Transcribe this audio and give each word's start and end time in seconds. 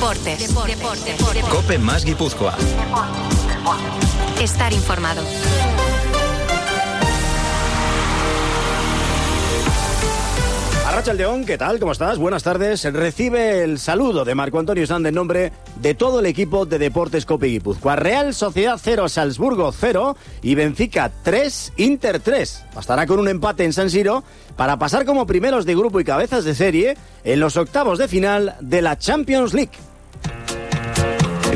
Deportes. 0.00 0.54
Deportes. 0.66 1.44
Cope 1.50 1.76
más 1.76 2.06
Guipúzcoa. 2.06 2.56
Estar 4.40 4.72
informado. 4.72 5.20
Arracha 10.86 11.12
León, 11.12 11.44
¿qué 11.44 11.58
tal? 11.58 11.78
¿Cómo 11.78 11.92
estás? 11.92 12.16
Buenas 12.16 12.42
tardes. 12.42 12.82
Recibe 12.90 13.62
el 13.62 13.78
saludo 13.78 14.24
de 14.24 14.34
Marco 14.34 14.58
Antonio 14.58 14.86
Sand 14.86 15.06
en 15.06 15.14
nombre 15.14 15.52
de 15.76 15.92
todo 15.92 16.20
el 16.20 16.26
equipo 16.26 16.64
de 16.64 16.78
Deportes 16.78 17.26
Cope 17.26 17.48
Guipúzcoa. 17.48 17.96
Real 17.96 18.32
Sociedad 18.32 18.80
0, 18.82 19.06
Salzburgo 19.06 19.70
0 19.70 20.16
y 20.40 20.54
Benfica 20.54 21.12
3, 21.22 21.74
Inter 21.76 22.20
3. 22.20 22.64
Bastará 22.74 23.06
con 23.06 23.20
un 23.20 23.28
empate 23.28 23.64
en 23.64 23.74
San 23.74 23.90
Siro 23.90 24.24
para 24.56 24.78
pasar 24.78 25.04
como 25.04 25.26
primeros 25.26 25.66
de 25.66 25.74
grupo 25.76 26.00
y 26.00 26.04
cabezas 26.04 26.46
de 26.46 26.54
serie 26.54 26.96
en 27.22 27.38
los 27.38 27.58
octavos 27.58 27.98
de 27.98 28.08
final 28.08 28.56
de 28.62 28.80
la 28.80 28.96
Champions 28.96 29.52
League. 29.52 29.89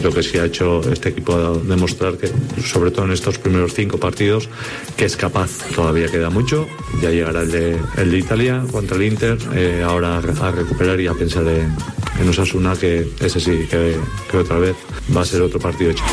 Creo 0.04 0.16
que 0.16 0.22
sí 0.22 0.36
ha 0.36 0.44
hecho 0.44 0.82
este 0.92 1.08
equipo 1.08 1.54
demostrar 1.60 2.18
que, 2.18 2.30
sobre 2.60 2.90
todo 2.90 3.06
en 3.06 3.12
estos 3.12 3.38
primeros 3.38 3.72
cinco 3.72 3.96
partidos, 3.96 4.50
que 4.98 5.06
es 5.06 5.16
capaz. 5.16 5.50
Todavía 5.74 6.08
queda 6.08 6.28
mucho. 6.28 6.68
Ya 7.00 7.08
llegará 7.08 7.40
el 7.40 7.50
de, 7.50 8.18
Italia 8.18 8.62
contra 8.70 8.98
el 8.98 9.04
Inter. 9.04 9.38
eh, 9.54 9.82
ahora 9.82 10.18
a 10.18 10.50
recuperar 10.50 11.00
y 11.00 11.06
a 11.06 11.14
pensar 11.14 11.46
en, 11.48 11.74
en 12.20 12.28
Osasuna, 12.28 12.76
que 12.76 13.08
ese 13.18 13.40
sí, 13.40 13.66
que, 13.70 13.96
que 14.30 14.36
otra 14.36 14.58
vez 14.58 14.76
va 15.16 15.22
a 15.22 15.24
ser 15.24 15.40
otro 15.40 15.58
partido 15.58 15.92
hecho. 15.92 16.04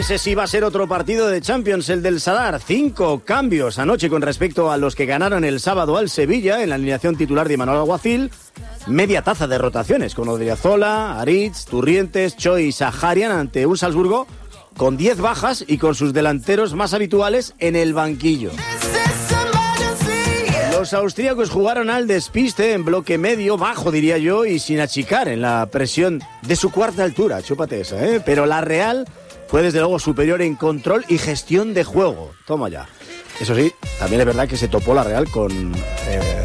Ese 0.00 0.16
sí 0.16 0.34
va 0.34 0.44
a 0.44 0.46
ser 0.46 0.64
otro 0.64 0.88
partido 0.88 1.28
de 1.28 1.42
Champions, 1.42 1.90
el 1.90 2.02
del 2.02 2.22
Sadar. 2.22 2.58
Cinco 2.58 3.20
cambios 3.22 3.78
anoche 3.78 4.08
con 4.08 4.22
respecto 4.22 4.72
a 4.72 4.78
los 4.78 4.94
que 4.94 5.04
ganaron 5.04 5.44
el 5.44 5.60
sábado 5.60 5.98
al 5.98 6.08
Sevilla 6.08 6.62
en 6.62 6.70
la 6.70 6.76
alineación 6.76 7.16
titular 7.16 7.46
de 7.46 7.58
Manuel 7.58 7.80
Aguacil. 7.80 8.30
Media 8.86 9.20
taza 9.20 9.46
de 9.46 9.58
rotaciones 9.58 10.14
con 10.14 10.30
Odriozola, 10.30 11.20
Aritz, 11.20 11.66
Turrientes, 11.66 12.34
Choi 12.38 12.68
y 12.68 12.72
Saharian 12.72 13.30
ante 13.30 13.66
un 13.66 13.76
Salzburgo 13.76 14.26
con 14.78 14.96
10 14.96 15.20
bajas 15.20 15.64
y 15.68 15.76
con 15.76 15.94
sus 15.94 16.14
delanteros 16.14 16.72
más 16.72 16.94
habituales 16.94 17.54
en 17.58 17.76
el 17.76 17.92
banquillo. 17.92 18.52
Los 20.72 20.94
austríacos 20.94 21.50
jugaron 21.50 21.90
al 21.90 22.06
despiste 22.06 22.72
en 22.72 22.86
bloque 22.86 23.18
medio, 23.18 23.58
bajo 23.58 23.90
diría 23.90 24.16
yo, 24.16 24.46
y 24.46 24.60
sin 24.60 24.80
achicar 24.80 25.28
en 25.28 25.42
la 25.42 25.68
presión 25.70 26.22
de 26.40 26.56
su 26.56 26.72
cuarta 26.72 27.04
altura, 27.04 27.42
chúpate 27.42 27.82
esa, 27.82 28.02
¿eh? 28.02 28.22
Pero 28.24 28.46
la 28.46 28.62
Real 28.62 29.04
fue 29.50 29.62
desde 29.62 29.80
luego 29.80 29.98
superior 29.98 30.42
en 30.42 30.54
control 30.54 31.04
y 31.08 31.18
gestión 31.18 31.74
de 31.74 31.82
juego. 31.82 32.30
Toma 32.46 32.68
ya. 32.68 32.86
Eso 33.40 33.56
sí, 33.56 33.72
también 33.98 34.20
es 34.20 34.26
verdad 34.26 34.46
que 34.46 34.56
se 34.56 34.68
topó 34.68 34.94
la 34.94 35.02
Real 35.02 35.28
con 35.28 35.50
eh, 36.06 36.44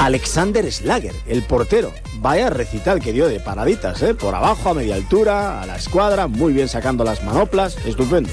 Alexander 0.00 0.72
Slager, 0.72 1.14
el 1.26 1.42
portero. 1.42 1.92
Vaya 2.20 2.48
recital 2.48 3.00
que 3.00 3.12
dio 3.12 3.28
de 3.28 3.38
paraditas, 3.38 4.00
¿eh? 4.02 4.14
Por 4.14 4.34
abajo, 4.34 4.70
a 4.70 4.74
media 4.74 4.94
altura, 4.94 5.60
a 5.60 5.66
la 5.66 5.76
escuadra, 5.76 6.26
muy 6.26 6.54
bien 6.54 6.68
sacando 6.68 7.04
las 7.04 7.22
manoplas, 7.22 7.76
estupendo. 7.84 8.30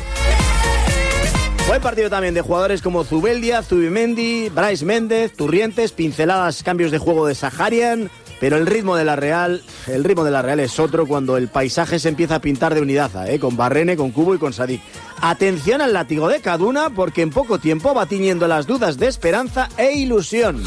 Buen 1.68 1.82
partido 1.82 2.10
también 2.10 2.34
de 2.34 2.42
jugadores 2.42 2.82
como 2.82 3.04
Zubeldia, 3.04 3.64
Zubimendi, 3.64 4.48
Bryce 4.48 4.86
Méndez, 4.86 5.34
Turrientes, 5.34 5.92
pinceladas, 5.92 6.64
cambios 6.64 6.92
de 6.92 7.00
juego 7.00 7.28
de 7.28 7.36
Saharian, 7.36 8.10
pero 8.46 8.58
el 8.58 8.68
ritmo 8.68 8.96
de 8.96 9.04
la 9.04 9.16
Real, 9.16 9.64
el 9.88 10.04
ritmo 10.04 10.24
de 10.24 10.30
la 10.30 10.44
Real 10.44 10.60
es 10.60 10.80
otro 10.80 11.08
cuando 11.08 11.36
el 11.36 11.48
paisaje 11.48 11.98
se 11.98 12.10
empieza 12.10 12.36
a 12.36 12.42
pintar 12.42 12.76
de 12.76 12.82
unidaza, 12.82 13.28
¿eh? 13.28 13.40
con 13.40 13.58
Barrene, 13.58 13.98
con 13.98 14.12
Cubo 14.12 14.36
y 14.36 14.38
con 14.38 14.54
Sadik. 14.54 14.84
Atención 15.20 15.82
al 15.82 15.94
látigo 15.94 16.28
de 16.28 16.42
Caduna 16.42 16.92
porque 16.92 17.24
en 17.24 17.32
poco 17.32 17.58
tiempo 17.58 17.96
va 17.96 18.06
tiñendo 18.06 18.48
las 18.48 18.68
dudas 18.68 19.00
de 19.00 19.08
esperanza 19.08 19.68
e 19.78 19.94
ilusión. 19.94 20.64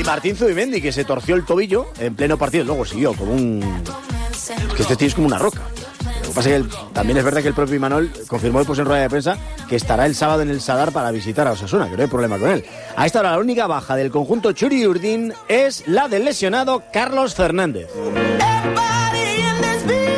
Y 0.00 0.02
Martín 0.02 0.34
Zubimendi 0.34 0.82
que 0.82 0.90
se 0.90 1.04
torció 1.04 1.36
el 1.36 1.44
tobillo 1.44 1.92
en 2.00 2.16
pleno 2.16 2.36
partido, 2.36 2.64
luego 2.64 2.84
siguió 2.84 3.12
como 3.14 3.34
un 3.34 3.60
que 4.74 4.82
este 4.82 4.96
tío 4.96 5.06
es 5.06 5.14
como 5.14 5.28
una 5.28 5.38
roca. 5.38 5.62
Pasa 6.38 6.50
que 6.50 6.64
también 6.92 7.18
es 7.18 7.24
verdad 7.24 7.42
que 7.42 7.48
el 7.48 7.54
propio 7.54 7.74
Imanol 7.74 8.12
confirmó 8.28 8.60
después 8.60 8.78
en 8.78 8.84
rueda 8.84 9.02
de 9.02 9.10
prensa 9.10 9.36
que 9.68 9.74
estará 9.74 10.06
el 10.06 10.14
sábado 10.14 10.42
en 10.42 10.50
el 10.50 10.60
Sadar 10.60 10.92
para 10.92 11.10
visitar 11.10 11.48
a 11.48 11.50
Osasuna, 11.50 11.90
que 11.90 11.96
no 11.96 12.04
hay 12.04 12.08
problema 12.08 12.38
con 12.38 12.48
él. 12.50 12.64
A 12.94 13.06
esta 13.06 13.18
hora 13.18 13.32
la 13.32 13.40
única 13.40 13.66
baja 13.66 13.96
del 13.96 14.12
conjunto 14.12 14.52
Churi 14.52 14.86
Urdín 14.86 15.34
es 15.48 15.88
la 15.88 16.06
del 16.06 16.24
lesionado 16.24 16.84
Carlos 16.92 17.34
Fernández. 17.34 17.88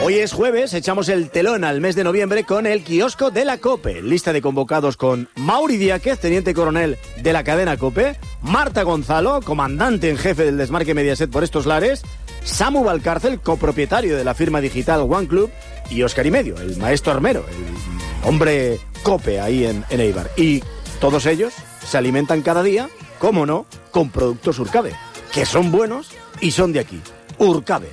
Hoy 0.02 0.18
es 0.18 0.32
jueves, 0.32 0.74
echamos 0.74 1.08
el 1.08 1.30
telón 1.30 1.64
al 1.64 1.80
mes 1.80 1.94
de 1.94 2.04
noviembre 2.04 2.44
con 2.44 2.66
el 2.66 2.84
kiosco 2.84 3.30
de 3.30 3.46
la 3.46 3.56
COPE. 3.56 4.02
Lista 4.02 4.34
de 4.34 4.42
convocados 4.42 4.98
con 4.98 5.28
Mauri 5.36 5.78
Diáquez, 5.78 6.18
teniente 6.18 6.52
coronel 6.52 6.98
de 7.22 7.32
la 7.32 7.44
cadena 7.44 7.78
COPE, 7.78 8.16
Marta 8.42 8.82
Gonzalo, 8.82 9.40
comandante 9.40 10.10
en 10.10 10.18
jefe 10.18 10.44
del 10.44 10.58
desmarque 10.58 10.94
Mediaset 10.94 11.30
por 11.30 11.44
estos 11.44 11.64
lares, 11.64 12.02
Samu 12.44 12.84
Valcárcel, 12.84 13.40
copropietario 13.40 14.16
de 14.16 14.24
la 14.24 14.34
firma 14.34 14.60
digital 14.60 15.00
One 15.00 15.28
Club, 15.28 15.50
y 15.90 16.02
Oscar 16.02 16.26
y 16.26 16.30
Medio, 16.30 16.56
el 16.56 16.76
maestro 16.76 17.12
armero, 17.12 17.44
el 17.48 18.28
hombre 18.28 18.78
COPE 19.02 19.40
ahí 19.40 19.66
en, 19.66 19.84
Eibar. 19.90 20.30
Y 20.36 20.62
todos 21.00 21.26
ellos 21.26 21.52
se 21.84 21.98
alimentan 21.98 22.42
cada 22.42 22.62
día, 22.62 22.88
cómo 23.18 23.44
no, 23.44 23.66
con 23.90 24.10
productos 24.10 24.58
Urcabe, 24.58 24.94
que 25.32 25.44
son 25.44 25.72
buenos 25.72 26.10
y 26.40 26.52
son 26.52 26.72
de 26.72 26.80
aquí. 26.80 27.00
Urcabe, 27.38 27.90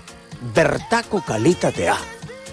Bertaco 0.54 1.24
Calítate 1.26 1.90
A. 1.90 1.98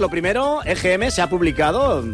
Lo 0.00 0.08
primero, 0.08 0.60
EGM 0.64 1.10
se 1.10 1.22
ha 1.22 1.28
publicado, 1.28 2.04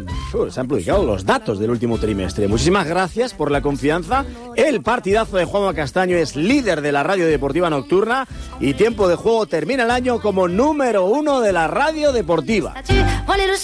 se 0.49 0.59
han 0.59 0.67
publicado 0.67 1.03
los 1.03 1.25
datos 1.25 1.57
del 1.57 1.71
último 1.71 1.97
trimestre. 1.97 2.47
Muchísimas 2.47 2.87
gracias 2.87 3.33
por 3.33 3.49
la 3.51 3.61
confianza. 3.61 4.25
El 4.55 4.81
partidazo 4.81 5.37
de 5.37 5.45
Juanma 5.45 5.73
Castaño 5.73 6.17
es 6.17 6.35
líder 6.35 6.81
de 6.81 6.91
la 6.91 7.01
radio 7.01 7.25
deportiva 7.25 7.69
nocturna 7.69 8.27
y 8.59 8.75
tiempo 8.75 9.07
de 9.07 9.15
juego 9.15 9.47
termina 9.47 9.83
el 9.83 9.91
año 9.91 10.21
como 10.21 10.47
número 10.47 11.05
uno 11.05 11.41
de 11.41 11.51
la 11.51 11.67
radio 11.67 12.11
deportiva. 12.11 12.75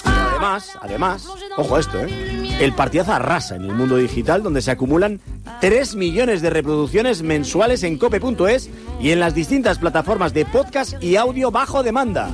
Además, 0.03 0.71
además, 0.81 1.27
ojo 1.55 1.75
a 1.75 1.79
esto, 1.79 1.99
¿eh? 1.99 2.57
El 2.59 2.73
partidazo 2.73 3.13
arrasa 3.13 3.55
en 3.55 3.63
el 3.63 3.73
mundo 3.73 3.97
digital 3.97 4.41
donde 4.41 4.61
se 4.61 4.71
acumulan 4.71 5.19
3 5.61 5.95
millones 5.95 6.41
de 6.41 6.49
reproducciones 6.49 7.21
mensuales 7.21 7.83
en 7.83 7.97
cope.es 7.97 8.69
y 8.99 9.11
en 9.11 9.19
las 9.19 9.35
distintas 9.35 9.77
plataformas 9.77 10.33
de 10.33 10.45
podcast 10.45 11.01
y 11.03 11.15
audio 11.15 11.51
bajo 11.51 11.83
demanda. 11.83 12.29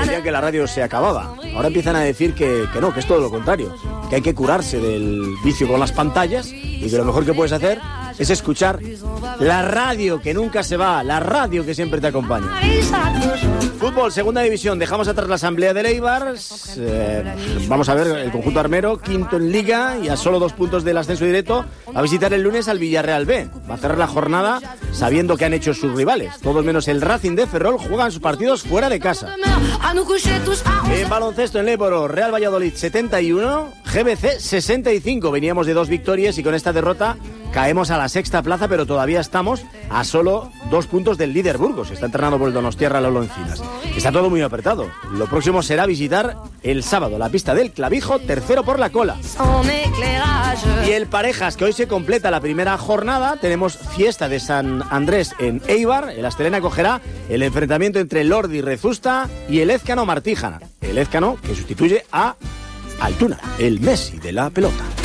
Decían 0.00 0.22
que 0.22 0.30
la 0.30 0.40
radio 0.40 0.66
se 0.66 0.82
acababa. 0.82 1.34
Ahora 1.54 1.68
empiezan 1.68 1.96
a 1.96 2.00
decir 2.00 2.34
que, 2.34 2.66
que 2.72 2.80
no, 2.80 2.92
que 2.92 3.00
es 3.00 3.06
todo 3.06 3.20
lo 3.20 3.30
contrario. 3.30 3.74
Que 4.08 4.16
hay 4.16 4.22
que 4.22 4.34
curarse 4.34 4.78
del 4.78 5.34
vicio 5.44 5.68
con 5.68 5.78
las 5.78 5.92
pantallas 5.92 6.50
y 6.52 6.88
que 6.88 6.96
lo 6.96 7.04
mejor 7.04 7.24
que 7.24 7.34
puedes 7.34 7.52
hacer 7.52 7.80
es 8.18 8.30
escuchar 8.30 8.80
la 9.40 9.62
radio 9.62 10.20
que 10.20 10.34
nunca 10.34 10.62
se 10.62 10.76
va, 10.76 11.02
la 11.02 11.20
radio 11.20 11.64
que 11.64 11.74
siempre 11.74 12.00
te 12.00 12.08
acompaña. 12.08 12.48
Fútbol, 13.78 14.12
segunda 14.12 14.42
división. 14.42 14.78
Dejamos 14.78 15.08
atrás 15.08 15.28
la 15.28 15.34
asamblea 15.34 15.74
de 15.74 15.80
Eibar. 15.88 16.34
Eh, 16.76 17.34
vamos 17.68 17.88
a 17.88 17.94
ver 17.94 18.06
el 18.18 18.30
conjunto 18.30 18.60
armero, 18.60 18.98
quinto 18.98 19.36
en 19.36 19.50
liga 19.50 19.98
y 19.98 20.08
a 20.08 20.16
solo 20.16 20.38
dos 20.38 20.52
puntos 20.52 20.84
del 20.84 20.98
ascenso 20.98 21.24
directo. 21.24 21.64
A 21.92 22.00
visitar 22.00 22.32
el 22.32 22.42
lunes 22.42 22.68
al 22.68 22.78
Villarreal 22.78 23.26
B. 23.26 23.48
Va 23.68 23.74
a 23.74 23.78
cerrar 23.78 23.98
la 23.98 24.06
jornada 24.06 24.60
sabiendo 24.92 25.36
que 25.36 25.44
han 25.44 25.54
hecho 25.54 25.74
sus 25.74 25.94
rivales. 25.94 26.38
Todos 26.40 26.64
menos 26.64 26.86
el 26.88 27.00
Racing 27.00 27.34
de 27.34 27.46
Ferrol 27.46 27.78
juegan 27.78 28.12
sus 28.12 28.20
partidos 28.20 28.62
fuera 28.62 28.88
de 28.88 29.00
casa. 29.00 29.34
En 30.90 31.08
baloncesto 31.08 31.58
en 31.58 31.66
Léboro, 31.66 32.06
Real 32.06 32.32
Valladolid 32.32 32.74
71, 32.74 33.72
GBC 33.92 34.38
65. 34.38 35.30
Veníamos 35.30 35.66
de 35.66 35.74
dos 35.74 35.88
victorias 35.88 36.38
y 36.38 36.42
con 36.42 36.54
esta 36.54 36.72
derrota 36.72 37.16
caemos 37.52 37.90
a 37.90 37.98
la 37.98 38.08
sexta 38.08 38.42
plaza, 38.42 38.66
pero 38.66 38.86
todavía 38.86 39.20
estamos 39.20 39.64
a 39.90 40.04
solo 40.04 40.50
dos 40.70 40.86
puntos 40.86 41.18
del 41.18 41.32
líder 41.32 41.58
Burgos. 41.58 41.90
Está 41.90 42.06
entrenado 42.06 42.38
por 42.38 42.48
el 42.48 42.54
Donostiarra 42.54 43.00
Lolo 43.00 43.22
Encinas. 43.22 43.62
Está 43.96 44.10
todo 44.10 44.30
muy 44.30 44.40
apretado. 44.40 44.90
Lo 45.12 45.26
próximo 45.26 45.62
será 45.62 45.86
visitar 45.86 46.36
el 46.62 46.82
sábado 46.82 47.18
la 47.18 47.28
pista 47.28 47.54
del 47.54 47.72
Clavijo, 47.72 48.18
tercero 48.18 48.64
por 48.64 48.78
la 48.78 48.90
cola. 48.90 49.16
Y 50.86 50.90
el 50.90 51.06
Parejas, 51.06 51.56
que 51.56 51.64
hoy 51.64 51.72
se 51.72 51.86
completa 51.86 52.30
la 52.30 52.40
primera 52.40 52.76
jornada, 52.78 53.36
tenemos 53.36 53.76
fiesta 53.76 54.28
de 54.28 54.40
San 54.40 54.82
Andrés 54.90 55.34
en 55.38 55.60
Eibar. 55.66 56.10
El 56.10 56.24
Astelena 56.24 56.60
cogerá 56.60 57.00
el 57.28 57.42
enfrentamiento 57.42 58.00
entre 58.00 58.24
Lordi 58.24 58.60
Rezusta 58.60 59.28
y 59.48 59.60
el 59.60 59.70
Ezcano 59.70 60.06
Martíjana. 60.06 60.60
El 60.80 60.98
Ezcano 60.98 61.36
que 61.42 61.54
sustituye 61.54 62.04
a 62.12 62.34
Altuna, 63.00 63.38
el 63.58 63.80
Messi 63.80 64.18
de 64.18 64.32
la 64.32 64.50
pelota. 64.50 65.01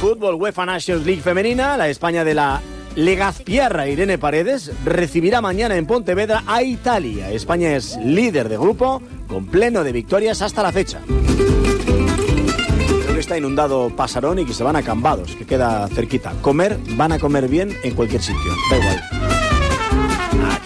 Fútbol 0.00 0.36
UEFA 0.36 0.64
Nations 0.64 1.04
League 1.04 1.22
femenina, 1.22 1.76
la 1.76 1.88
España 1.88 2.24
de 2.24 2.32
la 2.32 2.62
Legazpierra 2.94 3.88
Irene 3.88 4.16
Paredes 4.16 4.70
recibirá 4.84 5.40
mañana 5.40 5.76
en 5.76 5.86
Pontevedra 5.86 6.44
a 6.46 6.62
Italia. 6.62 7.32
España 7.32 7.74
es 7.74 7.96
líder 7.96 8.48
de 8.48 8.56
grupo 8.56 9.02
con 9.26 9.46
pleno 9.46 9.82
de 9.82 9.90
victorias 9.90 10.40
hasta 10.40 10.62
la 10.62 10.70
fecha. 10.70 11.00
Creo 11.06 13.14
que 13.14 13.20
está 13.20 13.36
inundado 13.36 13.90
Pasarón 13.90 14.38
y 14.38 14.44
que 14.44 14.54
se 14.54 14.62
van 14.62 14.76
a 14.76 14.82
Cambados, 14.82 15.34
que 15.34 15.44
queda 15.44 15.88
cerquita. 15.88 16.32
Comer, 16.42 16.78
van 16.90 17.10
a 17.10 17.18
comer 17.18 17.48
bien 17.48 17.76
en 17.82 17.94
cualquier 17.94 18.22
sitio, 18.22 18.52
da 18.70 18.78
igual. 18.78 19.27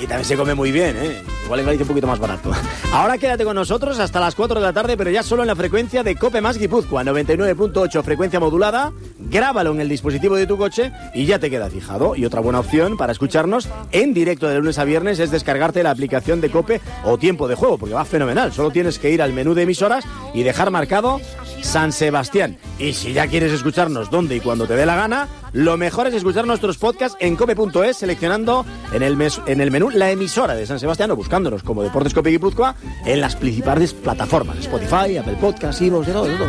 Aquí 0.02 0.08
también 0.08 0.24
se 0.24 0.36
come 0.36 0.52
muy 0.56 0.72
bien, 0.72 0.96
¿eh? 0.96 1.22
Igual 1.44 1.60
en 1.60 1.66
Galicia 1.66 1.84
un 1.84 1.88
poquito 1.88 2.08
más 2.08 2.18
barato. 2.18 2.50
Ahora 2.92 3.18
quédate 3.18 3.44
con 3.44 3.54
nosotros 3.54 4.00
hasta 4.00 4.18
las 4.18 4.34
4 4.34 4.58
de 4.58 4.66
la 4.66 4.72
tarde, 4.72 4.96
pero 4.96 5.10
ya 5.10 5.22
solo 5.22 5.42
en 5.42 5.46
la 5.46 5.54
frecuencia 5.54 6.02
de 6.02 6.16
Cope 6.16 6.40
Más 6.40 6.58
Guipúzcoa, 6.58 7.04
99.8 7.04 8.02
frecuencia 8.02 8.40
modulada. 8.40 8.92
Grábalo 9.20 9.70
en 9.70 9.80
el 9.80 9.88
dispositivo 9.88 10.34
de 10.34 10.48
tu 10.48 10.58
coche 10.58 10.90
y 11.14 11.24
ya 11.24 11.38
te 11.38 11.50
queda 11.50 11.70
fijado. 11.70 12.16
Y 12.16 12.24
otra 12.24 12.40
buena 12.40 12.58
opción 12.58 12.96
para 12.96 13.12
escucharnos 13.12 13.68
en 13.92 14.12
directo 14.12 14.48
de 14.48 14.58
lunes 14.58 14.76
a 14.80 14.84
viernes 14.84 15.20
es 15.20 15.30
descargarte 15.30 15.84
la 15.84 15.92
aplicación 15.92 16.40
de 16.40 16.50
Cope 16.50 16.80
o 17.04 17.16
Tiempo 17.16 17.46
de 17.46 17.54
Juego, 17.54 17.78
porque 17.78 17.94
va 17.94 18.04
fenomenal. 18.04 18.52
Solo 18.52 18.72
tienes 18.72 18.98
que 18.98 19.10
ir 19.10 19.22
al 19.22 19.32
menú 19.32 19.54
de 19.54 19.62
emisoras 19.62 20.04
y 20.34 20.42
dejar 20.42 20.70
marcado 20.70 21.20
San 21.62 21.92
Sebastián. 21.92 22.58
Y 22.78 22.92
si 22.94 23.12
ya 23.12 23.26
quieres 23.26 23.52
escucharnos 23.52 24.10
donde 24.10 24.36
y 24.36 24.40
cuando 24.40 24.66
te 24.66 24.74
dé 24.74 24.84
la 24.86 24.96
gana, 24.96 25.28
lo 25.52 25.76
mejor 25.76 26.06
es 26.08 26.14
escuchar 26.14 26.46
nuestros 26.46 26.78
podcasts 26.78 27.16
en 27.20 27.36
cope.es 27.36 27.96
seleccionando 27.96 28.64
en 28.92 29.02
el, 29.02 29.16
mes- 29.16 29.40
en 29.46 29.60
el 29.60 29.70
menú 29.70 29.90
la 29.90 30.10
emisora 30.10 30.54
de 30.54 30.66
San 30.66 30.80
Sebastián 30.80 31.10
o 31.10 31.16
buscándonos 31.16 31.62
como 31.62 31.82
Deportes 31.82 32.14
Cope 32.14 32.30
Guipúzcoa 32.30 32.74
en 33.04 33.20
las 33.20 33.36
principales 33.36 33.92
plataformas, 33.94 34.58
Spotify, 34.58 35.16
Apple 35.18 35.36
Podcasts, 35.40 35.80
Evox, 35.82 36.06
de 36.06 36.12
todo, 36.12 36.24
de 36.24 36.36
todo. 36.36 36.48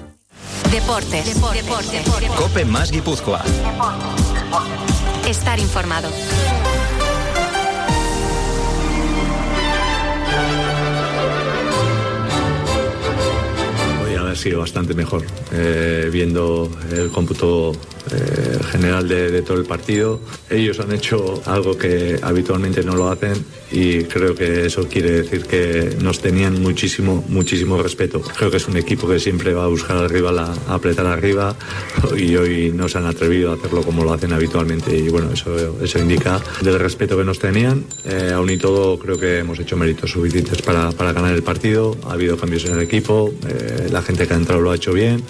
Deportes. 0.71 1.25
Deportes. 1.25 2.03
Cope 2.37 2.65
más 2.65 2.91
Guipúzcoa. 2.91 3.43
Estar 5.27 5.59
informado. 5.59 6.09
Haber 14.31 14.43
sido 14.43 14.59
bastante 14.59 14.93
mejor, 14.93 15.23
eh, 15.51 16.09
viendo 16.09 16.71
el 16.89 17.11
cómputo 17.11 17.73
eh, 18.11 18.59
general 18.71 19.07
de, 19.07 19.41
todo 19.41 19.57
el 19.57 19.65
partido. 19.65 20.19
Ellos 20.49 20.79
han 20.79 20.91
hecho 20.91 21.41
algo 21.45 21.77
que 21.77 22.19
habitualmente 22.21 22.83
no 22.83 22.95
lo 22.95 23.09
hacen 23.09 23.33
y 23.71 24.03
creo 24.03 24.35
que 24.35 24.65
eso 24.65 24.87
quiere 24.87 25.11
decir 25.11 25.45
que 25.45 25.95
nos 26.01 26.19
tenían 26.19 26.61
muchísimo, 26.61 27.23
muchísimo 27.27 27.81
respeto. 27.81 28.21
Creo 28.21 28.51
que 28.51 28.57
es 28.57 28.67
un 28.67 28.77
equipo 28.77 29.07
que 29.07 29.19
siempre 29.19 29.53
va 29.53 29.65
a 29.65 29.67
buscar 29.67 29.97
al 29.97 30.09
rival, 30.09 30.39
a, 30.39 30.53
a 30.67 30.73
apretar 30.75 31.05
arriba 31.05 31.55
y 32.17 32.35
hoy 32.35 32.71
no 32.73 32.87
se 32.87 32.97
han 32.97 33.05
atrevido 33.05 33.51
a 33.51 33.55
hacerlo 33.55 33.83
como 33.83 34.03
lo 34.03 34.13
hacen 34.13 34.33
habitualmente 34.33 34.95
y 34.95 35.09
bueno, 35.09 35.31
eso, 35.31 35.77
eso 35.81 35.99
indica 35.99 36.41
del 36.61 36.79
respeto 36.79 37.17
que 37.17 37.23
nos 37.23 37.39
tenían. 37.39 37.83
Eh, 38.05 38.31
aún 38.33 38.49
y 38.49 38.57
todo 38.57 38.97
creo 38.97 39.17
que 39.17 39.39
hemos 39.39 39.59
hecho 39.59 39.77
méritos 39.77 40.11
suficientes 40.11 40.61
para, 40.61 40.91
para 40.91 41.13
ganar 41.13 41.33
el 41.33 41.43
partido. 41.43 41.97
Ha 42.05 42.13
habido 42.13 42.37
cambios 42.37 42.65
en 42.65 42.73
el 42.73 42.81
equipo, 42.81 43.33
eh, 43.47 43.87
la 43.91 44.01
gente 44.01 44.27
que 44.27 44.33
ha 44.33 44.37
entrado 44.37 44.61
lo 44.61 44.71
ha 44.71 44.75
hecho 44.75 44.93
bien. 44.93 45.23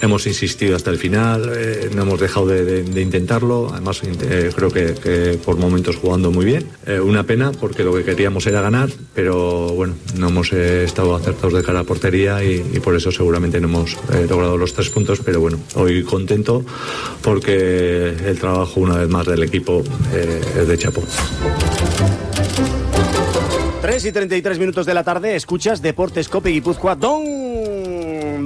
Hemos 0.00 0.26
insistido 0.26 0.76
hasta 0.76 0.90
el 0.90 0.98
final, 0.98 1.50
eh, 1.54 1.90
no 1.94 2.02
hemos 2.02 2.17
dejado 2.20 2.46
de, 2.46 2.64
de- 2.64 2.82
de 2.84 3.00
intentarlo. 3.02 3.68
Además, 3.72 4.00
eh, 4.04 4.50
creo 4.54 4.70
que, 4.70 4.94
que 4.94 5.38
por 5.44 5.56
momentos 5.56 5.96
jugando 5.96 6.30
muy 6.30 6.44
bien. 6.44 6.66
Eh, 6.86 7.00
una 7.00 7.22
pena 7.24 7.52
porque 7.52 7.84
lo 7.84 7.94
que 7.94 8.04
queríamos 8.04 8.46
era 8.46 8.60
ganar, 8.60 8.88
pero 9.14 9.68
bueno, 9.70 9.94
no 10.16 10.28
hemos 10.28 10.52
eh, 10.52 10.84
estado 10.84 11.14
acertados 11.14 11.54
de 11.54 11.62
cara 11.62 11.80
a 11.80 11.84
portería 11.84 12.42
y, 12.44 12.64
y 12.74 12.80
por 12.80 12.94
eso 12.96 13.10
seguramente 13.12 13.60
no 13.60 13.68
hemos 13.68 13.94
eh, 14.12 14.26
logrado 14.28 14.56
los 14.56 14.72
tres 14.74 14.88
puntos. 14.90 15.20
Pero 15.24 15.40
bueno, 15.40 15.58
hoy 15.74 16.02
contento 16.02 16.64
porque 17.22 18.08
el 18.26 18.38
trabajo 18.38 18.80
una 18.80 18.96
vez 18.98 19.08
más 19.08 19.26
del 19.26 19.42
equipo 19.42 19.82
eh, 20.12 20.40
es 20.60 20.68
de 20.68 20.78
chapo. 20.78 21.02
3 23.80 24.04
y 24.06 24.12
33 24.12 24.58
minutos 24.58 24.86
de 24.86 24.92
la 24.94 25.04
tarde, 25.04 25.36
escuchas 25.36 25.80
Deportes 25.80 26.28
Cope 26.28 26.50
Guipúzcoa. 26.50 26.94
Don 26.96 27.22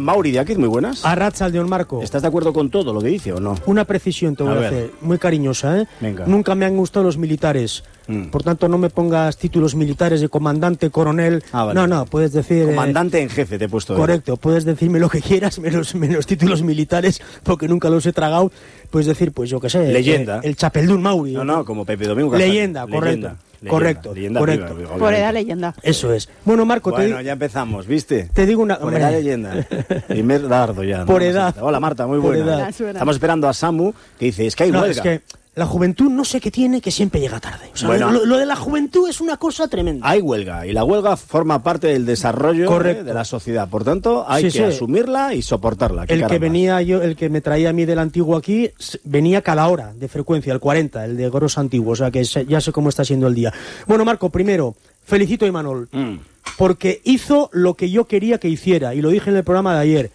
Mauri 0.03 0.33
de 0.33 0.39
aquí, 0.41 0.55
muy 0.57 0.69
buenas. 0.69 1.05
Al 1.05 1.19
Marco. 1.67 2.03
¿Estás 2.03 2.23
de 2.23 2.29
acuerdo 2.29 2.53
con 2.53 2.71
todo 2.71 2.93
lo 2.93 3.01
que 3.01 3.09
dice 3.09 3.33
o 3.33 3.41
no? 3.41 3.55
Una 3.67 3.85
precisión 3.85 4.37
te 4.37 4.43
voy 4.43 4.53
A 4.53 4.67
hacer, 4.69 4.91
muy 5.01 5.19
cariñosa, 5.19 5.81
¿eh? 5.81 5.87
Venga. 6.01 6.27
Nunca 6.27 6.55
me 6.55 6.67
han 6.67 6.77
gustado 6.77 7.05
los 7.05 7.17
militares. 7.19 7.85
Mm. 8.09 8.25
Por 8.27 8.43
tanto, 8.43 8.69
no 8.69 8.79
me 8.79 8.91
pongas 8.91 9.37
títulos 9.37 9.75
militares 9.75 10.21
de 10.21 10.29
comandante, 10.29 10.91
coronel. 10.91 11.43
Ah, 11.53 11.65
vale. 11.65 11.79
No, 11.81 11.87
no, 11.87 12.05
puedes 12.07 12.33
decir. 12.33 12.65
eh, 12.65 12.67
Comandante 12.67 13.21
en 13.21 13.31
jefe 13.31 13.59
te 13.59 13.67
he 13.67 13.69
puesto. 13.69 13.95
¿eh? 13.95 13.97
Correcto, 13.97 14.37
puedes 14.37 14.65
decirme 14.65 14.99
lo 14.99 15.09
que 15.09 15.21
quieras, 15.21 15.59
menos, 15.59 15.95
menos 15.95 16.27
títulos 16.27 16.63
militares, 16.63 17.21
porque 17.43 17.69
nunca 17.69 17.89
los 17.91 18.05
he 18.07 18.13
tragado. 18.13 18.51
Puedes 18.91 19.07
decir, 19.07 19.33
pues 19.33 19.49
yo 19.51 19.61
qué 19.61 19.71
sé. 19.71 19.93
Leyenda. 19.93 20.39
eh, 20.39 20.49
el 20.49 20.57
Chapeldún 20.57 21.03
Mauri. 21.03 21.33
No, 21.33 21.45
no, 21.45 21.65
como 21.65 21.85
Pepe 21.85 22.07
Domingo 22.07 22.31
Castaño. 22.33 22.53
Leyenda, 22.53 22.87
correcto. 22.87 23.33
Correcto, 23.71 24.15
leyenda 24.15 24.41
correcto. 24.41 24.75
viva, 24.75 24.97
Por 24.97 25.15
edad 25.15 25.33
leyenda. 25.33 25.75
Eso 25.83 26.13
es. 26.13 26.29
Bueno, 26.45 26.65
Marco, 26.65 26.91
te 26.93 27.03
Bueno, 27.03 27.19
di- 27.19 27.25
ya 27.25 27.33
empezamos, 27.33 27.87
¿viste? 27.87 28.29
Te 28.33 28.47
digo 28.47 28.63
una- 28.63 28.79
Por 28.79 28.95
edad 28.95 29.11
leyenda. 29.13 29.67
Primer 30.09 30.49
dardo 30.49 30.83
ya. 30.85 30.99
¿no? 31.01 31.07
Por 31.07 31.23
edad. 31.23 31.55
Hola, 31.61 31.81
Marta, 31.81 32.07
muy 32.07 32.21
Por 32.21 32.37
buena. 32.37 32.69
edad. 32.69 32.69
Estamos 32.69 33.17
esperando 33.17 33.49
a 33.49 33.53
Samu, 33.53 33.93
que 34.19 34.27
dice, 34.27 34.47
es 34.47 34.57
que 34.57 34.65
hay 34.65 34.73
No, 34.73 34.81
huelga. 34.81 34.93
es 34.93 35.01
que 35.01 35.21
la 35.55 35.67
juventud 35.67 36.09
no 36.11 36.25
sé 36.25 36.41
qué 36.41 36.51
tiene 36.51 36.81
que 36.81 36.91
siempre 36.91 37.21
llega 37.21 37.39
tarde. 37.39 37.71
O 37.75 37.77
sea, 37.77 37.89
Bueno. 37.89 38.11
lo, 38.11 38.25
lo 38.25 38.39
de 38.39 38.47
la 38.47 38.57
juventud 38.57 39.07
es 39.09 39.21
una 39.21 39.37
cosa 39.37 39.69
tremenda. 39.69 40.09
Hay 40.09 40.23
huelga 40.23 40.67
y 40.67 40.73
la 40.73 40.83
huelga 40.83 41.15
forma 41.19 41.63
parte 41.63 41.89
del 41.89 42.07
desarrollo 42.07 42.67
Correcto. 42.67 43.03
¿eh? 43.03 43.05
de 43.05 43.13
la 43.13 43.25
sociedad. 43.27 43.69
Por 43.69 43.85
tanto, 43.85 44.25
hay 44.27 44.51
Sí, 44.51 44.59
que 44.59 44.65
sí. 44.71 44.75
asumirla 44.77 45.35
y 45.35 45.43
soportarla. 45.43 46.05
El 46.09 46.27
que 46.27 46.39
venía 46.39 46.81
yo, 46.81 47.03
el 47.03 47.17
que 47.17 47.29
me 47.29 47.43
traía 47.43 47.69
a 47.69 47.73
mí 47.75 47.85
del 47.85 47.99
antiguo 47.99 48.37
aquí, 48.37 48.71
venía 49.05 49.43
cada 49.43 49.69
hora 49.69 49.93
de 49.93 50.09
frecuencia, 50.09 50.55
el 50.55 50.61
40, 50.61 51.05
el 51.05 51.19
de 51.19 51.29
Goros 51.29 51.59
antiguo, 51.59 51.93
o 51.93 51.97
sea 51.97 52.11
que 52.11 52.25
ya 52.25 52.61
sé 52.63 52.73
cómo 52.73 52.89
está 52.89 53.05
siendo 53.05 53.27
el 53.27 53.35
día. 53.35 53.53
Bueno, 53.87 54.07
Marco, 54.07 54.31
primero, 54.31 54.75
felicito 55.05 55.45
a 55.45 55.49
Imanol, 55.49 55.89
Mm. 55.93 56.15
porque 56.57 57.03
hizo 57.05 57.51
lo 57.53 57.75
que 57.75 57.91
yo 57.91 58.07
quería 58.07 58.39
que 58.39 58.49
hiciera, 58.49 58.95
y 58.95 59.03
lo 59.03 59.11
dije 59.11 59.29
en 59.29 59.37
el 59.37 59.45
programa 59.45 59.75
de 59.75 59.81
ayer. 59.81 60.11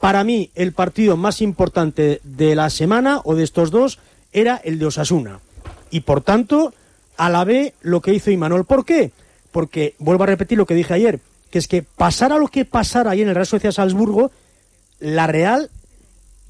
Para 0.00 0.22
mí, 0.24 0.50
el 0.54 0.72
partido 0.72 1.16
más 1.16 1.40
importante 1.42 2.20
de 2.24 2.54
la 2.54 2.68
semana, 2.70 3.20
o 3.24 3.34
de 3.34 3.44
estos 3.44 3.70
dos, 3.70 3.98
era 4.32 4.60
el 4.64 4.78
de 4.78 4.86
Osasuna. 4.86 5.40
Y 5.90 6.00
por 6.00 6.20
tanto, 6.22 6.72
alabé 7.16 7.74
lo 7.82 8.00
que 8.00 8.14
hizo 8.14 8.30
Imanol. 8.30 8.64
¿Por 8.64 8.84
qué? 8.84 9.10
Porque, 9.52 9.94
vuelvo 9.98 10.22
a 10.24 10.26
repetir 10.26 10.56
lo 10.58 10.66
que 10.66 10.74
dije 10.74 10.94
ayer, 10.94 11.20
que 11.50 11.58
es 11.58 11.66
que 11.68 11.82
pasara 11.82 12.38
lo 12.38 12.48
que 12.48 12.64
pasara 12.64 13.10
ahí 13.10 13.22
en 13.22 13.28
el 13.28 13.34
Real 13.34 13.46
Sociedad 13.46 13.72
Salzburgo, 13.74 14.30
la 15.00 15.26
Real, 15.26 15.70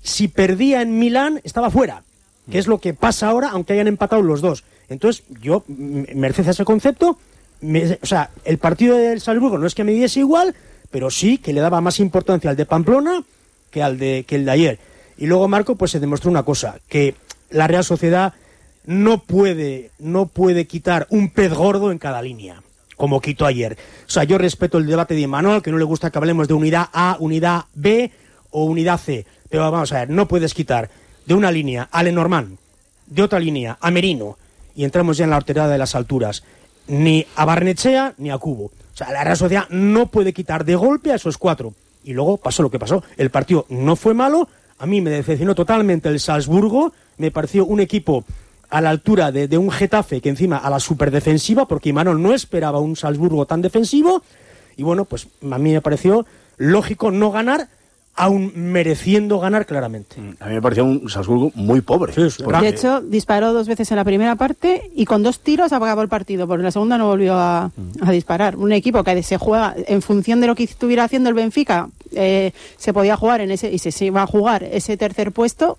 si 0.03 0.29
perdía 0.29 0.83
en 0.83 0.99
Milán, 0.99 1.41
estaba 1.45 1.71
fuera. 1.71 2.03
Que 2.51 2.59
es 2.59 2.67
lo 2.67 2.79
que 2.79 2.95
pasa 2.95 3.29
ahora, 3.29 3.51
aunque 3.51 3.75
hayan 3.75 3.87
empatado 3.87 4.23
los 4.23 4.41
dos. 4.41 4.65
Entonces, 4.89 5.23
yo, 5.41 5.63
merced 5.69 6.47
a 6.49 6.51
ese 6.51 6.65
concepto, 6.65 7.17
me- 7.61 7.99
o 8.03 8.07
sea, 8.07 8.31
el 8.45 8.59
partido 8.59 8.97
del 8.97 9.21
Salzburgo 9.21 9.57
no 9.57 9.67
es 9.67 9.75
que 9.75 9.85
me 9.85 9.93
diese 9.93 10.21
igual, 10.21 10.55
pero 10.91 11.11
sí 11.11 11.39
que 11.39 11.53
le 11.53 11.61
daba 11.61 11.81
más 11.81 12.01
importancia 12.01 12.51
al 12.51 12.57
de 12.57 12.67
Pamplona 12.67 13.23
que 13.71 13.83
al 13.85 13.99
de 13.99 14.25
que 14.27 14.35
el 14.35 14.45
de 14.47 14.51
ayer. 14.51 14.79
Y 15.17 15.27
luego 15.27 15.47
Marco, 15.47 15.77
pues 15.77 15.93
se 15.93 16.01
demostró 16.01 16.29
una 16.31 16.43
cosa, 16.43 16.81
que 16.89 17.15
la 17.50 17.66
Real 17.66 17.85
Sociedad 17.85 18.35
no 18.85 19.23
puede, 19.23 19.90
no 19.99 20.26
puede 20.26 20.66
quitar 20.66 21.07
un 21.11 21.30
pez 21.30 21.52
gordo 21.52 21.92
en 21.92 21.99
cada 21.99 22.23
línea, 22.23 22.62
como 22.97 23.21
quitó 23.21 23.47
ayer. 23.47 23.76
O 24.07 24.11
sea, 24.11 24.25
yo 24.25 24.38
respeto 24.38 24.78
el 24.78 24.87
debate 24.87 25.14
de 25.14 25.26
Manuel, 25.26 25.62
que 25.62 25.71
no 25.71 25.78
le 25.78 25.85
gusta 25.85 26.11
que 26.11 26.19
hablemos 26.19 26.49
de 26.49 26.54
unidad 26.54 26.88
A, 26.92 27.16
unidad 27.21 27.64
B 27.75 28.11
o 28.50 28.64
unidad 28.64 28.99
C. 28.99 29.26
Pero 29.49 29.71
vamos 29.71 29.92
a 29.92 30.00
ver, 30.00 30.11
no 30.11 30.26
puedes 30.26 30.54
quitar 30.54 30.90
de 31.26 31.35
una 31.35 31.52
línea 31.52 31.88
a 31.90 32.02
Lenormand, 32.02 32.59
de 33.07 33.23
otra 33.23 33.38
línea 33.38 33.78
a 33.80 33.90
Merino, 33.90 34.38
y 34.75 34.85
entramos 34.85 35.16
ya 35.16 35.25
en 35.25 35.30
la 35.30 35.37
horterada 35.37 35.69
de 35.69 35.78
las 35.78 35.95
alturas, 35.95 36.45
ni 36.87 37.26
a 37.37 37.45
Barnechea 37.45 38.14
ni 38.19 38.30
a 38.30 38.38
Cubo. 38.38 38.64
O 38.64 38.97
sea, 38.97 39.12
la 39.12 39.25
Real 39.25 39.37
Sociedad 39.37 39.69
no 39.71 40.07
puede 40.07 40.33
quitar 40.33 40.64
de 40.64 40.76
golpe 40.76 41.12
a 41.12 41.16
esos 41.16 41.38
cuatro. 41.38 41.75
Y 42.02 42.12
luego 42.12 42.38
pasó 42.38 42.62
lo 42.62 42.71
que 42.71 42.78
pasó. 42.78 43.04
El 43.16 43.30
partido 43.30 43.66
no 43.69 43.95
fue 43.95 44.14
malo, 44.14 44.49
a 44.81 44.87
mí 44.87 45.01
me 45.01 45.11
decepcionó 45.11 45.55
totalmente 45.55 46.09
el 46.09 46.19
Salzburgo, 46.19 46.93
me 47.19 47.31
pareció 47.31 47.67
un 47.67 47.81
equipo 47.81 48.25
a 48.71 48.81
la 48.81 48.91
altura 48.91 49.31
de, 49.31 49.47
de 49.47 49.59
un 49.59 49.71
Getafe 49.71 50.21
que 50.21 50.31
encima 50.31 50.57
a 50.57 50.71
la 50.71 50.81
superdefensiva, 50.81 51.69
porque 51.69 51.91
Imanol 51.91 52.23
no 52.23 52.33
esperaba 52.33 52.81
un 52.81 52.97
Salzburgo 52.97 53.45
tan 53.45 53.61
defensivo, 53.61 54.23
y 54.77 54.83
bueno, 54.83 55.05
pues 55.05 55.29
a 55.51 55.59
mí 55.59 55.73
me 55.73 55.83
pareció 55.83 56.25
lógico 56.57 57.11
no 57.11 57.31
ganar, 57.31 57.69
aún 58.15 58.53
mereciendo 58.55 59.39
ganar 59.39 59.67
claramente. 59.67 60.17
A 60.41 60.47
mí 60.47 60.55
me 60.55 60.63
pareció 60.63 60.85
un 60.85 61.09
Salzburgo 61.11 61.53
muy 61.55 61.81
pobre. 61.81 62.13
De 62.15 62.69
hecho, 62.69 63.01
disparó 63.03 63.53
dos 63.53 63.69
veces 63.69 63.91
en 63.91 63.97
la 63.97 64.05
primera 64.05 64.37
parte 64.37 64.91
y 64.95 65.05
con 65.05 65.23
dos 65.23 65.41
tiros 65.41 65.73
acabó 65.73 66.01
el 66.03 66.09
partido, 66.09 66.47
porque 66.47 66.61
en 66.61 66.67
la 66.67 66.71
segunda 66.71 66.97
no 66.97 67.07
volvió 67.07 67.35
a, 67.35 67.71
a 68.01 68.13
disparar. 68.13 68.57
Un 68.57 68.73
equipo 68.73 69.05
que 69.05 69.23
se 69.23 69.37
juega 69.37 69.75
en 69.77 70.01
función 70.01 70.41
de 70.41 70.47
lo 70.47 70.55
que 70.55 70.65
estuviera 70.65 71.05
haciendo 71.05 71.29
el 71.29 71.35
Benfica, 71.35 71.89
eh, 72.14 72.52
se 72.76 72.93
podía 72.93 73.17
jugar 73.17 73.40
en 73.40 73.50
ese 73.50 73.71
y 73.71 73.79
se, 73.79 73.93
se 73.93 74.07
iba 74.07 74.23
a 74.23 74.26
jugar 74.26 74.64
ese 74.64 74.97
tercer 74.97 75.33
puesto 75.33 75.79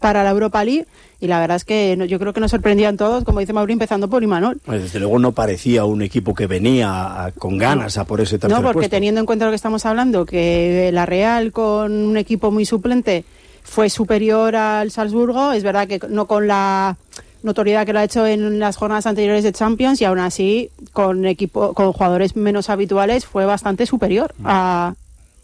para 0.00 0.22
la 0.22 0.30
Europa 0.30 0.64
League 0.64 0.86
y 1.20 1.26
la 1.26 1.40
verdad 1.40 1.56
es 1.56 1.64
que 1.64 1.96
no- 1.96 2.04
yo 2.04 2.18
creo 2.18 2.32
que 2.32 2.40
nos 2.40 2.50
sorprendían 2.50 2.96
todos, 2.96 3.24
como 3.24 3.40
dice 3.40 3.52
Mauri, 3.52 3.72
empezando 3.72 4.08
por 4.08 4.22
Imanol. 4.22 4.60
Pues, 4.64 4.82
desde 4.82 5.00
luego 5.00 5.18
no 5.18 5.32
parecía 5.32 5.84
un 5.84 6.02
equipo 6.02 6.34
que 6.34 6.46
venía 6.46 7.24
a- 7.26 7.32
con 7.32 7.58
ganas 7.58 7.98
a 7.98 8.04
por 8.04 8.20
ese 8.20 8.38
tercer 8.38 8.56
No, 8.56 8.62
porque 8.62 8.80
puesto. 8.80 8.90
teniendo 8.90 9.20
en 9.20 9.26
cuenta 9.26 9.44
lo 9.46 9.50
que 9.50 9.56
estamos 9.56 9.84
hablando, 9.86 10.24
que 10.24 10.90
la 10.92 11.04
Real 11.06 11.52
con 11.52 11.92
un 11.92 12.16
equipo 12.16 12.50
muy 12.50 12.64
suplente 12.64 13.24
fue 13.62 13.90
superior 13.90 14.54
al 14.56 14.90
Salzburgo, 14.90 15.52
es 15.52 15.62
verdad 15.64 15.88
que 15.88 16.00
no 16.08 16.26
con 16.26 16.46
la 16.46 16.96
notoriedad 17.42 17.84
que 17.86 17.92
lo 17.92 17.98
ha 18.00 18.04
hecho 18.04 18.26
en 18.26 18.58
las 18.58 18.76
jornadas 18.76 19.06
anteriores 19.06 19.42
de 19.44 19.52
Champions 19.52 20.00
y 20.00 20.04
aún 20.04 20.18
así 20.18 20.70
con 20.92 21.26
equipo 21.26 21.74
con 21.74 21.92
jugadores 21.92 22.36
menos 22.36 22.70
habituales 22.70 23.24
fue 23.26 23.44
bastante 23.46 23.86
superior 23.86 24.34
a, 24.44 24.94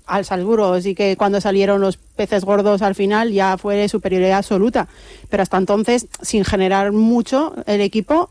al 0.06 0.24
Salzburgo, 0.24 0.72
así 0.72 0.94
que 0.94 1.16
cuando 1.16 1.40
salieron 1.40 1.80
los 1.80 1.96
peces 1.96 2.44
gordos 2.44 2.82
al 2.82 2.94
final 2.94 3.32
ya 3.32 3.56
fue 3.56 3.88
superioridad 3.88 4.38
absoluta, 4.38 4.88
pero 5.28 5.42
hasta 5.42 5.56
entonces 5.56 6.06
sin 6.20 6.44
generar 6.44 6.92
mucho 6.92 7.54
el 7.66 7.80
equipo 7.80 8.28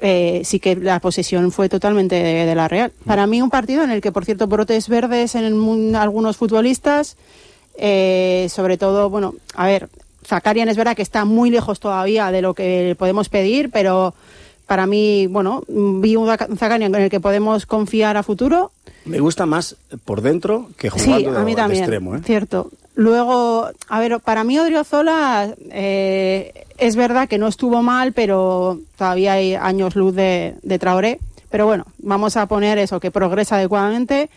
eh, 0.00 0.42
sí 0.44 0.60
que 0.60 0.76
la 0.76 0.98
posesión 1.00 1.52
fue 1.52 1.68
totalmente 1.68 2.14
de, 2.14 2.46
de 2.46 2.54
la 2.54 2.68
Real. 2.68 2.92
Para 3.04 3.26
mí 3.26 3.42
un 3.42 3.50
partido 3.50 3.84
en 3.84 3.90
el 3.90 4.00
que, 4.00 4.12
por 4.12 4.24
cierto, 4.24 4.46
brotes 4.46 4.88
verdes 4.88 5.34
en 5.34 5.94
algunos 5.94 6.36
futbolistas, 6.38 7.16
eh, 7.76 8.46
sobre 8.50 8.78
todo, 8.78 9.10
bueno, 9.10 9.34
a 9.54 9.66
ver, 9.66 9.88
Zakarian 10.24 10.68
es 10.68 10.76
verdad 10.76 10.96
que 10.96 11.02
está 11.02 11.24
muy 11.24 11.50
lejos 11.50 11.80
todavía 11.80 12.30
de 12.30 12.42
lo 12.42 12.54
que 12.54 12.94
podemos 12.98 13.28
pedir, 13.28 13.70
pero 13.70 14.14
para 14.70 14.86
mí, 14.86 15.26
bueno, 15.26 15.64
vi 15.66 16.14
un 16.14 16.28
Zac- 16.28 16.56
Zakarian 16.56 16.94
en 16.94 17.02
el 17.02 17.10
que 17.10 17.18
podemos 17.18 17.66
confiar 17.66 18.16
a 18.16 18.22
futuro. 18.22 18.70
Me 19.04 19.18
gusta 19.18 19.44
más 19.44 19.74
por 20.04 20.20
dentro 20.22 20.68
que 20.76 20.90
Sí, 20.92 21.10
jugando 21.10 21.40
a 21.40 21.42
mí 21.42 21.50
de 21.50 21.56
también, 21.56 21.82
extremo. 21.82 22.14
¿eh? 22.14 22.20
cierto. 22.24 22.70
Luego, 22.94 23.68
a 23.88 23.98
ver, 23.98 24.20
para 24.20 24.44
mí 24.44 24.60
Odriozola 24.60 25.52
eh, 25.72 26.52
es 26.78 26.94
verdad 26.94 27.28
que 27.28 27.36
no 27.38 27.48
estuvo 27.48 27.82
mal, 27.82 28.12
pero 28.12 28.78
todavía 28.96 29.32
hay 29.32 29.56
años 29.56 29.96
luz 29.96 30.14
de, 30.14 30.54
de 30.62 30.78
Traoré. 30.78 31.18
Pero 31.50 31.66
bueno, 31.66 31.84
vamos 31.98 32.36
a 32.36 32.46
poner 32.46 32.78
eso, 32.78 33.00
que 33.00 33.10
progresa 33.10 33.56
adecuadamente. 33.56 34.30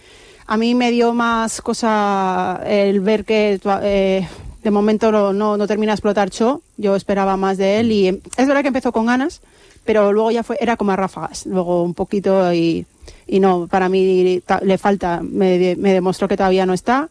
A 0.48 0.58
mí 0.58 0.74
me 0.74 0.90
dio 0.90 1.14
más 1.14 1.62
cosa 1.62 2.60
el 2.66 3.02
ver 3.02 3.24
que 3.24 3.60
eh, 3.84 4.28
de 4.64 4.72
momento 4.72 5.12
no, 5.12 5.32
no, 5.32 5.58
no 5.58 5.68
termina 5.68 5.92
de 5.92 5.98
explotar 5.98 6.32
Cho. 6.32 6.62
Yo 6.78 6.96
esperaba 6.96 7.38
más 7.38 7.60
de 7.60 7.80
él 7.80 7.92
y 7.92 8.08
es 8.08 8.48
verdad 8.48 8.64
que 8.64 8.70
empezó 8.70 8.92
con 8.92 9.06
ganas, 9.06 9.42
pero 9.84 10.12
luego 10.14 10.32
ya 10.32 10.44
fue 10.44 10.58
era 10.60 10.78
como 10.78 10.92
a 10.92 10.96
ráfagas. 10.96 11.46
Luego 11.46 11.84
un 11.84 11.94
poquito 11.94 12.54
y, 12.54 12.86
y 13.28 13.40
no, 13.40 13.68
para 13.68 13.90
mí 13.90 14.42
ta- 14.46 14.62
le 14.64 14.78
falta, 14.78 15.22
me, 15.24 15.76
me 15.78 15.94
demostró 15.94 16.28
que 16.28 16.38
todavía 16.38 16.66
no 16.66 16.74
está. 16.74 17.10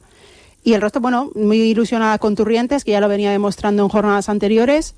Y 0.64 0.74
el 0.74 0.80
resto, 0.80 1.00
bueno, 1.00 1.30
muy 1.34 1.58
ilusionada 1.60 2.18
con 2.18 2.36
Turrientes, 2.36 2.84
que 2.84 2.92
ya 2.92 3.00
lo 3.00 3.08
venía 3.08 3.30
demostrando 3.32 3.82
en 3.82 3.88
jornadas 3.88 4.28
anteriores. 4.28 4.94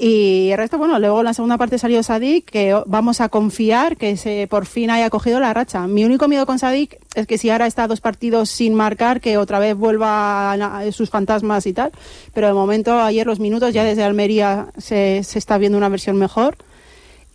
Y 0.00 0.50
el 0.52 0.58
resto, 0.58 0.78
bueno, 0.78 0.96
luego 1.00 1.24
la 1.24 1.34
segunda 1.34 1.58
parte 1.58 1.76
salió 1.76 2.04
Sadik, 2.04 2.48
que 2.48 2.80
vamos 2.86 3.20
a 3.20 3.28
confiar 3.28 3.96
que 3.96 4.16
se 4.16 4.46
por 4.48 4.64
fin 4.64 4.90
haya 4.90 5.10
cogido 5.10 5.40
la 5.40 5.52
racha. 5.52 5.88
Mi 5.88 6.04
único 6.04 6.28
miedo 6.28 6.46
con 6.46 6.60
Sadik 6.60 6.98
es 7.16 7.26
que 7.26 7.36
si 7.36 7.50
ahora 7.50 7.66
está 7.66 7.88
dos 7.88 8.00
partidos 8.00 8.48
sin 8.48 8.74
marcar, 8.74 9.20
que 9.20 9.36
otra 9.38 9.58
vez 9.58 9.74
vuelva 9.76 10.52
a 10.52 10.92
sus 10.92 11.10
fantasmas 11.10 11.66
y 11.66 11.72
tal. 11.72 11.90
Pero 12.32 12.46
de 12.46 12.52
momento, 12.52 13.00
ayer 13.00 13.26
los 13.26 13.40
minutos, 13.40 13.74
ya 13.74 13.82
desde 13.82 14.04
Almería 14.04 14.68
se, 14.78 15.24
se 15.24 15.38
está 15.40 15.58
viendo 15.58 15.76
una 15.76 15.88
versión 15.88 16.16
mejor. 16.16 16.56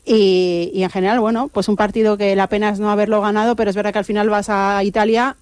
Y, 0.06 0.72
y 0.74 0.84
en 0.84 0.90
general, 0.90 1.20
bueno, 1.20 1.48
pues 1.48 1.70
un 1.70 1.76
partido 1.76 2.18
que 2.18 2.36
la 2.36 2.48
pena 2.48 2.70
es 2.70 2.80
no 2.80 2.92
haberlo 2.92 3.22
ganado, 3.22 3.56
pero 3.56 3.70
es 3.70 3.76
verdad 3.76 3.94
que 3.94 4.00
al 4.00 4.06
final 4.06 4.30
vas 4.30 4.50
a 4.50 4.84
Italia 4.84 5.38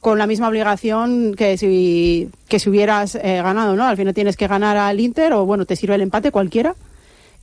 con 0.00 0.18
la 0.18 0.26
misma 0.26 0.48
obligación 0.48 1.34
que 1.34 1.56
si, 1.58 2.28
que 2.48 2.58
si 2.58 2.70
hubieras 2.70 3.14
eh, 3.16 3.40
ganado, 3.42 3.74
¿no? 3.76 3.84
Al 3.84 3.96
final 3.96 4.14
tienes 4.14 4.36
que 4.36 4.46
ganar 4.46 4.76
al 4.76 5.00
Inter 5.00 5.32
o, 5.32 5.44
bueno, 5.46 5.64
te 5.64 5.76
sirve 5.76 5.94
el 5.94 6.02
empate 6.02 6.30
cualquiera. 6.30 6.74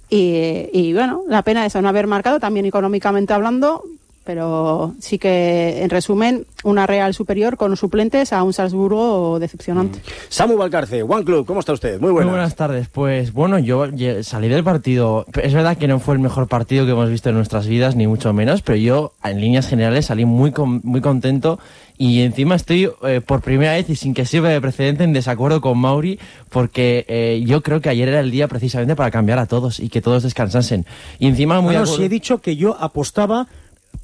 Y, 0.10 0.70
y, 0.72 0.94
bueno, 0.94 1.24
la 1.28 1.42
pena 1.42 1.66
es 1.66 1.76
no 1.76 1.90
haber 1.90 2.08
marcado, 2.08 2.40
también 2.40 2.66
económicamente 2.66 3.34
hablando, 3.34 3.84
pero 4.24 4.94
sí 5.00 5.18
que, 5.20 5.84
en 5.84 5.90
resumen, 5.90 6.46
una 6.64 6.88
Real 6.88 7.14
superior 7.14 7.58
con 7.58 7.76
suplentes 7.76 8.32
a 8.34 8.44
un 8.44 8.54
Salzburgo 8.54 9.38
decepcionante. 9.40 10.00
Samu 10.30 10.56
Valcarce, 10.58 11.04
One 11.04 11.26
Club, 11.26 11.46
¿cómo 11.46 11.60
está 11.60 11.74
usted? 11.74 12.00
Muy 12.00 12.12
buenas. 12.12 12.28
Muy 12.28 12.38
buenas 12.38 12.56
tardes. 12.56 12.88
Pues 12.90 13.34
bueno, 13.34 13.60
yo 13.60 13.86
salí 14.22 14.48
del 14.48 14.64
partido. 14.64 15.26
Es 15.42 15.54
verdad 15.54 15.78
que 15.78 15.88
no 15.88 16.00
fue 16.00 16.14
el 16.16 16.20
mejor 16.22 16.48
partido 16.48 16.86
que 16.86 16.92
hemos 16.92 17.10
visto 17.10 17.30
en 17.30 17.36
nuestras 17.36 17.68
vidas, 17.68 17.96
ni 17.96 18.08
mucho 18.08 18.32
menos, 18.34 18.62
pero 18.62 18.78
yo 18.78 19.14
en 19.24 19.42
líneas 19.42 19.68
generales 19.68 20.06
salí 20.06 20.26
muy, 20.26 20.52
con- 20.52 20.82
muy 20.84 21.02
contento 21.02 21.60
y 21.98 22.22
encima 22.22 22.56
estoy 22.56 22.90
eh, 23.04 23.22
por 23.26 23.42
primera 23.42 23.74
vez 23.74 23.90
y 23.90 23.96
sin 23.96 24.14
que 24.14 24.26
sirva 24.26 24.50
de 24.50 24.60
precedente 24.60 25.04
en 25.04 25.14
desacuerdo 25.14 25.62
con 25.62 25.78
Mauri 25.78 26.18
porque 26.50 27.06
eh, 27.08 27.44
yo 27.46 27.62
creo 27.62 27.82
que 27.82 27.90
ayer 27.90 28.08
era 28.10 28.20
el 28.20 28.32
día 28.32 28.48
precisamente 28.48 28.96
para 28.96 29.12
cambiar 29.12 29.38
a 29.38 29.46
todos 29.46 29.80
y 29.80 29.90
que 29.90 30.02
todos 30.02 30.24
descansasen. 30.24 30.86
Y 31.20 31.28
encima 31.28 31.56
muy 31.62 31.66
Bueno, 31.66 31.82
acuerdo- 31.82 31.98
si 31.98 32.04
he 32.04 32.10
dicho 32.10 32.40
que 32.40 32.56
yo 32.56 32.76
apostaba 32.80 33.48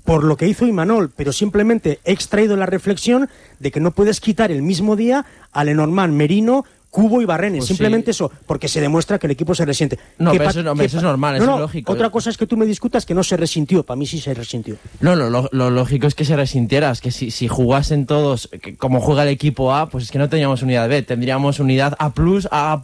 por 0.04 0.24
lo 0.24 0.38
que 0.38 0.48
hizo 0.48 0.66
Imanol, 0.66 1.12
pero 1.16 1.32
simplemente 1.32 2.00
he 2.04 2.12
extraído 2.12 2.58
la 2.58 2.66
reflexión 2.66 3.30
de 3.60 3.72
que 3.72 3.80
no 3.80 3.92
puedes 3.92 4.20
quitar 4.20 4.52
el 4.52 4.64
mismo 4.64 4.96
día 4.96 5.26
a 5.52 5.64
Lenormand, 5.64 6.14
Merino 6.14 6.66
Cubo 6.92 7.22
y 7.22 7.26
Barrenes, 7.26 7.60
Pues 7.60 7.68
simplemente 7.68 8.12
eso, 8.12 8.32
porque 8.48 8.68
se 8.68 8.82
demuestra 8.82 9.20
que 9.20 9.28
el 9.28 9.32
equipo 9.32 9.54
se 9.54 9.64
resiente. 9.64 10.00
No, 10.18 10.32
pero 10.32 10.50
eso 10.50 10.64
no- 10.64 10.74
que 10.76 10.86
eso 10.86 10.98
es 10.98 11.04
normal, 11.04 11.38
no, 11.38 11.44
eso 11.44 11.46
no, 11.52 11.56
es 11.58 11.62
lógico. 11.62 11.92
Otra 11.94 12.10
cosa 12.10 12.32
es 12.32 12.38
que 12.38 12.48
tú 12.48 12.58
me 12.58 12.66
discutas 12.66 13.06
que 13.06 13.14
no 13.14 13.24
se 13.24 13.38
resintió, 13.38 13.84
para 13.84 13.96
mí 13.98 14.08
sí 14.08 14.20
se 14.20 14.34
resintió. 14.34 14.76
No, 15.00 15.16
lo, 15.16 15.30
lo- 15.30 15.50
lo 15.52 15.70
lógico 15.70 16.08
es 16.08 16.16
que 16.16 16.26
se 16.26 16.36
resintieras, 16.36 17.00
que 17.02 17.12
si, 17.12 17.30
si 17.30 17.48
jugasen 17.48 18.08
todos 18.08 18.50
que 18.62 18.76
como 18.76 19.02
juega 19.02 19.22
el 19.24 19.30
equipo 19.30 19.74
A, 19.76 19.88
pues 19.90 20.06
es 20.06 20.12
que 20.12 20.18
no 20.18 20.30
tendríamos 20.30 20.64
unidad 20.64 20.90
B, 20.90 21.04
tendríamos 21.04 21.60
unidad 21.60 21.96
A+, 22.00 22.06
A+, 22.52 22.74
A+, 22.74 22.82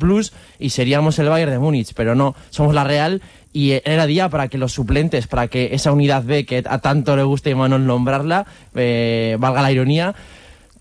y 0.60 0.70
seríamos 0.70 1.18
el 1.18 1.28
Bayern 1.30 1.52
de 1.52 1.60
Múnich, 1.60 1.94
pero 1.96 2.14
no, 2.14 2.36
somos 2.52 2.76
la 2.76 2.84
Real 2.84 3.22
y 3.54 3.72
era 3.86 4.06
día 4.06 4.30
para 4.30 4.50
que 4.50 4.58
los 4.60 4.74
suplentes, 4.74 5.26
para 5.28 5.48
que 5.48 5.70
esa 5.74 5.92
unidad 5.92 6.24
B 6.24 6.46
que 6.46 6.64
a 6.68 6.78
tanto 6.80 7.16
le 7.16 7.24
gusta 7.24 7.50
a 7.50 7.54
Imanol 7.54 7.88
nombrarla, 7.88 8.46
eh, 8.76 9.38
valga 9.40 9.62
la 9.64 9.72
ironía, 9.72 10.14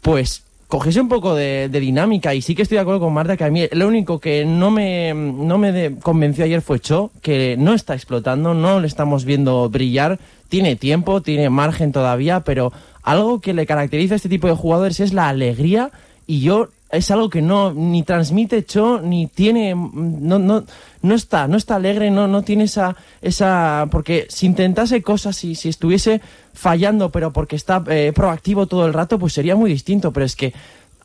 pues 0.02 0.42
cogiese 0.74 1.00
un 1.00 1.08
poco 1.08 1.36
de, 1.36 1.68
dinámica 1.68 2.34
y 2.34 2.42
sí 2.42 2.56
que 2.56 2.62
estoy 2.62 2.74
de 2.74 2.80
acuerdo 2.80 2.98
con 2.98 3.12
Marta 3.12 3.36
que 3.36 3.44
a 3.44 3.48
mí 3.48 3.68
lo 3.70 3.86
único 3.86 4.18
que 4.18 4.44
no 4.44 4.72
me, 4.72 5.14
no 5.14 5.56
me 5.56 6.00
convenció 6.02 6.44
ayer 6.44 6.62
fue 6.62 6.80
Cho, 6.80 7.12
que 7.22 7.54
no 7.56 7.74
está 7.74 7.94
explotando, 7.94 8.54
no 8.54 8.80
le 8.80 8.88
estamos 8.88 9.24
viendo 9.24 9.70
brillar, 9.70 10.18
tiene 10.48 10.74
tiempo, 10.74 11.22
tiene 11.22 11.48
margen 11.48 11.92
todavía, 11.92 12.40
pero 12.40 12.72
algo 13.04 13.40
que 13.40 13.54
le 13.54 13.66
caracteriza 13.66 14.14
a 14.14 14.16
este 14.16 14.28
tipo 14.28 14.48
de 14.48 14.54
jugadores 14.54 14.98
es 14.98 15.12
la 15.12 15.28
alegría 15.28 15.92
y 16.26 16.40
yo 16.40 16.70
es 16.94 17.10
algo 17.10 17.30
que 17.30 17.42
no 17.42 17.72
ni 17.72 18.02
transmite 18.02 18.64
Cho 18.64 19.00
ni 19.00 19.26
tiene 19.26 19.74
no 19.74 20.38
no 20.38 20.64
no 21.02 21.14
está 21.14 21.48
no 21.48 21.56
está 21.56 21.76
alegre 21.76 22.10
no 22.10 22.28
no 22.28 22.42
tiene 22.42 22.64
esa 22.64 22.96
esa 23.22 23.88
porque 23.90 24.26
si 24.28 24.46
intentase 24.46 25.02
cosas 25.02 25.42
y 25.44 25.54
si 25.54 25.68
estuviese 25.68 26.20
fallando 26.52 27.10
pero 27.10 27.32
porque 27.32 27.56
está 27.56 27.82
eh, 27.88 28.12
proactivo 28.14 28.66
todo 28.66 28.86
el 28.86 28.92
rato 28.92 29.18
pues 29.18 29.32
sería 29.32 29.56
muy 29.56 29.70
distinto 29.70 30.12
pero 30.12 30.26
es 30.26 30.36
que 30.36 30.52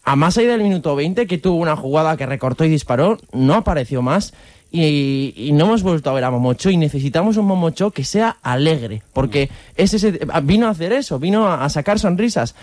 a 0.04 0.16
más 0.16 0.38
allá 0.38 0.54
del 0.54 0.64
minuto 0.64 0.96
20 0.96 1.28
que 1.28 1.38
tuvo 1.38 1.58
una 1.58 1.76
jugada 1.76 2.18
que 2.18 2.26
recortó 2.26 2.66
y 2.66 2.70
disparó 2.70 3.18
no 3.32 3.54
apareció 3.54 4.02
más. 4.02 4.34
Y, 4.72 5.50
no 5.54 5.66
hemos 5.66 5.82
vuelto 5.82 6.12
a 6.12 6.14
ver 6.14 6.24
a 6.24 6.30
Momocho 6.30 6.70
y 6.70 6.78
necesitamos 6.78 7.38
un 7.38 7.46
Momocho 7.48 7.90
que 7.90 8.04
sea 8.04 8.38
alegre 8.44 9.02
porque 9.14 9.50
es 9.76 9.96
ese 9.96 10.20
vino 10.44 10.68
a 10.68 10.70
hacer 10.70 10.94
eso 10.94 11.18
vino 11.18 11.52
a 11.52 11.68
sacar 11.70 11.98
sonrisas 11.98 12.54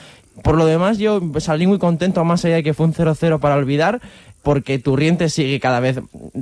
por 0.42 0.56
lo 0.56 0.66
demás, 0.66 0.98
yo 0.98 1.20
salí 1.38 1.66
muy 1.66 1.78
contento, 1.78 2.24
más 2.24 2.44
allá 2.44 2.56
de 2.56 2.62
que 2.62 2.74
fue 2.74 2.86
un 2.86 2.94
0-0 2.94 3.38
para 3.40 3.56
olvidar, 3.56 4.00
porque 4.42 4.78
Turriente 4.78 5.28
sigue 5.28 5.58
cada 5.60 5.80
vez 5.80 5.98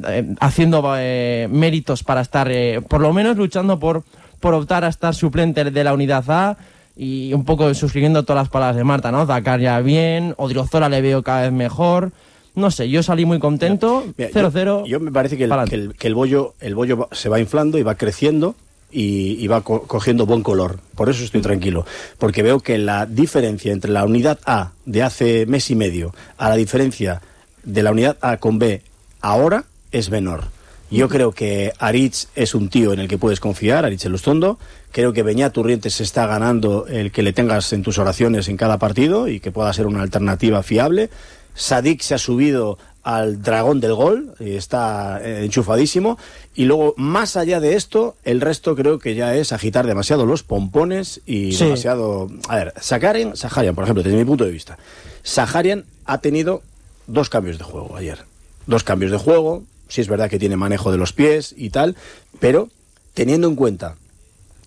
eh, 0.09 0.35
haciendo 0.41 0.83
eh, 0.99 1.49
méritos 1.51 2.03
para 2.03 2.21
estar, 2.21 2.51
eh, 2.51 2.81
por 2.89 3.01
lo 3.01 3.13
menos 3.13 3.37
luchando 3.37 3.79
por, 3.79 4.03
por 4.41 4.55
optar 4.55 4.85
a 4.85 4.89
estar 4.89 5.15
suplente 5.15 5.65
de 5.65 5.85
la 5.85 5.95
unidad 5.95 6.25
A 6.29 6.57
y 6.97 7.33
un 7.33 7.45
poco 7.45 7.73
suscribiendo 7.75 8.23
todas 8.25 8.43
las 8.43 8.49
palabras 8.51 8.77
de 8.77 8.85
Marta, 8.85 9.11
¿no? 9.11 9.27
Zakaria 9.27 9.81
bien, 9.81 10.35
Odriozola 10.37 10.89
le 10.89 11.01
veo 11.01 11.23
cada 11.23 11.43
vez 11.43 11.53
mejor. 11.53 12.13
No 12.55 12.71
sé, 12.71 12.89
yo 12.89 13.03
salí 13.03 13.25
muy 13.25 13.41
contento, 13.41 14.05
Mira, 14.17 14.31
0-0. 14.31 14.65
Yo, 14.83 14.87
yo 14.87 15.01
me 15.01 15.11
parece 15.11 15.37
que 15.37 15.45
el, 15.45 15.51
que 15.69 15.75
el- 15.75 15.95
que 15.95 16.07
el 16.07 16.15
bollo, 16.15 16.55
el 16.61 16.75
bollo 16.77 17.09
se 17.11 17.29
va 17.29 17.41
inflando 17.41 17.79
y 17.79 17.83
va 17.83 17.97
creciendo 17.97 18.55
y, 18.97 19.47
va 19.49 19.63
co- 19.63 19.83
cogiendo 19.83 20.25
buen 20.27 20.43
color. 20.43 20.79
Por 20.95 21.09
eso 21.11 21.25
estoy 21.25 21.41
tranquilo. 21.43 21.85
Porque 22.19 22.43
veo 22.43 22.61
que 22.61 22.79
la 22.79 23.07
diferencia 23.07 23.73
entre 23.73 23.91
la 23.91 24.05
unidad 24.05 24.39
A 24.47 24.71
de 24.87 25.03
hace 25.03 25.47
mes 25.47 25.71
y 25.71 25.75
medio 25.75 26.15
a 26.39 26.49
la 26.49 26.57
diferencia 26.57 27.21
de 27.65 27.83
la 27.83 27.91
unidad 27.91 28.17
A 28.21 28.37
con 28.37 28.59
B 28.59 28.83
ahora 29.21 29.65
es 29.91 30.11
menor. 30.11 30.45
Yo 30.91 31.09
creo 31.09 31.33
que 31.33 31.73
Aritz 31.79 32.29
es 32.37 32.55
un 32.55 32.69
tío 32.69 32.93
en 32.93 33.01
el 33.01 33.09
que 33.09 33.19
puedes 33.19 33.41
confiar, 33.41 33.85
Aritz 33.85 34.05
Elustondo. 34.05 34.59
Creo 34.93 35.13
que 35.13 35.25
Beñat 35.25 35.53
Turrientes 35.53 35.95
se 35.95 36.05
está 36.05 36.27
ganando 36.27 36.87
el 36.87 37.11
que 37.11 37.23
le 37.23 37.33
tengas 37.33 37.73
en 37.73 37.83
tus 37.83 37.99
oraciones 37.99 38.47
en 38.49 38.57
cada 38.57 38.79
partido 38.79 39.27
y 39.27 39.41
que 39.41 39.51
pueda 39.51 39.73
ser 39.73 39.87
una 39.87 40.03
alternativa 40.03 40.63
fiable. 40.63 41.11
Sadik 41.55 42.01
se 42.01 42.15
ha 42.15 42.19
subido 42.19 42.79
al 43.05 43.43
dragón 43.43 43.81
del 43.81 43.95
gol, 43.95 44.35
y 44.41 44.53
está 44.57 45.21
eh, 45.23 45.45
enchufadísimo. 45.45 46.19
Y 46.55 46.65
luego, 46.65 46.95
más 46.97 47.37
allá 47.37 47.61
de 47.61 47.77
esto, 47.77 48.17
el 48.25 48.41
resto 48.41 48.75
creo 48.75 48.99
que 48.99 49.15
ya 49.15 49.35
es 49.37 49.53
agitar 49.53 49.87
demasiado 49.87 50.27
los 50.27 50.43
pompones 50.43 51.21
y 51.27 51.53
Sí. 51.53 51.65
demasiado... 51.65 52.29
A 52.49 52.57
ver, 52.57 52.73
Sakarian, 52.81 53.37
Saharian, 53.37 53.75
por 53.75 53.85
ejemplo, 53.85 54.03
desde 54.03 54.17
mi 54.17 54.25
punto 54.25 54.45
de 54.45 54.51
vista. 54.51 54.79
Saharian 55.23 55.85
ha 56.07 56.19
tenido 56.19 56.63
dos 57.07 57.29
cambios 57.29 57.59
de 57.59 57.65
juego 57.65 57.97
ayer. 57.97 58.19
Dos 58.67 58.85
cambios 58.85 59.13
de 59.13 59.19
juego, 59.19 59.63
sí 59.89 60.01
es 60.01 60.09
verdad 60.09 60.31
que 60.31 60.39
tiene 60.39 60.57
manejo 60.57 60.91
de 60.91 60.99
los 60.99 61.13
pies 61.13 61.55
y 61.57 61.71
tal, 61.71 61.97
pero 62.41 62.69
teniendo 63.13 63.47
en 63.49 63.55
cuenta 63.57 63.97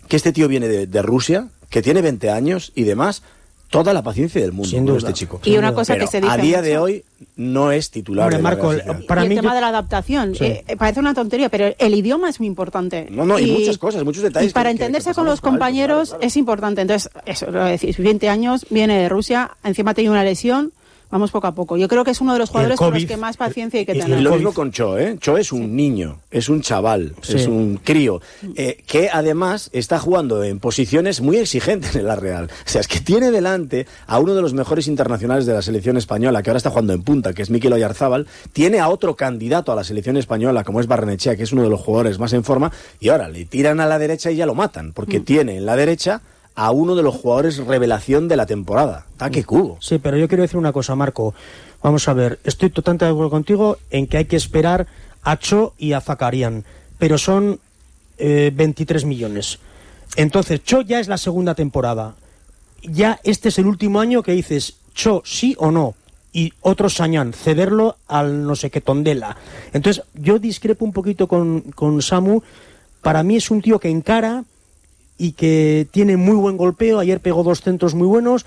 que 0.08 0.16
este 0.16 0.32
tío 0.32 0.48
viene 0.48 0.68
de, 0.68 0.86
de 0.88 1.02
Rusia, 1.02 1.48
que 1.70 1.82
tiene 1.82 2.02
20 2.02 2.30
años 2.30 2.72
y 2.76 2.84
demás, 2.84 3.24
toda 3.70 3.94
la 3.94 4.02
paciencia 4.02 4.42
del 4.42 4.52
mundo 4.54 4.70
Sin 4.70 4.86
duda. 4.86 4.98
este 5.00 5.14
chico. 5.14 5.40
Y 5.44 5.58
una 5.58 5.74
cosa 5.74 5.94
Pero 5.94 6.06
que 6.06 6.12
se 6.12 6.22
dice 6.22 6.32
a 6.34 6.38
día 6.38 6.62
de 6.62 6.72
mucho- 6.72 6.84
hoy 6.84 7.04
no 7.36 7.72
es 7.72 7.92
titular. 7.92 8.26
Hombre, 8.26 8.38
de 8.38 8.44
la 8.44 8.50
Marco, 8.50 8.72
Real 8.72 8.82
Sociedad. 8.86 9.06
para 9.08 9.26
y 9.26 9.30
mí 9.30 9.36
el 9.36 9.42
tema 9.42 9.52
yo- 9.52 9.56
de 9.56 9.62
la 9.62 9.68
adaptación, 9.68 10.36
Sí. 10.36 10.44
eh, 10.46 10.64
eh, 10.68 10.78
parece 10.78 11.00
una 11.00 11.14
tontería, 11.14 11.50
pero 11.50 11.74
el 11.78 11.94
idioma 11.94 12.30
es 12.30 12.40
muy 12.40 12.48
importante. 12.48 13.08
No, 13.12 13.26
no, 13.26 13.38
y 13.40 13.52
muchas 13.52 13.78
cosas, 13.78 14.04
muchos 14.04 14.24
detalles 14.24 14.52
Y 14.52 14.54
para 14.54 14.70
que- 14.70 14.76
que- 14.76 14.80
que 14.80 14.84
entenderse 14.86 15.14
con 15.14 15.26
los 15.26 15.40
alto, 15.40 15.50
compañeros 15.50 16.10
claro, 16.10 16.20
claro. 16.20 16.28
es 16.28 16.38
importante. 16.38 16.82
Entonces, 16.82 17.12
eso 17.26 17.52
lo 17.52 17.66
decís, 17.66 17.98
20 17.98 18.30
años, 18.30 18.66
viene 18.70 18.98
de 19.00 19.10
Rusia, 19.10 19.52
encima 19.64 19.94
tiene 19.94 20.12
una 20.12 20.24
lesión, 20.24 20.72
vamos 21.10 21.32
poco 21.32 21.48
a 21.48 21.54
poco. 21.56 21.78
Yo 21.78 21.88
creo 21.88 22.04
que 22.04 22.12
es 22.12 22.22
uno 22.22 22.34
de 22.34 22.40
los 22.40 22.50
jugadores 22.50 22.78
con 22.78 22.94
los 22.94 23.06
que 23.06 23.18
más 23.18 23.38
paciencia 23.38 23.80
hay 23.80 23.86
que 23.86 23.94
y- 23.94 23.98
y 23.98 24.02
tener. 24.02 24.20
lo 24.22 24.30
COVID. 24.32 24.40
mismo 24.40 24.54
con 24.54 24.72
Cho, 24.72 24.98
¿eh? 24.98 25.18
Cho 25.20 25.38
es 25.38 25.52
un 25.52 25.76
niño, 25.76 26.20
es 26.32 26.50
un 26.50 26.62
chaval, 26.62 27.16
Sí. 27.22 27.36
es 27.36 27.48
un 27.48 27.80
crío, 27.84 28.22
eh, 28.56 28.84
que 28.86 29.10
además 29.12 29.70
está 29.74 30.00
jugando 30.00 30.44
en 30.44 30.60
posiciones 30.60 31.22
muy 31.22 31.38
exigentes 31.38 31.96
en 31.96 32.06
la 32.08 32.16
Real. 32.16 32.46
O 32.46 32.70
sea, 32.70 32.82
es 32.82 32.88
que 32.88 33.00
tiene 33.00 33.32
delante 33.32 33.88
a 34.08 34.20
uno 34.20 34.36
de 34.36 34.42
los 34.42 34.54
mejores 34.54 34.88
internacionales 34.88 35.46
de 35.46 35.54
la 35.54 35.62
selección 35.62 35.98
española, 35.98 36.44
que 36.44 36.50
ahora 36.50 36.58
está 36.58 36.70
jugando 36.70 36.94
en 36.94 37.04
punta, 37.04 37.34
que 37.34 37.42
es 37.42 37.50
Mikel 37.50 37.74
Oyarzábal, 37.74 38.28
tiene 38.54 38.80
a 38.80 38.90
otro 38.90 39.16
candidato 39.16 39.72
a 39.72 39.76
la 39.76 39.84
selección 39.84 40.18
española, 40.18 40.64
como 40.64 40.80
es 40.82 40.88
Barrenechea, 40.88 41.36
que 41.36 41.44
es 41.44 41.52
uno 41.54 41.64
de 41.64 41.70
los 41.70 41.80
jugadores 41.82 42.20
más 42.20 42.34
en 42.34 42.44
forma, 42.44 42.72
y 43.00 43.10
ahora 43.10 43.30
le 43.30 43.46
tiran 43.46 43.80
a 43.80 43.86
la 43.86 44.00
derecha 44.00 44.32
y 44.32 44.36
ya 44.36 44.46
lo 44.46 44.56
matan, 44.56 44.94
porque 44.94 45.20
tiene 45.20 45.58
en 45.58 45.66
la 45.66 45.76
derecha 45.76 46.22
a 46.58 46.72
uno 46.72 46.96
de 46.96 47.04
los 47.04 47.16
jugadores 47.16 47.58
revelación 47.58 48.28
de 48.28 48.36
la 48.36 48.48
temporada. 48.48 49.06
¡Ah, 49.20 49.30
qué 49.30 49.44
cubo! 49.44 49.78
Sí, 49.80 50.00
pero 50.00 50.18
yo 50.18 50.28
quiero 50.28 50.42
decir 50.42 50.58
una 50.58 50.74
cosa, 50.74 50.96
Marco. 50.96 51.36
Vamos 51.84 52.08
a 52.08 52.14
ver, 52.14 52.40
estoy 52.44 52.72
totalmente 52.72 53.06
de 53.06 53.12
acuerdo 53.12 53.30
contigo 53.30 53.78
en 53.92 54.08
que 54.08 54.18
hay 54.18 54.26
que 54.26 54.36
esperar 54.36 54.88
a 55.22 55.38
Cho 55.38 55.76
y 55.78 55.94
a 55.94 56.02
Zakarian, 56.02 56.66
pero 56.98 57.20
son 57.20 57.60
eh, 58.18 58.52
23 58.54 59.06
millones. 59.06 59.60
Entonces, 60.16 60.64
Cho 60.64 60.82
ya 60.82 61.00
es 61.00 61.08
la 61.08 61.20
segunda 61.20 61.54
temporada. 61.54 62.16
Ya 62.82 63.20
este 63.24 63.50
es 63.50 63.60
el 63.60 63.68
último 63.68 64.00
año 64.00 64.24
que 64.24 64.32
dices 64.32 64.78
Cho 64.96 65.22
sí 65.26 65.56
o 65.60 65.70
no. 65.70 65.94
Y 66.34 66.54
otro 66.62 66.90
Sañán, 66.90 67.34
cederlo 67.34 67.98
al 68.08 68.48
no 68.48 68.56
sé 68.56 68.72
qué 68.72 68.82
Tondela. 68.82 69.38
Entonces, 69.74 70.04
yo 70.16 70.40
discrepo 70.40 70.86
un 70.86 70.92
poquito 70.92 71.28
con, 71.28 71.62
con 71.76 72.02
Samu. 72.02 72.42
Para 73.04 73.22
mí 73.22 73.36
es 73.36 73.52
un 73.52 73.62
tío 73.62 73.80
que 73.80 73.90
encara, 73.90 74.44
y 75.18 75.34
que 75.34 75.88
tiene 75.92 76.18
muy 76.18 76.36
buen 76.36 76.58
golpeo. 76.58 77.00
Ayer 77.00 77.20
pegó 77.20 77.44
dos 77.44 77.62
centros 77.62 77.96
muy 77.96 78.08
buenos. 78.08 78.46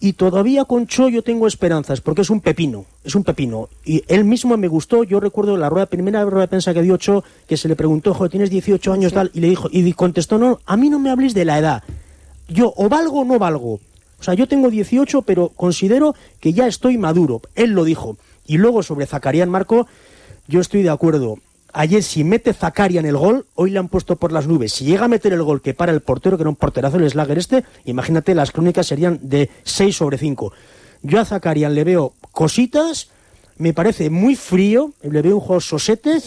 Y 0.00 0.14
todavía 0.14 0.64
con 0.64 0.88
Cho 0.88 1.08
yo 1.08 1.22
tengo 1.22 1.46
esperanzas, 1.46 2.00
porque 2.00 2.22
es 2.22 2.30
un 2.30 2.40
pepino, 2.40 2.86
es 3.04 3.14
un 3.14 3.22
pepino. 3.22 3.68
Y 3.84 4.02
él 4.08 4.24
mismo 4.24 4.56
me 4.56 4.66
gustó, 4.66 5.04
yo 5.04 5.20
recuerdo 5.20 5.56
la 5.56 5.68
rueda, 5.68 5.86
primera 5.86 6.24
rueda 6.24 6.40
de 6.40 6.48
prensa 6.48 6.74
que 6.74 6.82
dio 6.82 6.96
Cho, 6.96 7.22
que 7.46 7.56
se 7.56 7.68
le 7.68 7.76
preguntó, 7.76 8.12
joder, 8.12 8.32
tienes 8.32 8.50
18 8.50 8.92
años 8.92 9.12
tal, 9.12 9.30
y 9.32 9.38
le 9.38 9.48
dijo, 9.48 9.68
y 9.70 9.92
contestó, 9.92 10.38
no, 10.38 10.58
a 10.66 10.76
mí 10.76 10.90
no 10.90 10.98
me 10.98 11.10
habléis 11.10 11.34
de 11.34 11.44
la 11.44 11.56
edad. 11.56 11.84
Yo 12.48 12.74
o 12.76 12.88
valgo 12.88 13.20
o 13.20 13.24
no 13.24 13.38
valgo. 13.38 13.74
O 13.74 14.24
sea, 14.24 14.34
yo 14.34 14.48
tengo 14.48 14.70
18, 14.70 15.22
pero 15.22 15.50
considero 15.50 16.16
que 16.40 16.52
ya 16.52 16.66
estoy 16.66 16.98
maduro. 16.98 17.40
Él 17.54 17.70
lo 17.70 17.84
dijo. 17.84 18.16
Y 18.44 18.58
luego 18.58 18.82
sobre 18.82 19.06
Zacarián 19.06 19.50
Marco, 19.50 19.86
yo 20.48 20.60
estoy 20.60 20.82
de 20.82 20.90
acuerdo. 20.90 21.38
Ayer 21.74 22.02
si 22.02 22.22
mete 22.22 22.52
Zacarian 22.52 23.06
el 23.06 23.16
gol, 23.16 23.46
hoy 23.54 23.70
le 23.70 23.78
han 23.78 23.88
puesto 23.88 24.16
por 24.16 24.30
las 24.30 24.46
nubes. 24.46 24.72
Si 24.72 24.84
llega 24.84 25.06
a 25.06 25.08
meter 25.08 25.32
el 25.32 25.42
gol 25.42 25.62
que 25.62 25.72
para 25.72 25.92
el 25.92 26.02
portero, 26.02 26.36
que 26.36 26.42
era 26.42 26.50
un 26.50 26.56
porterazo 26.56 26.98
el 26.98 27.08
Slager 27.08 27.38
este, 27.38 27.64
imagínate, 27.86 28.34
las 28.34 28.50
crónicas 28.50 28.86
serían 28.86 29.18
de 29.22 29.48
6 29.64 29.96
sobre 29.96 30.18
5. 30.18 30.52
Yo 31.02 31.18
a 31.18 31.24
Zacarian 31.24 31.74
le 31.74 31.84
veo 31.84 32.12
cositas, 32.30 33.08
me 33.56 33.72
parece 33.72 34.10
muy 34.10 34.36
frío, 34.36 34.92
le 35.02 35.22
veo 35.22 35.36
un 35.36 35.40
juego 35.40 35.60
sosete 35.60 36.18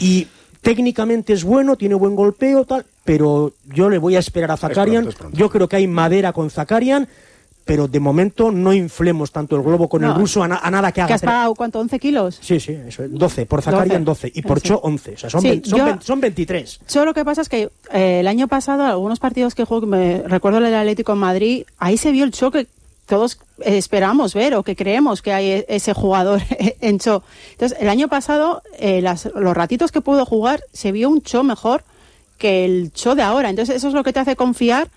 y 0.00 0.26
técnicamente 0.62 1.34
es 1.34 1.44
bueno, 1.44 1.76
tiene 1.76 1.94
buen 1.94 2.16
golpeo, 2.16 2.64
tal, 2.64 2.86
pero 3.04 3.52
yo 3.66 3.90
le 3.90 3.98
voy 3.98 4.16
a 4.16 4.20
esperar 4.20 4.50
a 4.52 4.56
Zacarian. 4.56 5.04
pronto, 5.04 5.10
es 5.10 5.16
pronto. 5.16 5.38
Yo 5.38 5.50
creo 5.50 5.68
que 5.68 5.76
hay 5.76 5.86
madera 5.86 6.32
con 6.32 6.50
Zacarian, 6.50 7.08
pero 7.68 7.86
de 7.86 8.00
momento 8.00 8.50
no 8.50 8.72
inflemos 8.72 9.30
tanto 9.30 9.54
el 9.54 9.62
globo 9.62 9.90
con 9.90 10.00
No. 10.00 10.08
el 10.12 10.14
ruso 10.18 10.42
a, 10.42 10.48
na- 10.48 10.56
a 10.62 10.70
nada 10.70 10.90
que 10.90 10.94
¿Que 10.96 11.02
haga. 11.02 11.14
has 11.16 11.20
pagado 11.22 11.54
cuánto? 11.54 11.84
¿11 11.84 12.00
kilos? 12.00 12.38
Sí, 12.40 12.58
sí, 12.60 12.72
eso 12.88 13.04
es. 13.04 13.12
12. 13.12 13.44
Por 13.44 13.60
Zacarian 13.60 14.04
12. 14.06 14.32
Y 14.34 14.40
por. 14.40 14.62
Cho 14.62 14.80
11. 14.82 15.12
O 15.12 15.16
sea, 15.18 15.28
son, 15.28 15.42
Sí, 15.42 15.48
20 15.50 15.68
son, 15.68 15.78
yo- 15.78 15.84
20 15.84 16.04
son 16.06 16.20
23. 16.22 16.80
Yo 16.88 17.04
lo 17.04 17.12
que 17.12 17.24
pasa 17.26 17.42
es 17.42 17.50
que 17.50 17.68
eh, 17.92 18.20
el 18.20 18.26
año 18.26 18.48
pasado, 18.48 18.84
algunos 18.86 19.18
partidos 19.20 19.54
que 19.54 19.64
juego, 19.64 19.86
me 19.86 20.22
recuerdo 20.26 20.58
el 20.58 20.74
Atlético 20.74 21.12
en 21.12 21.18
Madrid, 21.18 21.64
ahí 21.78 21.98
se 21.98 22.10
vio 22.10 22.24
el 22.24 22.32
choque 22.32 22.64
que 22.64 22.70
todos 23.06 23.38
eh, 23.60 23.76
esperamos 23.76 24.32
ver 24.34 24.54
o 24.54 24.62
que 24.62 24.74
creemos 24.74 25.20
que 25.20 25.32
hay 25.34 25.46
e- 25.50 25.66
ese 25.68 25.92
jugador 25.92 26.40
en 26.80 26.98
Cho. 26.98 27.22
Entonces, 27.52 27.76
el 27.80 27.90
año 27.90 28.08
pasado, 28.08 28.62
eh, 28.78 29.02
las- 29.02 29.28
los 29.34 29.54
ratitos 29.54 29.92
que 29.92 30.00
pudo 30.00 30.24
jugar, 30.24 30.62
se 30.72 30.90
vio 30.90 31.10
un 31.10 31.20
Cho 31.20 31.42
mejor 31.44 31.84
que 32.38 32.64
el 32.64 32.92
Cho 32.94 33.14
de 33.14 33.22
ahora. 33.22 33.50
Entonces, 33.50 33.76
eso 33.76 33.88
es 33.88 33.94
lo 33.94 34.04
que 34.04 34.12
te 34.14 34.20
hace 34.20 34.36
confiar 34.36 34.88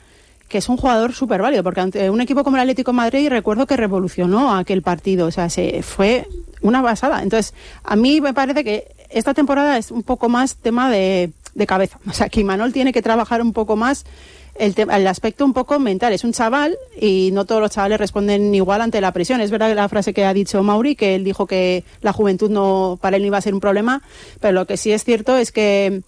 que 0.51 0.57
es 0.57 0.67
un 0.67 0.75
jugador 0.75 1.13
súper 1.13 1.41
válido, 1.41 1.63
porque 1.63 1.79
ante 1.79 2.09
un 2.09 2.19
equipo 2.19 2.43
como 2.43 2.57
el 2.57 2.61
Atlético 2.61 2.91
de 2.91 2.97
Madrid 2.97 3.29
recuerdo 3.29 3.65
que 3.65 3.77
revolucionó 3.77 4.53
aquel 4.53 4.81
partido, 4.81 5.27
o 5.27 5.31
sea, 5.31 5.49
se 5.49 5.81
fue 5.81 6.27
una 6.61 6.81
basada. 6.81 7.23
Entonces, 7.23 7.53
a 7.85 7.95
mí 7.95 8.19
me 8.19 8.33
parece 8.33 8.65
que 8.65 8.87
esta 9.09 9.33
temporada 9.33 9.77
es 9.77 9.91
un 9.91 10.03
poco 10.03 10.27
más 10.27 10.57
tema 10.57 10.91
de, 10.91 11.31
de 11.55 11.67
cabeza. 11.67 11.99
O 12.05 12.11
sea, 12.13 12.27
que 12.27 12.41
Imanol 12.41 12.73
tiene 12.73 12.91
que 12.91 13.01
trabajar 13.01 13.41
un 13.41 13.53
poco 13.53 13.77
más 13.77 14.05
el, 14.55 14.75
el 14.77 15.07
aspecto 15.07 15.45
un 15.45 15.53
poco 15.53 15.79
mental. 15.79 16.11
Es 16.11 16.25
un 16.25 16.33
chaval 16.33 16.77
y 16.99 17.29
no 17.31 17.45
todos 17.45 17.61
los 17.61 17.71
chavales 17.71 17.97
responden 17.97 18.53
igual 18.53 18.81
ante 18.81 18.99
la 18.99 19.13
presión. 19.13 19.39
Es 19.39 19.51
verdad 19.51 19.69
que 19.69 19.75
la 19.75 19.87
frase 19.87 20.13
que 20.13 20.25
ha 20.25 20.33
dicho 20.33 20.61
Mauri, 20.63 20.97
que 20.97 21.15
él 21.15 21.23
dijo 21.23 21.47
que 21.47 21.85
la 22.01 22.11
juventud 22.11 22.49
no 22.49 22.99
para 23.01 23.15
él 23.15 23.23
no 23.23 23.27
iba 23.27 23.37
a 23.37 23.41
ser 23.41 23.53
un 23.53 23.61
problema, 23.61 24.01
pero 24.41 24.51
lo 24.53 24.67
que 24.67 24.75
sí 24.75 24.91
es 24.91 25.05
cierto 25.05 25.37
es 25.37 25.53
que 25.53 26.01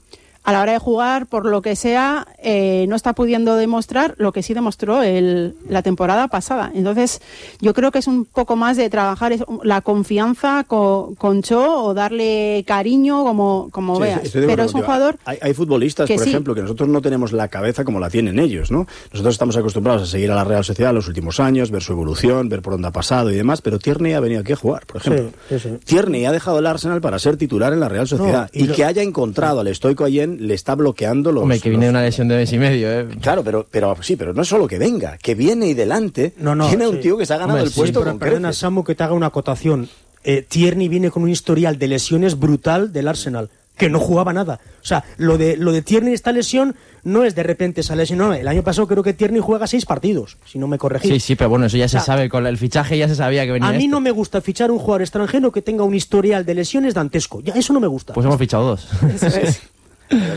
a 0.43 0.51
la 0.51 0.61
hora 0.61 0.73
de 0.73 0.79
jugar, 0.79 1.25
por 1.27 1.45
lo 1.45 1.61
que 1.61 1.75
sea, 1.75 2.27
eh, 2.41 2.85
no 2.89 2.95
está 2.95 3.13
pudiendo 3.13 3.55
demostrar 3.55 4.15
lo 4.17 4.31
que 4.33 4.43
sí 4.43 4.53
demostró 4.53 5.01
el, 5.01 5.55
la 5.69 5.81
temporada 5.81 6.27
pasada. 6.27 6.71
Entonces, 6.75 7.21
yo 7.61 7.73
creo 7.73 7.91
que 7.91 7.99
es 7.99 8.07
un 8.07 8.25
poco 8.25 8.55
más 8.57 8.75
de 8.75 8.89
trabajar 8.89 9.33
la 9.63 9.81
confianza 9.81 10.65
con, 10.65 11.15
con 11.15 11.41
Cho 11.43 11.83
o 11.85 11.93
darle 11.93 12.63
cariño 12.67 13.23
como, 13.23 13.69
como 13.71 13.95
Sí, 13.95 14.01
veas. 14.01 14.29
Pero 14.31 14.43
acuerdo 14.45 14.65
es 14.65 14.73
un 14.73 14.81
jugador 14.81 15.17
Hay, 15.25 15.37
hay 15.41 15.53
futbolistas, 15.53 16.07
que 16.07 16.15
por 16.15 16.23
sí. 16.23 16.29
ejemplo, 16.31 16.53
que 16.55 16.61
nosotros 16.61 16.89
no 16.89 17.01
tenemos 17.01 17.31
la 17.31 17.47
cabeza 17.47 17.83
como 17.85 17.99
la 17.99 18.09
tienen 18.09 18.37
ellos, 18.39 18.69
¿no? 18.69 18.85
Nosotros 19.13 19.35
estamos 19.35 19.55
acostumbrados 19.55 20.03
a 20.03 20.05
seguir 20.07 20.29
a 20.31 20.35
la 20.35 20.43
Real 20.43 20.63
Sociedad 20.65 20.93
los 20.93 21.07
últimos 21.07 21.39
años, 21.39 21.71
ver 21.71 21.81
su 21.83 21.93
evolución, 21.93 22.49
ver 22.49 22.61
por 22.61 22.73
dónde 22.73 22.89
ha 22.89 22.91
pasado 22.91 23.31
y 23.31 23.35
demás, 23.35 23.61
pero 23.61 23.79
Tierney 23.79 24.13
ha 24.13 24.19
venido 24.19 24.41
aquí 24.41 24.51
a 24.53 24.57
jugar, 24.57 24.85
por 24.85 24.97
ejemplo. 24.97 25.29
Sí, 25.47 25.57
sí, 25.57 25.69
sí. 25.69 25.77
Tierney 25.85 26.25
ha 26.25 26.31
dejado 26.33 26.59
el 26.59 26.65
Arsenal 26.67 26.99
para 26.99 27.17
ser 27.19 27.37
titular 27.37 27.71
en 27.71 27.79
la 27.79 27.87
Real 27.89 28.07
Sociedad 28.07 28.49
y 28.51 28.63
y, 28.63 28.67
lo- 28.67 28.75
que 28.75 28.83
haya 28.85 29.01
encontrado 29.01 29.59
al 29.61 29.67
estoico 29.67 30.03
Allen 30.05 30.32
le 30.39 30.53
está 30.53 30.75
bloqueando 30.75 31.31
los... 31.31 31.43
Hombre, 31.43 31.59
que 31.59 31.69
viene 31.69 31.85
de 31.87 31.91
los- 31.91 31.99
una 31.99 32.05
lesión 32.05 32.27
de 32.27 32.35
mes 32.37 32.51
y 32.53 32.57
medio, 32.57 32.91
¿eh? 32.91 33.07
Claro, 33.21 33.43
pero, 33.43 33.65
pero 33.69 33.95
sí, 34.01 34.15
pero 34.15 34.33
no 34.33 34.41
es 34.41 34.47
solo 34.47 34.67
que 34.67 34.77
venga, 34.77 35.17
que 35.17 35.35
viene 35.35 35.67
y 35.67 35.73
delante 35.73 36.33
No, 36.37 36.55
no, 36.55 36.67
tiene 36.67 36.87
un 36.87 36.95
sí. 36.95 37.01
tío 37.01 37.17
que 37.17 37.25
se 37.25 37.33
ha 37.33 37.37
ganado 37.37 37.53
Hombre, 37.59 37.65
el 37.67 37.71
sí, 37.73 37.79
puesto 37.79 37.99
pero 37.99 38.11
con 38.11 38.19
perdona, 38.19 38.47
creces. 38.49 38.59
Samu, 38.61 38.83
que 38.83 38.95
te 38.95 39.03
haga 39.03 39.13
una 39.13 39.27
acotación. 39.27 39.89
Eh, 40.23 40.45
Tierney 40.47 40.87
viene 40.87 41.11
con 41.11 41.23
un 41.23 41.29
historial 41.29 41.77
de 41.77 41.87
lesiones 41.87 42.39
brutal 42.39 42.93
del 42.93 43.07
Arsenal, 43.09 43.49
que 43.77 43.89
no 43.89 43.99
jugaba 43.99 44.31
nada. 44.33 44.59
O 44.81 44.85
sea, 44.85 45.03
lo 45.17 45.37
de, 45.37 45.57
lo 45.57 45.71
de 45.71 45.81
Tierney, 45.81 46.13
esta 46.13 46.31
lesión, 46.31 46.75
no 47.03 47.23
es 47.25 47.33
de 47.35 47.43
repente 47.43 47.81
esa 47.81 47.95
lesión. 47.95 48.19
No, 48.19 48.33
el 48.33 48.47
año 48.47 48.63
pasado 48.63 48.87
creo 48.87 49.01
que 49.03 49.13
Tierney 49.13 49.41
juega 49.41 49.65
seis 49.67 49.85
partidos, 49.85 50.37
si 50.45 50.59
no 50.59 50.67
me 50.67 50.77
corregís. 50.77 51.11
Sí, 51.11 51.19
sí, 51.19 51.35
pero 51.35 51.49
bueno, 51.49 51.65
eso 51.65 51.75
ya 51.75 51.87
se 51.89 51.97
O 51.97 51.99
sea, 51.99 52.05
sabe. 52.05 52.29
Con 52.29 52.45
el 52.47 52.57
fichaje 52.57 52.97
ya 52.97 53.07
se 53.09 53.15
sabía 53.15 53.43
que 53.45 53.51
venía 53.51 53.67
A 53.67 53.71
mí 53.73 53.79
esto. 53.85 53.89
no 53.91 53.99
me 53.99 54.11
gusta 54.11 54.39
fichar 54.41 54.69
un 54.71 54.77
jugador 54.79 55.01
extranjero 55.01 55.51
que 55.51 55.61
tenga 55.61 55.83
un 55.83 55.95
historial 55.95 56.45
de 56.45 56.53
lesiones 56.53 56.93
dantesco. 56.93 57.41
Ya, 57.41 57.53
eso 57.55 57.73
no 57.73 57.79
me 57.81 57.87
gusta. 57.87 58.13
Pues 58.13 58.25
hemos 58.25 58.37
fichado 58.39 58.63
dos. 58.65 58.87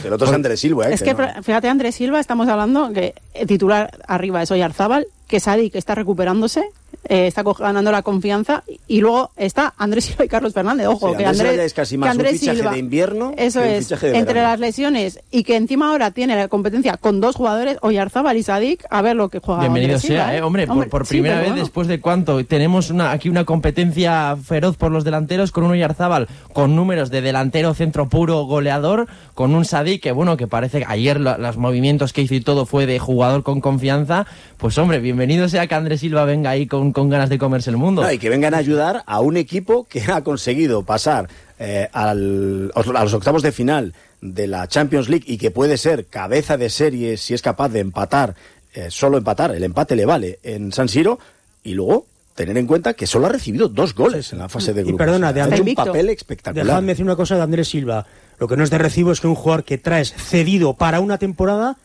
El 0.05 0.13
otro 0.13 0.27
es 0.29 0.33
Andrés 0.33 0.61
Silva, 0.61 0.89
¿eh? 0.89 0.95
Es 0.95 1.03
que, 1.03 1.15
no- 1.15 1.43
fíjate, 1.43 1.69
Andrés 1.69 1.95
Silva, 1.95 2.21
estamos 2.21 2.49
hablando 2.49 2.93
que 2.93 3.15
titular 3.47 3.91
arriba 4.07 4.43
es 4.43 4.51
Oyarzábal, 4.51 5.07
que 5.29 5.41
Sadik 5.41 5.75
está 5.75 5.95
recuperándose, 5.95 6.65
eh, 7.09 7.27
está 7.27 7.43
ganando 7.43 7.91
la 7.93 8.03
confianza, 8.03 8.63
y 8.89 9.01
luego 9.01 9.31
está 9.37 9.75
Andrés 9.77 10.05
Silva 10.07 10.25
y 10.25 10.29
Carlos 10.29 10.53
Fernández. 10.53 10.87
Ojo, 10.87 11.11
Sí, 11.11 11.17
que 11.17 11.27
Andrés 11.27 11.59
es 11.59 11.75
casi 11.75 11.95
que 11.95 11.99
más 11.99 12.07
un 12.15 12.21
Andrés 12.21 12.41
fichaje 12.41 12.57
Silva- 12.59 12.71
de 12.73 12.79
invierno 12.79 13.33
Eso 13.37 13.61
que 13.61 13.67
un 13.69 13.75
es, 13.75 13.85
fichaje 13.85 14.11
de 14.11 14.19
entre 14.19 14.41
las 14.43 14.59
lesiones 14.61 15.21
y 15.31 15.43
que 15.45 15.57
encima 15.57 15.91
ahora 15.91 16.11
tiene 16.13 16.37
la 16.37 16.49
competencia 16.49 16.97
con 16.97 17.21
dos 17.21 17.37
jugadores, 17.37 17.79
Oyarzábal 17.83 18.37
y 18.37 18.43
Sadik, 18.43 18.85
a 18.91 19.03
ver 19.03 19.17
lo 19.17 19.29
que 19.29 19.41
juega 19.41 19.61
Bienvenido 19.63 19.95
Andrés 19.95 20.03
Silva, 20.09 20.27
sea, 20.27 20.37
¿eh? 20.37 20.43
Hombre, 20.43 20.67
por, 20.67 20.89
por 20.89 21.07
sí, 21.07 21.15
primera 21.15 21.37
vez 21.39 21.49
bueno. 21.49 21.63
después 21.63 21.87
de 21.89 22.01
cuánto. 22.01 22.45
Tenemos 22.45 22.91
una, 22.91 23.11
aquí 23.13 23.29
una 23.29 23.45
competencia 23.45 24.37
feroz 24.43 24.77
por 24.77 24.91
los 24.93 25.05
delanteros 25.05 25.51
con 25.53 25.65
un 25.65 25.73
Oyarzábal 25.73 26.29
con 26.53 26.75
números 26.77 27.11
de 27.11 27.21
delantero 27.21 27.75
centro 27.75 28.09
puro 28.09 28.45
goleador, 28.45 29.07
con 29.35 29.55
un 29.55 29.65
Sadik 29.65 30.03
que, 30.03 30.13
bueno, 30.13 30.37
que 30.37 30.47
parece 30.47 30.79
que 30.81 30.87
ayer 30.89 31.21
lo- 31.21 31.37
los 31.39 31.57
movimientos 31.57 32.13
que 32.13 32.23
hizo 32.23 32.35
y 32.35 32.41
todo 32.41 32.65
fue 32.67 32.87
de 32.87 32.99
jugador 32.99 33.43
con 33.43 33.61
confianza. 33.61 34.27
Pues, 34.57 34.79
hombre, 34.79 35.01
bienvenido 35.17 35.49
sea 35.49 35.67
que 35.67 35.75
Andrés 35.75 36.01
Silva 36.01 36.25
venga 36.27 36.51
ahí 36.51 36.67
con, 36.67 36.93
con 36.93 37.09
ganas 37.09 37.31
de 37.31 37.39
comerse 37.39 37.71
el 37.71 37.79
mundo. 37.79 38.03
No, 38.03 38.13
y 38.13 38.19
que 38.19 38.29
vengan 38.29 38.53
a 38.53 38.59
ayudar 38.59 39.03
a 39.07 39.21
un 39.21 39.39
equipo 39.39 39.85
que 39.89 40.03
ha 40.13 40.23
conseguido 40.23 40.83
pasar 40.83 41.29
eh, 41.59 41.89
al- 41.93 42.71
a 42.75 42.83
los 43.05 43.15
octavos 43.15 43.43
de 43.43 43.51
final 43.53 43.95
de 44.21 44.47
la 44.47 44.69
Champions 44.69 45.09
League 45.09 45.25
y 45.27 45.39
que 45.39 45.51
puede 45.51 45.79
ser 45.79 46.05
cabeza 46.05 46.59
de 46.59 46.69
serie 46.69 47.17
si 47.17 47.33
es 47.33 47.41
capaz 47.41 47.71
de 47.71 47.81
empatar, 47.81 48.35
eh, 48.75 48.89
solo 48.91 49.17
empatar, 49.17 49.55
el 49.55 49.65
empate 49.65 49.97
le 49.97 50.05
vale 50.05 50.39
en 50.43 50.71
San 50.73 50.89
Siro 50.89 51.19
y 51.65 51.73
luego 51.73 52.05
tener 52.35 52.59
en 52.59 52.67
cuenta 52.67 52.93
que 52.93 53.07
solo 53.07 53.25
ha 53.25 53.31
recibido 53.31 53.69
dos 53.69 53.95
goles 53.95 54.35
en 54.35 54.41
la 54.41 54.51
fase 54.51 54.75
de 54.75 54.83
Y 54.83 54.85
grupos. 54.85 54.99
perdona, 54.99 55.33
de 55.33 55.41
ha 55.41 55.45
Andrés- 55.45 55.61
hecho 55.63 55.71
un 55.71 55.87
papel 55.87 56.11
espectacular. 56.11 56.67
Dejadme 56.67 56.89
decir 56.93 57.05
una 57.07 57.17
cosa 57.17 57.37
de 57.37 57.43
Andrés 57.43 57.69
Silva. 57.69 58.07
Lo 58.39 58.47
que 58.49 58.57
no 58.59 58.65
es 58.65 58.69
de 58.69 58.77
recibo 58.77 59.13
es 59.13 59.21
que 59.23 59.27
un 59.29 59.35
jugador 59.35 59.65
que 59.65 59.79
traes 59.79 60.13
cedido 60.13 60.75
para 60.75 61.01
una 61.01 61.17
temporada, 61.17 61.79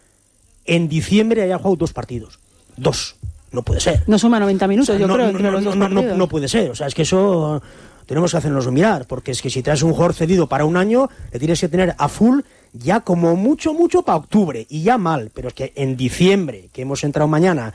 en 0.66 0.90
diciembre 0.90 1.42
haya 1.44 1.58
jugado 1.58 1.78
dos 1.78 1.94
partidos. 1.94 2.40
Dos. 2.82 3.16
No 3.52 3.64
puede 3.64 3.80
ser. 3.80 4.04
No 4.08 4.18
suma 4.18 4.40
90 4.40 4.68
minutos, 4.68 4.90
O 4.90 4.94
sea, 4.94 5.00
yo 5.00 5.08
no, 5.08 5.14
creo, 5.14 5.32
no, 5.34 5.52
los 5.52 5.64
dos 5.64 5.76
no 5.76 6.28
puede 6.28 6.48
ser. 6.48 6.72
O 6.72 6.76
sea, 6.76 6.88
es 6.88 6.96
que 6.96 7.02
eso 7.02 7.62
tenemos 8.06 8.32
que 8.32 8.38
hacernos 8.38 8.72
mirar. 8.72 9.06
Porque 9.08 9.32
es 9.32 9.42
que 9.42 9.50
si 9.50 9.62
traes 9.62 9.84
un 9.84 9.92
jugador 9.92 10.14
cedido 10.14 10.48
para 10.48 10.66
un 10.66 10.78
año, 10.78 11.10
le 11.32 11.40
tienes 11.40 11.60
que 11.60 11.68
tener 11.68 11.94
a 11.98 12.08
full 12.08 12.42
ya 12.74 13.02
como 13.02 13.36
mucho, 13.36 13.74
mucho 13.74 14.04
para 14.04 14.18
octubre. 14.18 14.66
Y 14.70 14.84
ya 14.84 14.98
mal. 14.98 15.32
Pero 15.34 15.50
es 15.50 15.54
que 15.54 15.74
en 15.76 15.98
diciembre, 15.98 16.70
que 16.72 16.84
hemos 16.84 17.04
entrado 17.04 17.28
mañana, 17.28 17.74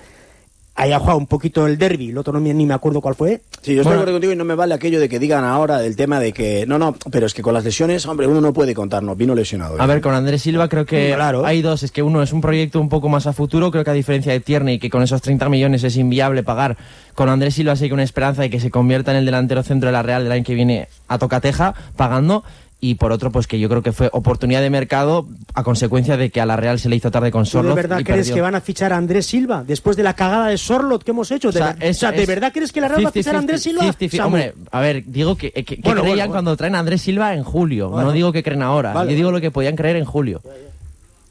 haya 0.78 0.98
jugado 0.98 1.18
un 1.18 1.26
poquito 1.26 1.66
el 1.66 1.78
derby, 1.78 2.10
el 2.10 2.18
otro 2.18 2.32
no 2.34 2.40
me- 2.40 2.52
ni 2.52 2.66
me 2.66 2.74
acuerdo 2.74 3.00
cuál 3.00 3.14
fue. 3.14 3.40
Sí, 3.62 3.74
yo 3.74 3.80
estoy 3.80 3.84
Bueno. 3.84 3.90
de 3.90 3.94
acuerdo 4.02 4.12
contigo 4.16 4.32
y 4.32 4.36
no 4.36 4.44
me 4.44 4.54
vale 4.54 4.74
aquello 4.74 5.00
de 5.00 5.08
que 5.08 5.18
digan 5.18 5.42
ahora 5.42 5.82
el 5.84 5.96
tema 5.96 6.20
de 6.20 6.32
que 6.32 6.66
no, 6.66 6.78
no, 6.78 6.94
pero 7.10 7.26
es 7.26 7.32
que 7.34 7.40
con 7.42 7.54
las 7.54 7.64
lesiones, 7.64 8.04
hombre, 8.06 8.26
uno 8.26 8.40
no 8.42 8.52
puede 8.52 8.74
contar, 8.74 9.02
no, 9.02 9.16
vino 9.16 9.34
lesionado. 9.34 9.74
¿eh? 9.76 9.80
A 9.80 9.86
ver, 9.86 10.00
con 10.02 10.14
Andrés 10.14 10.42
Silva 10.42 10.68
creo 10.68 10.84
que 10.84 11.12
Claro. 11.14 11.46
hay 11.46 11.62
dos. 11.62 11.82
Es 11.82 11.90
que 11.92 12.02
uno 12.02 12.22
es 12.22 12.32
un 12.32 12.40
proyecto 12.42 12.80
un 12.80 12.88
poco 12.90 13.08
más 13.08 13.26
a 13.26 13.32
futuro. 13.32 13.70
Creo 13.70 13.84
que 13.84 13.90
a 13.90 13.94
diferencia 13.94 14.32
de 14.32 14.40
Tierney, 14.40 14.78
que 14.78 14.90
con 14.90 15.02
esos 15.02 15.22
30 15.22 15.48
millones 15.48 15.82
es 15.82 15.96
inviable 15.96 16.42
pagar, 16.42 16.76
con 17.14 17.28
Andrés 17.30 17.54
Silva 17.54 17.74
sí 17.74 17.88
que 17.88 17.94
una 17.94 18.02
esperanza 18.02 18.42
de 18.42 18.50
que 18.50 18.60
se 18.60 18.70
convierta 18.70 19.10
en 19.12 19.16
el 19.16 19.24
delantero 19.24 19.62
centro 19.62 19.86
de 19.88 19.92
la 19.92 20.02
Real 20.02 20.22
del 20.24 20.32
año 20.32 20.44
que 20.44 20.54
viene 20.54 20.88
a 21.08 21.18
tocateja, 21.18 21.74
pagando. 21.96 22.44
Y 22.78 22.96
por 22.96 23.10
otro, 23.10 23.32
pues 23.32 23.46
que 23.46 23.58
yo 23.58 23.70
creo 23.70 23.82
que 23.82 23.90
fue 23.92 24.10
oportunidad 24.12 24.60
de 24.60 24.68
mercado 24.68 25.26
a 25.54 25.62
consecuencia 25.64 26.18
de 26.18 26.28
que 26.30 26.42
a 26.42 26.46
la 26.46 26.56
Real 26.56 26.78
se 26.78 26.90
le 26.90 26.96
hizo 26.96 27.10
tarde 27.10 27.30
con 27.30 27.44
¿Tú 27.46 27.62
de 27.62 27.72
verdad 27.72 27.98
y 28.00 28.04
crees 28.04 28.26
perdió. 28.26 28.34
que 28.34 28.40
van 28.42 28.54
a 28.54 28.60
fichar 28.60 28.92
a 28.92 28.98
Andrés 28.98 29.24
Silva 29.24 29.64
después 29.66 29.96
de 29.96 30.02
la 30.02 30.14
cagada 30.14 30.48
de 30.48 30.58
Sorlot 30.58 31.02
que 31.02 31.12
hemos 31.12 31.30
hecho? 31.30 31.48
O 31.48 31.52
¿De, 31.52 31.58
sea, 31.58 31.72
ver- 31.72 31.90
o 31.90 31.94
sea, 31.94 32.12
¿de 32.12 32.26
verdad 32.26 32.52
crees 32.52 32.72
que 32.72 32.82
la 32.82 32.88
Real 32.88 33.06
va 33.06 33.08
a 33.08 33.12
fichar 33.12 33.34
a 33.34 33.38
Andrés 33.38 33.62
50, 33.62 33.80
Silva? 33.92 33.98
50, 33.98 34.16
Samu? 34.18 34.26
hombre, 34.36 34.54
a 34.70 34.80
ver, 34.80 35.04
digo 35.06 35.36
que, 35.36 35.52
que- 35.52 35.64
que 35.64 35.76
Bueno, 35.76 36.02
creían 36.02 36.02
bueno, 36.02 36.16
bueno. 36.16 36.32
cuando 36.32 36.56
traen 36.58 36.74
a 36.74 36.78
Andrés 36.80 37.00
Silva 37.00 37.34
en 37.34 37.44
julio. 37.44 37.90
No 37.90 38.12
digo 38.12 38.30
que 38.30 38.42
creen 38.42 38.62
ahora. 38.62 38.92
Vale. 38.92 39.10
Yo 39.10 39.16
digo 39.16 39.30
lo 39.32 39.40
que 39.40 39.50
podían 39.50 39.74
creer 39.74 39.96
en 39.96 40.04
julio. 40.04 40.42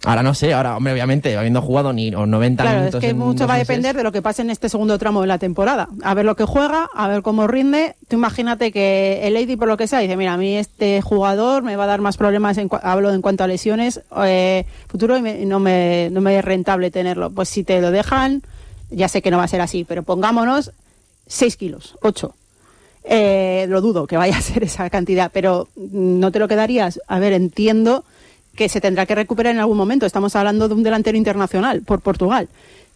Ahora 0.05 0.23
no 0.23 0.33
sé, 0.33 0.53
ahora, 0.53 0.77
hombre, 0.77 0.93
obviamente, 0.93 1.35
habiendo 1.35 1.61
jugado 1.61 1.91
ni 1.93 2.13
o 2.13 2.25
90 2.25 2.63
Claro, 2.63 2.77
es 2.77 2.81
minutos. 2.83 3.01
que 3.01 3.09
en 3.09 3.17
mucho 3.17 3.47
va 3.47 3.55
a 3.55 3.57
depender 3.57 3.95
de 3.95 4.03
lo 4.03 4.11
que 4.11 4.21
pase 4.21 4.41
en 4.43 4.49
este 4.49 4.69
segundo 4.69 4.97
tramo 4.97 5.21
de 5.21 5.27
la 5.27 5.37
temporada. 5.39 5.87
A 6.03 6.13
ver 6.13 6.25
lo 6.25 6.35
que 6.35 6.45
juega, 6.45 6.89
a 6.93 7.07
ver 7.07 7.21
cómo 7.21 7.47
rinde. 7.47 7.95
Tú 8.07 8.15
imagínate 8.17 8.71
que 8.71 9.21
el 9.23 9.33
Lady, 9.33 9.55
por 9.55 9.67
lo 9.67 9.77
que 9.77 9.87
sea, 9.87 9.99
dice, 9.99 10.15
mira, 10.17 10.33
a 10.33 10.37
mí 10.37 10.55
este 10.55 11.01
jugador 11.01 11.63
me 11.63 11.75
va 11.75 11.85
a 11.85 11.87
dar 11.87 12.01
más 12.01 12.17
problemas, 12.17 12.57
en, 12.57 12.69
hablo 12.83 13.11
en 13.13 13.21
cuanto 13.21 13.43
a 13.43 13.47
lesiones, 13.47 14.01
eh, 14.25 14.65
futuro 14.87 15.17
y, 15.17 15.21
me- 15.21 15.45
no, 15.45 15.59
me, 15.59 16.09
no 16.11 16.21
me 16.21 16.37
es 16.37 16.45
rentable 16.45 16.91
tenerlo. 16.91 17.29
Pues 17.31 17.49
si 17.49 17.63
te 17.63 17.81
lo 17.81 17.91
dejan, 17.91 18.43
ya 18.91 19.07
sé 19.07 19.21
que 19.21 19.31
no 19.31 19.37
va 19.37 19.43
a 19.45 19.47
ser 19.47 19.61
así, 19.61 19.83
pero 19.83 20.03
pongámonos 20.03 20.71
6 21.27 21.57
kilos, 21.57 21.95
8. 22.01 22.33
Eh, 23.07 23.65
lo 23.69 23.81
dudo 23.81 24.07
que 24.07 24.17
vaya 24.17 24.37
a 24.37 24.41
ser 24.41 24.63
esa 24.63 24.89
cantidad, 24.89 25.29
pero 25.33 25.67
mm, 25.75 26.19
no 26.19 26.31
te 26.31 26.39
lo 26.39 26.47
quedarías. 26.47 26.99
A 27.07 27.19
ver, 27.19 27.33
entiendo 27.33 28.03
que 28.55 28.69
se 28.69 28.81
tendrá 28.81 29.05
que 29.05 29.15
recuperar 29.15 29.53
en 29.53 29.59
algún 29.59 29.77
momento. 29.77 30.05
Estamos 30.05 30.35
hablando 30.35 30.67
de 30.67 30.73
un 30.75 30.83
delantero 30.83 31.17
internacional 31.17 31.81
por 31.81 32.01
Portugal. 32.01 32.47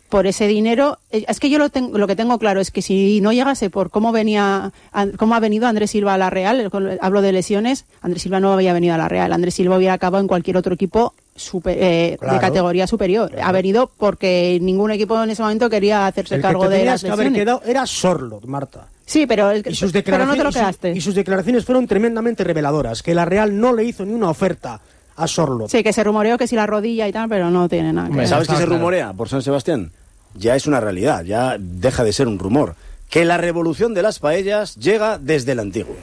Por 0.09 0.25
ese 0.25 0.47
dinero, 0.47 0.97
eh, 1.11 1.23
es 1.27 1.39
que 1.39 1.51
yo 1.51 1.59
lo, 1.59 1.69
tengo, 1.69 1.95
lo 1.95 2.07
que 2.07 2.15
tengo 2.15 2.39
claro 2.39 2.59
es 2.59 2.71
que 2.71 2.81
si 2.81 3.21
no 3.21 3.31
llegase 3.31 3.69
por 3.69 3.91
cómo 3.91 4.11
venía, 4.11 4.71
cómo 5.17 5.35
ha 5.35 5.39
venido 5.39 5.67
Andrés 5.67 5.91
Silva 5.91 6.15
a 6.15 6.17
la 6.17 6.31
Real, 6.31 6.67
hablo 6.99 7.21
de 7.21 7.31
lesiones, 7.31 7.85
Andrés 8.01 8.23
Silva 8.23 8.39
no 8.39 8.51
había 8.53 8.73
venido 8.73 8.95
a 8.95 8.97
la 8.97 9.07
Real, 9.07 9.31
Andrés 9.31 9.53
Silva 9.53 9.77
hubiera 9.77 9.93
acabado 9.93 10.19
en 10.21 10.27
cualquier 10.27 10.57
otro 10.57 10.73
equipo 10.73 11.13
super- 11.35 11.77
eh, 11.79 12.17
Claro. 12.19 12.33
de 12.33 12.39
categoría 12.39 12.87
superior. 12.87 13.31
Ha 13.39 13.51
venido 13.51 13.91
porque 13.99 14.57
ningún 14.63 14.89
equipo 14.89 15.21
en 15.21 15.29
ese 15.29 15.43
momento 15.43 15.69
quería 15.69 16.07
hacerse 16.07 16.35
El 16.35 16.41
que 16.41 16.47
cargo 16.47 16.67
te 16.67 16.77
de 16.77 16.85
las 16.85 17.03
que 17.03 17.09
haber 17.11 17.27
lesiones. 17.27 17.41
quedado 17.41 17.61
era 17.67 17.85
Sorlot, 17.85 18.45
Marta. 18.45 18.87
Sí, 19.05 19.27
pero, 19.27 19.51
el- 19.51 19.63
Y 19.67 19.75
sus, 19.75 19.91
pero 19.91 20.25
no 20.25 20.31
te 20.33 20.43
lo 20.43 20.45
declaraciones, 20.45 20.45
y 20.45 20.45
sus- 20.45 20.53
quedaste. 20.55 20.91
y 20.97 21.01
sus 21.01 21.13
declaraciones 21.15 21.65
fueron 21.65 21.85
tremendamente 21.85 22.43
reveladoras, 22.43 23.03
que 23.03 23.13
la 23.13 23.25
Real 23.25 23.59
no 23.59 23.73
le 23.73 23.83
hizo 23.83 24.03
ni 24.05 24.13
una 24.15 24.29
oferta 24.31 24.81
a. 25.23 25.27
Sí, 25.67 25.83
que 25.83 25.93
se 25.93 26.03
rumoreó 26.03 26.37
que 26.37 26.47
si 26.47 26.55
la 26.55 26.65
rodilla 26.65 27.07
y 27.07 27.11
tal, 27.11 27.29
pero 27.29 27.49
no 27.49 27.67
tiene 27.69 27.93
nada 27.93 28.09
que. 28.09 28.27
¿Sabes 28.27 28.47
qué 28.47 28.53
está 28.53 28.65
se 28.65 28.65
rumorea 28.65 29.13
por 29.13 29.29
San 29.29 29.41
Sebastián? 29.41 29.91
Ya 30.35 30.55
es 30.55 30.67
una 30.67 30.79
realidad, 30.79 31.23
ya 31.23 31.57
deja 31.59 32.03
de 32.03 32.13
ser 32.13 32.27
un 32.27 32.39
rumor. 32.39 32.75
Que 33.09 33.25
la 33.25 33.37
revolución 33.37 33.93
de 33.93 34.03
las 34.03 34.19
paellas 34.19 34.75
llega 34.75 35.17
desde 35.17 35.53
el 35.53 35.59
antiguo. 35.59 35.95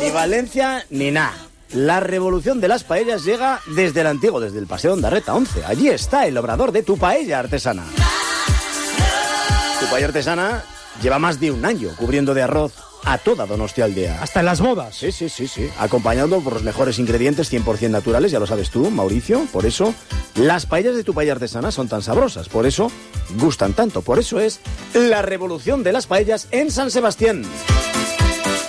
Ni 0.00 0.10
Valencia 0.10 0.84
ni 0.90 1.10
nada. 1.10 1.34
La 1.72 2.00
revolución 2.00 2.60
de 2.60 2.68
las 2.68 2.84
paellas 2.84 3.24
llega 3.24 3.60
desde 3.74 4.02
el 4.02 4.08
antiguo, 4.08 4.40
desde 4.40 4.58
el 4.58 4.66
Paseo 4.66 4.92
Ondarreta 4.92 5.34
11. 5.34 5.64
Allí 5.64 5.88
está 5.88 6.26
el 6.26 6.36
obrador 6.36 6.70
de 6.70 6.82
tu 6.82 6.98
paella 6.98 7.38
artesana. 7.38 7.84
Tu 9.80 9.86
paella 9.86 10.08
artesana 10.08 10.64
lleva 11.00 11.18
más 11.18 11.40
de 11.40 11.50
un 11.50 11.64
año 11.64 11.88
cubriendo 11.96 12.34
de 12.34 12.42
arroz 12.42 12.74
a 13.04 13.18
toda 13.18 13.46
Donostia 13.46 13.84
Aldea. 13.84 14.22
Hasta 14.22 14.40
en 14.40 14.46
las 14.46 14.60
bodas. 14.60 14.96
Sí, 14.96 15.12
sí, 15.12 15.28
sí, 15.28 15.46
sí. 15.46 15.68
Acompañado 15.78 16.40
por 16.40 16.54
los 16.54 16.62
mejores 16.62 16.98
ingredientes 16.98 17.52
100% 17.52 17.90
naturales, 17.90 18.32
ya 18.32 18.38
lo 18.38 18.46
sabes 18.46 18.70
tú, 18.70 18.90
Mauricio. 18.90 19.46
Por 19.52 19.66
eso, 19.66 19.94
las 20.34 20.66
paellas 20.66 20.96
de 20.96 21.04
tu 21.04 21.14
paella 21.14 21.32
artesana 21.32 21.70
son 21.70 21.88
tan 21.88 22.02
sabrosas. 22.02 22.48
Por 22.48 22.66
eso, 22.66 22.90
gustan 23.38 23.72
tanto. 23.72 24.02
Por 24.02 24.18
eso 24.18 24.40
es 24.40 24.60
la 24.94 25.22
revolución 25.22 25.82
de 25.82 25.92
las 25.92 26.06
paellas 26.06 26.48
en 26.50 26.70
San 26.70 26.90
Sebastián. 26.90 27.44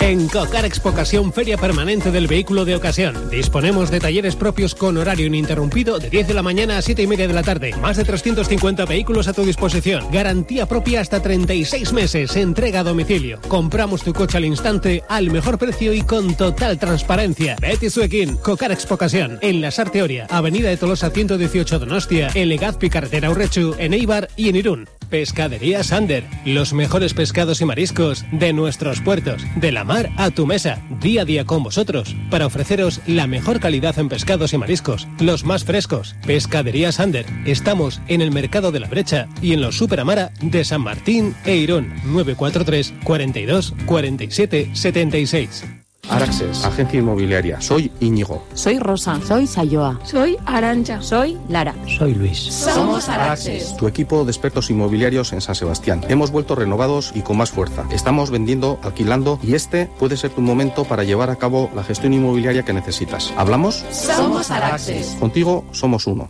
En 0.02 0.28
Cocar 0.28 0.66
Expocasión, 0.66 1.32
feria 1.34 1.58
permanente 1.58 2.12
del 2.12 2.28
vehículo 2.28 2.66
de 2.66 2.76
ocasión. 2.76 3.30
Disponemos 3.30 3.90
de 3.90 4.00
talleres 4.00 4.36
propios 4.36 4.76
con 4.76 4.98
horario 4.98 5.26
ininterrumpido 5.26 6.00
de 6.00 6.10
10 6.10 6.28
de 6.28 6.34
la 6.34 6.44
mañana 6.44 6.78
a 6.78 6.82
7 6.82 7.02
y 7.02 7.08
media 7.08 7.28
de 7.28 7.34
la 7.34 7.44
tarde. 7.44 7.74
Más 7.82 7.98
de 7.98 8.04
350 8.04 8.86
vehículos 8.86 9.28
a 9.28 9.34
tu 9.34 9.44
disposición. 9.44 10.12
Garantía 10.12 10.68
propia 10.68 11.02
hasta 11.02 11.22
36 11.22 11.94
meses. 11.94 12.36
Entrega 12.36 12.82
a 12.82 12.84
domicilio. 12.84 13.40
Compramos 13.48 14.04
tu 14.04 14.14
coche 14.14 14.38
al 14.38 14.46
instante, 14.46 15.04
al 15.10 15.32
mejor 15.32 15.58
precio 15.58 15.94
y 15.94 16.02
con 16.02 16.36
total 16.36 16.78
transparencia. 16.78 17.56
Betty 17.60 17.90
Suekin, 17.90 18.38
Cocar 18.38 18.72
Expocasión. 18.72 19.40
En 19.42 19.62
la 19.62 19.72
Sarteoria, 19.72 20.28
Avenida 20.30 20.70
de 20.70 20.78
Tolosa 20.78 21.10
118 21.10 21.80
Donostia, 21.80 22.30
en 22.34 22.50
Legazpi 22.50 22.90
Carretera 22.90 23.32
Urrechu, 23.32 23.76
en 23.80 23.94
Eibar 23.94 24.28
y 24.36 24.50
en 24.50 24.58
Irún. 24.58 24.90
Pescadería 25.10 25.84
Sander, 25.84 26.24
los 26.46 26.74
mejores 26.74 27.14
pescados 27.14 27.62
y 27.62 27.66
mariscos 27.66 28.26
de 28.32 28.54
nuestros 28.54 29.02
puertos, 29.02 29.44
de 29.56 29.72
la 29.72 29.85
mar 29.86 30.12
a 30.18 30.32
tu 30.32 30.46
mesa, 30.46 30.82
día 31.00 31.22
a 31.22 31.26
día 31.26 31.46
con 31.46 31.64
vosotros, 31.64 32.16
para 32.30 32.46
ofreceros 32.46 33.02
la 33.08 33.28
mejor 33.28 33.60
calidad 33.60 33.98
en 34.00 34.10
pescados 34.10 34.54
y 34.54 34.58
mariscos, 34.58 35.08
los 35.20 35.46
más 35.46 35.64
frescos. 35.64 36.16
Pescadería 36.26 36.92
Sander, 36.92 37.26
estamos 37.46 38.02
en 38.08 38.22
el 38.22 38.32
Mercado 38.32 38.72
de 38.72 38.80
la 38.80 38.88
Brecha 38.88 39.28
y 39.42 39.54
en 39.54 39.62
los 39.62 39.78
Superamara 39.78 40.32
de 40.42 40.66
San 40.66 40.82
Martín 40.82 41.36
e 41.46 41.56
Irún, 41.56 41.94
943 42.06 42.94
42 43.04 43.74
47 43.86 44.72
76. 44.74 45.85
Araxes, 46.10 46.64
agencia 46.64 47.00
inmobiliaria. 47.00 47.60
Soy 47.62 47.92
Íñigo. 48.00 48.44
Soy 48.54 48.80
Rosa. 48.80 49.20
Soy 49.28 49.48
Sayoa. 49.48 50.00
Soy 50.04 50.38
Arancha. 50.46 51.02
Soy 51.02 51.38
Lara. 51.50 51.74
Soy 51.98 52.14
Luis. 52.14 52.40
Somos 52.40 53.10
Araxes. 53.10 53.76
Tu 53.78 53.88
equipo 53.88 54.24
de 54.24 54.32
expertos 54.32 54.70
inmobiliarios 54.70 55.34
en 55.34 55.42
San 55.42 55.56
Sebastián. 55.56 56.06
Hemos 56.08 56.32
vuelto 56.32 56.56
renovados 56.56 57.12
y 57.16 57.22
con 57.22 57.38
más 57.38 57.52
fuerza. 57.52 57.86
Estamos 57.92 58.30
vendiendo, 58.30 58.80
alquilando 58.84 59.40
y 59.42 59.56
este 59.56 59.88
puede 60.00 60.18
ser 60.18 60.32
tu 60.32 60.42
momento 60.42 60.84
para 60.84 61.04
llevar 61.04 61.30
a 61.30 61.36
cabo 61.38 61.70
la 61.76 61.84
gestión 61.84 62.14
inmobiliaria 62.14 62.64
que 62.64 62.74
necesitas. 62.74 63.34
¿Hablamos? 63.38 63.84
Somos 63.92 64.52
Araxes. 64.52 65.18
Contigo 65.20 65.66
somos 65.72 66.08
uno. 66.08 66.30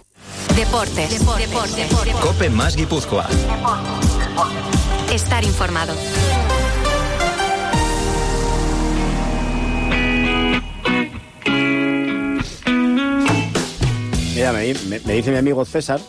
Deportes. 0.55 1.09
Deportes. 1.09 1.87
Cope 2.21 2.49
más 2.49 2.75
Guipúzcoa. 2.75 3.27
Estar 5.11 5.43
informado. 5.43 5.93
Mira, 14.45 14.53
me, 14.53 14.73
me- 14.89 14.99
me 14.99 15.13
dice 15.13 15.31
mi 15.31 15.37
amigo 15.37 15.65
César, 15.65 15.99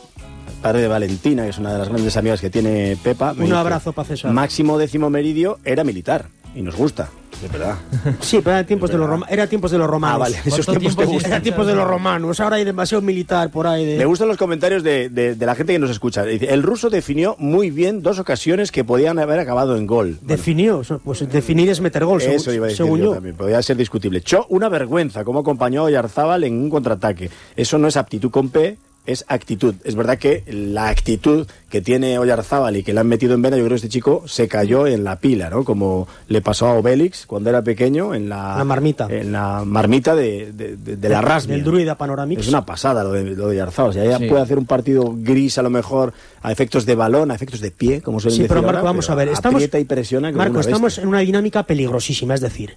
padre 0.60 0.82
de 0.82 0.88
Valentina, 0.88 1.44
que 1.44 1.48
es 1.50 1.58
una 1.58 1.72
de 1.72 1.78
las 1.78 1.88
grandes 1.88 2.14
amigas 2.18 2.38
que 2.40 2.50
tiene 2.50 2.98
Pepa. 3.02 3.32
Un 3.38 3.50
abrazo 3.54 3.92
para 3.94 4.08
César. 4.08 4.30
Máximo 4.30 4.76
décimo 4.76 5.08
meridio 5.08 5.58
era 5.64 5.84
militar 5.84 6.26
y 6.54 6.60
nos 6.60 6.76
gusta, 6.76 7.08
verdad. 7.42 7.74
Sí, 8.20 8.40
pero 8.42 8.56
era 8.56 8.66
tiempos, 8.66 8.90
de 8.90 8.98
los, 8.98 9.08
roma- 9.08 9.26
era 9.28 9.46
tiempos 9.46 9.70
de 9.70 9.78
los 9.78 9.86
romanos. 9.88 10.16
Ah, 10.16 10.18
vale, 10.18 10.36
esos 10.44 10.66
tiempos 10.66 10.96
te 10.96 11.02
Era 11.02 11.12
gustan. 11.12 11.42
tiempos 11.42 11.66
de 11.66 11.74
los 11.74 11.86
romanos. 11.86 12.40
Ahora 12.40 12.56
hay 12.56 12.64
demasiado 12.64 13.02
militar 13.02 13.50
por 13.50 13.66
ahí. 13.66 13.84
De... 13.84 13.98
Me 13.98 14.04
gustan 14.06 14.28
los 14.28 14.36
comentarios 14.36 14.82
de, 14.82 15.08
de- 15.08 15.34
de 15.34 15.46
la 15.46 15.54
gente 15.54 15.72
que 15.72 15.78
nos 15.78 15.90
escucha. 15.90 16.24
El 16.24 16.62
ruso 16.62 16.90
definió 16.90 17.36
muy 17.38 17.70
bien 17.70 18.02
dos 18.02 18.18
ocasiones 18.18 18.72
que 18.72 18.84
podían 18.84 19.18
haber 19.18 19.38
acabado 19.40 19.76
en 19.76 19.86
gol. 19.86 20.18
Definió, 20.22 20.82
pues 21.04 21.28
definir 21.28 21.68
es 21.68 21.80
meter 21.80 22.04
gol, 22.04 22.20
según, 22.20 22.36
Eso 22.36 22.52
iba 22.52 22.66
a 22.66 22.68
decir 22.68 22.84
según 22.84 22.98
yo, 23.00 23.04
yo. 23.06 23.14
también. 23.14 23.36
Podría 23.36 23.62
ser 23.62 23.76
discutible. 23.76 24.20
Cho, 24.22 24.46
una 24.48 24.68
vergüenza, 24.68 25.24
cómo 25.24 25.40
acompañó 25.40 25.82
a 25.82 25.84
Oyarzábal 25.84 26.44
en 26.44 26.54
un 26.54 26.70
contraataque. 26.70 27.30
Eso 27.54 27.78
no 27.78 27.88
es 27.88 27.96
aptitud 27.96 28.30
con 28.30 28.48
P, 28.50 28.78
es 29.06 29.24
actitud. 29.28 29.74
Es 29.84 29.94
verdad 29.94 30.18
que 30.18 30.42
la 30.48 30.88
actitud 30.88 31.46
que 31.68 31.80
tiene 31.80 32.18
Oyarzábal 32.18 32.76
y 32.76 32.82
que 32.82 32.92
le 32.94 33.00
han 33.00 33.08
metido 33.08 33.34
en 33.34 33.42
vena, 33.42 33.56
yo 33.56 33.62
creo 33.64 33.70
que 33.70 33.76
este 33.76 33.88
chico 33.88 34.22
se 34.26 34.48
cayó 34.48 34.86
en 34.86 35.04
la 35.04 35.16
pila, 35.18 35.50
¿no? 35.50 35.64
Como 35.64 36.06
le 36.28 36.40
pasó 36.42 36.66
a 36.68 36.74
Obélix 36.74 37.26
cuando 37.26 37.50
era 37.50 37.62
pequeño 37.62 38.14
en 38.14 38.28
la... 38.28 38.56
La 38.58 38.64
marmita. 38.64 39.08
En 39.10 39.32
la 39.32 39.64
marmita 39.64 40.14
de, 40.14 40.52
de, 40.52 40.76
de- 40.76 40.96
de 40.96 41.08
la 41.08 41.20
Rasmia. 41.20 41.56
Del 41.56 41.64
druida 41.64 41.96
Panoramix. 41.96 42.42
Es 42.42 42.48
una 42.48 42.64
pasada 42.66 43.02
lo 43.04 43.12
de, 43.12 43.24
lo 43.24 43.48
de 43.48 43.56
Oyarzábal. 43.56 43.90
O 43.90 43.92
sea, 43.92 44.04
ella 44.04 44.18
Sí. 44.18 44.26
puede 44.28 44.42
hacer 44.42 44.58
un 44.58 44.66
partido 44.66 45.12
gris 45.16 45.58
a 45.58 45.62
lo 45.62 45.70
mejor 45.70 46.12
a 46.42 46.52
efectos 46.52 46.86
de 46.86 46.94
balón, 46.94 47.30
a 47.30 47.34
efectos 47.34 47.60
de 47.60 47.70
pie, 47.70 48.00
como 48.02 48.20
suelen 48.20 48.36
Sí, 48.36 48.42
decir 48.42 48.48
pero 48.48 48.62
Marco, 48.62 48.78
ahora, 48.78 48.90
vamos 48.90 49.06
pero 49.06 49.12
a 49.12 49.16
ver. 49.16 49.28
Estamos, 49.28 49.56
aprieta 49.56 49.78
y 49.80 49.84
presiona 49.84 50.28
como 50.28 50.38
Marco, 50.38 50.52
una 50.54 50.60
estamos 50.60 50.98
en 50.98 51.08
una 51.08 51.18
dinámica 51.20 51.62
peligrosísima. 51.64 52.34
Es 52.34 52.40
decir, 52.40 52.74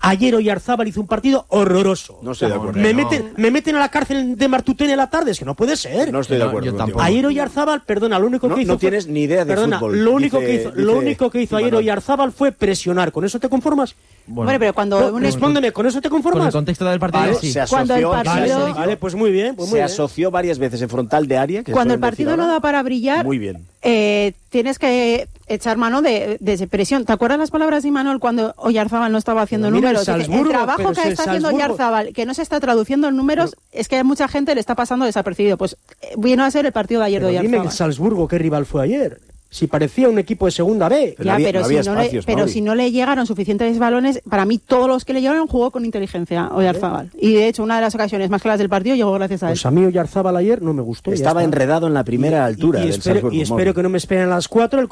ayer 0.00 0.34
Oyarzábal 0.34 0.88
hizo 0.88 1.00
un 1.00 1.06
partido 1.06 1.46
horroroso. 1.48 2.18
No 2.22 2.32
estoy 2.32 2.48
de 2.48 2.54
acuerdo. 2.54 2.80
Me, 2.80 2.92
No. 2.92 2.96
meten, 2.98 3.32
me 3.36 3.50
meten 3.50 3.76
a 3.76 3.80
la 3.80 3.88
cárcel 3.90 4.36
de 4.36 4.48
Martutene 4.48 4.92
a 4.94 4.96
la 4.96 5.10
tarde. 5.10 5.30
Es 5.32 5.38
que 5.38 5.44
no 5.44 5.54
puede 5.54 5.76
ser. 5.76 6.12
No 6.12 6.20
estoy 6.20 6.38
de 6.38 6.44
acuerdo 6.44 6.76
contigo. 6.76 7.00
Ayer 7.00 7.26
Oyarzábal, 7.26 7.82
perdona, 7.82 8.18
lo 8.18 8.26
único 8.26 8.48
No- 8.48 8.54
que 8.54 8.62
hizo. 8.62 8.72
no 8.72 8.78
fue- 8.78 8.88
tienes 8.90 9.06
ni 9.06 9.22
idea 9.22 9.44
de 9.44 9.52
perdona, 9.54 9.78
fútbol, 9.78 10.04
Lo 10.04 10.12
único, 10.12 10.38
dice- 10.40 10.50
que 10.50 10.60
hizo, 10.60 10.70
lo 10.74 10.98
único 10.98 11.30
que 11.30 11.42
hizo 11.42 11.56
ayer. 11.56 11.74
Oyarzábal 11.74 12.32
fue 12.32 12.52
presionar. 12.52 13.12
¿Con 13.12 13.24
eso 13.24 13.38
te 13.38 13.48
conformas? 13.48 13.94
Hombre, 14.34 14.58
pero 14.58 14.74
cuando 14.74 15.00
No, 15.00 15.16
un- 15.16 15.22
respóndeme, 15.22 15.72
¿con 15.72 15.86
eso 15.86 16.00
te 16.02 16.10
conformas? 16.10 16.40
Con 16.40 16.46
el 16.48 16.52
contexto 16.52 16.84
del 16.84 17.00
partido, 17.00 17.22
Vale, 17.22 17.34
sí. 17.36 17.50
se 17.52 17.64
Cuando 17.66 17.94
el 17.94 18.04
asoció, 18.04 18.24
partido- 18.32 18.58
vale, 18.60 18.72
Vale, 18.74 18.96
pues 18.98 19.14
muy 19.14 19.30
bien. 19.30 19.56
Pues 19.56 19.68
muy 19.68 19.76
se 19.76 19.76
bien. 19.76 19.84
asoció 19.86 20.30
varias 20.30 20.58
veces 20.58 20.82
en 20.82 20.88
frontal 20.88 21.26
de 21.26 21.36
área. 21.38 21.62
que 21.64 21.72
Cuando 21.72 21.94
el 21.94 22.00
partido 22.00 22.36
no 22.36 22.46
da 22.46 22.60
para 22.60 22.82
brillar, 22.82 23.24
Muy 23.24 23.38
bien. 23.38 23.64
Eh, 23.82 24.32
tienes 24.50 24.78
que 24.78 25.28
echar 25.46 25.76
mano 25.76 26.02
de, 26.02 26.36
de 26.40 26.66
presión. 26.66 27.04
¿Te 27.04 27.12
acuerdas 27.12 27.38
las 27.38 27.50
palabras 27.50 27.82
de 27.82 27.88
Imanol 27.88 28.20
cuando 28.20 28.54
Oyarzábal 28.56 29.12
no 29.12 29.18
estaba 29.18 29.42
haciendo 29.42 29.70
mira 29.70 29.90
el 29.90 29.96
números? 29.96 30.04
Salzburgo, 30.04 30.42
el 30.44 30.48
trabajo 30.48 30.92
que 30.92 31.02
el 31.02 31.08
está 31.12 31.22
haciendo 31.24 31.48
Oyarzábal, 31.48 32.12
que 32.12 32.26
no 32.26 32.34
se 32.34 32.42
está 32.42 32.60
traduciendo 32.60 33.08
en 33.08 33.16
números, 33.16 33.56
es 33.72 33.88
que 33.88 33.98
a 33.98 34.04
mucha 34.04 34.28
gente 34.28 34.54
le 34.54 34.60
está 34.60 34.74
pasando 34.74 35.04
desapercibido. 35.04 35.56
Pues 35.56 35.76
eh, 36.02 36.14
vino 36.16 36.44
a 36.44 36.50
ser 36.50 36.66
el 36.66 36.72
partido 36.72 37.00
de 37.00 37.06
ayer 37.06 37.22
de 37.22 37.28
dime 37.28 37.40
Oyarzábal. 37.40 37.68
que 37.68 37.74
Salzburgo, 37.74 38.28
¿qué 38.28 38.38
rival 38.38 38.66
fue 38.66 38.82
ayer? 38.82 39.20
Si 39.50 39.66
parecía 39.66 40.10
un 40.10 40.18
equipo 40.18 40.44
de 40.44 40.52
segunda 40.52 40.90
B. 40.90 41.16
ya, 41.18 41.36
pero, 41.36 41.64
si, 41.64 41.76
no 41.76 41.94
le, 41.94 42.22
pero 42.26 42.48
si 42.48 42.60
no 42.60 42.74
le 42.74 42.90
llegaron 42.92 43.26
suficientes 43.26 43.78
balones, 43.78 44.20
para 44.28 44.44
mí 44.44 44.58
todos 44.58 44.88
los 44.88 45.06
que 45.06 45.14
le 45.14 45.22
llegaron 45.22 45.46
jugó 45.46 45.70
con 45.70 45.86
inteligencia 45.86 46.50
Oyarzábal. 46.52 47.10
Y 47.18 47.32
de 47.32 47.48
hecho, 47.48 47.62
una 47.62 47.76
de 47.76 47.80
las 47.80 47.94
ocasiones 47.94 48.28
más 48.28 48.42
claras 48.42 48.58
del 48.58 48.68
partido 48.68 48.94
llegó 48.94 49.10
gracias 49.12 49.42
a 49.42 49.46
él. 49.46 49.52
Pues 49.52 49.64
a 49.64 49.70
mí 49.70 49.86
Oyarzábal 49.86 50.36
ayer 50.36 50.60
no 50.60 50.74
me 50.74 50.82
gustó. 50.82 51.12
Estaba 51.12 51.42
enredado 51.42 51.86
en 51.86 51.94
la 51.94 52.04
primera 52.04 52.44
altura 52.44 52.80
y, 52.80 52.88
del 52.88 52.90
espero, 52.90 53.32
y 53.32 53.40
espero 53.40 53.72
que 53.72 53.82
no 53.82 53.88
me 53.88 53.96
esperen 53.96 54.24
a 54.24 54.34
las 54.34 54.48
4 54.48 54.86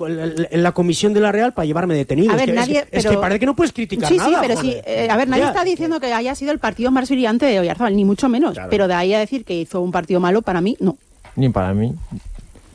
en 0.50 0.62
la 0.62 0.72
comisión 0.72 1.12
de 1.12 1.20
la 1.20 1.32
Real 1.32 1.52
para 1.52 1.66
llevarme 1.66 1.94
detenido. 1.94 2.32
A 2.32 2.36
Es 2.36 2.40
ver, 2.40 2.46
que- 2.46 2.52
es 2.52 2.56
nadie. 2.56 2.72
que- 2.90 2.96
es 2.96 3.04
pero... 3.04 3.10
que 3.10 3.16
parece 3.20 3.40
que 3.40 3.46
no 3.46 3.56
puedes 3.56 3.74
criticar 3.74 4.08
Sí, 4.08 4.16
nada. 4.16 4.30
sí, 4.30 4.36
pero 4.40 4.56
joder. 4.56 4.72
sí. 4.72 4.80
eh, 4.86 5.08
a 5.10 5.16
ver, 5.18 5.28
nadie 5.28 5.42
Ya. 5.42 5.48
está 5.50 5.64
diciendo 5.64 6.00
que 6.00 6.14
haya 6.14 6.34
sido 6.34 6.52
el 6.52 6.58
partido 6.60 6.90
más 6.90 7.10
brillante 7.10 7.44
de 7.44 7.60
Oyarzábal, 7.60 7.94
ni 7.94 8.06
mucho 8.06 8.30
menos. 8.30 8.56
Pero 8.70 8.88
de 8.88 8.94
ahí 8.94 9.12
a 9.12 9.18
decir 9.18 9.44
que 9.44 9.52
hizo 9.60 9.82
un 9.82 9.92
partido 9.92 10.18
malo, 10.18 10.40
para 10.40 10.62
mí, 10.62 10.78
no. 10.80 10.96
Ni 11.36 11.50
para 11.50 11.74
mí. 11.74 11.92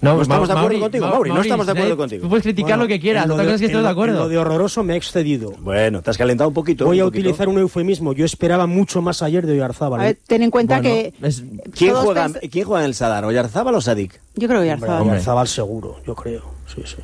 No 0.02 0.22
estamos 0.22 0.48
de 0.48 0.54
acuerdo 0.54 0.70
Mauri- 0.78 0.80
contigo, 0.80 1.06
Ma- 1.06 1.12
Mauri, 1.14 1.30
no 1.32 1.42
estamos 1.42 1.66
de 1.68 1.72
acuerdo 1.74 1.94
eh, 1.94 1.98
contigo. 1.98 2.22
Tú 2.24 2.30
puedes 2.30 2.44
criticar 2.44 2.72
Bueno, 2.72 2.84
lo 2.84 2.88
que 2.88 3.00
quieras, 3.00 3.26
otra 3.26 3.36
cosa 3.44 3.54
es 3.56 3.60
que 3.62 3.66
estés 3.68 3.84
de 3.84 3.88
acuerdo. 3.90 4.20
lo 4.20 4.30
de 4.30 4.38
horroroso 4.38 4.84
me 4.84 4.94
he 4.94 4.98
excedido. 4.98 5.52
Bueno, 5.60 6.02
te 6.02 6.10
has 6.10 6.18
calentado 6.18 6.48
un 6.48 6.54
poquito. 6.54 6.86
Voy 6.86 7.00
a 7.00 7.04
un 7.06 7.10
poquito. 7.12 7.22
utilizar 7.30 7.48
un 7.50 7.60
eufemismo. 7.60 8.14
Yo 8.14 8.26
esperaba 8.26 8.66
mucho 8.68 9.02
más 9.02 9.22
ayer 9.22 9.46
de 9.46 9.54
Oyarzábal. 9.54 10.00
A 10.02 10.04
ver, 10.06 10.16
¿eh? 10.16 10.20
ten 10.26 10.42
en 10.42 10.50
cuenta 10.52 10.80
Bueno, 10.82 10.90
que. 10.90 11.14
es- 11.22 11.44
¿Quién 11.76 11.94
juega, 11.96 12.30
¿Quién 12.52 12.66
juega 12.66 12.82
en 12.84 12.88
el 12.88 12.96
Sadar? 12.96 13.26
¿Oyarzábal 13.26 13.76
o 13.76 13.82
Sadik? 13.82 14.20
Yo 14.36 14.48
creo 14.48 14.60
que 14.62 14.66
Oyarzábal. 14.66 15.02
Oyarzábal 15.04 15.48
seguro, 15.48 15.98
yo 16.06 16.16
creo. 16.16 16.42
Sí, 16.74 16.82
sí. 16.86 16.96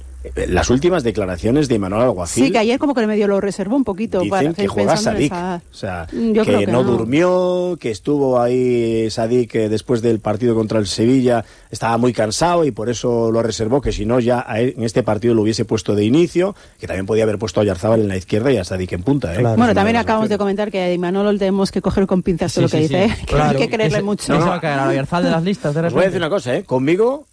Las 0.48 0.70
últimas 0.70 1.04
declaraciones 1.04 1.68
de 1.68 1.76
Imanol 1.76 2.02
Alguacil 2.02 2.46
Sí, 2.46 2.52
que 2.52 2.58
ayer 2.60 2.80
como 2.80 2.94
que 2.94 3.02
el 3.02 3.08
medio 3.08 3.28
lo 3.28 3.40
reservó 3.42 3.76
un 3.76 3.84
poquito. 3.84 4.20
dicen 4.20 4.30
para, 4.30 4.54
que 4.54 4.68
juega 4.68 4.98
Sadik. 4.98 5.32
esa- 5.32 5.62
O 5.72 5.76
sea, 5.76 6.08
Mm, 6.12 6.32
yo 6.34 6.44
que, 6.46 6.58
que 6.60 6.68
no, 6.68 6.84
no. 6.84 6.92
durmió, 6.92 7.78
que 7.80 7.92
estuvo 7.92 8.40
ahí 8.42 9.10
Sadik 9.10 9.56
eh, 9.56 9.70
después 9.70 10.02
del 10.02 10.20
partido 10.20 10.56
contra 10.56 10.80
el 10.80 10.88
Sevilla, 10.88 11.46
estaba 11.72 11.98
muy 11.98 12.14
cansado 12.14 12.66
y 12.66 12.72
por 12.72 12.90
eso 12.90 13.32
lo 13.32 13.42
reservó, 13.44 13.82
que 13.82 13.92
si 13.92 14.06
no 14.06 14.20
ya 14.20 14.46
en 14.50 14.84
este 14.84 15.04
partido 15.04 15.34
lo 15.34 15.42
hubiese 15.44 15.66
puesto 15.66 15.96
de 15.96 16.06
inicio, 16.06 16.56
que 16.80 16.88
también 16.88 17.06
podía 17.06 17.24
haber 17.24 17.38
puesto 17.38 17.62
a 17.62 17.64
Yarzábal 17.64 18.02
en 18.02 18.08
la 18.08 18.18
izquierda 18.18 18.52
y 18.52 18.58
a 18.58 18.64
Sadik 18.64 18.92
en 18.94 19.04
punta. 19.04 19.34
¿eh? 19.34 19.38
Claro. 19.40 19.58
Bueno, 19.58 19.74
también 19.74 19.98
acabamos 19.98 20.30
de 20.30 20.38
comentar 20.38 20.72
que 20.72 20.80
a 20.80 20.94
Imanol 20.94 21.38
tenemos 21.40 21.72
que 21.72 21.82
coger 21.82 22.08
con 22.08 22.24
pinzas 22.24 22.54
todo 22.54 22.68
Sí, 22.68 22.76
lo 22.78 22.82
que 22.82 22.88
sí, 22.88 22.94
dice, 22.94 23.06
sí. 23.08 23.12
¿eh? 23.14 23.26
que 23.26 23.34
Claro. 23.34 23.50
hay 23.60 23.66
que 23.68 23.70
creerle 23.76 24.02
mucho. 24.02 24.34
ese 24.34 24.44
va 24.48 24.56
a 24.56 24.62
caer 24.62 24.80
a 24.80 24.88
Oyarzabal 24.90 25.24
de 25.26 25.32
las 25.32 25.44
listas, 25.44 25.74
de 25.76 25.82
Os 25.82 25.94
voy 25.94 26.04
a 26.04 26.06
decir 26.06 26.18
una 26.20 26.30
cosa, 26.30 26.56
¿eh? 26.56 26.64
Conmigo, 26.64 27.26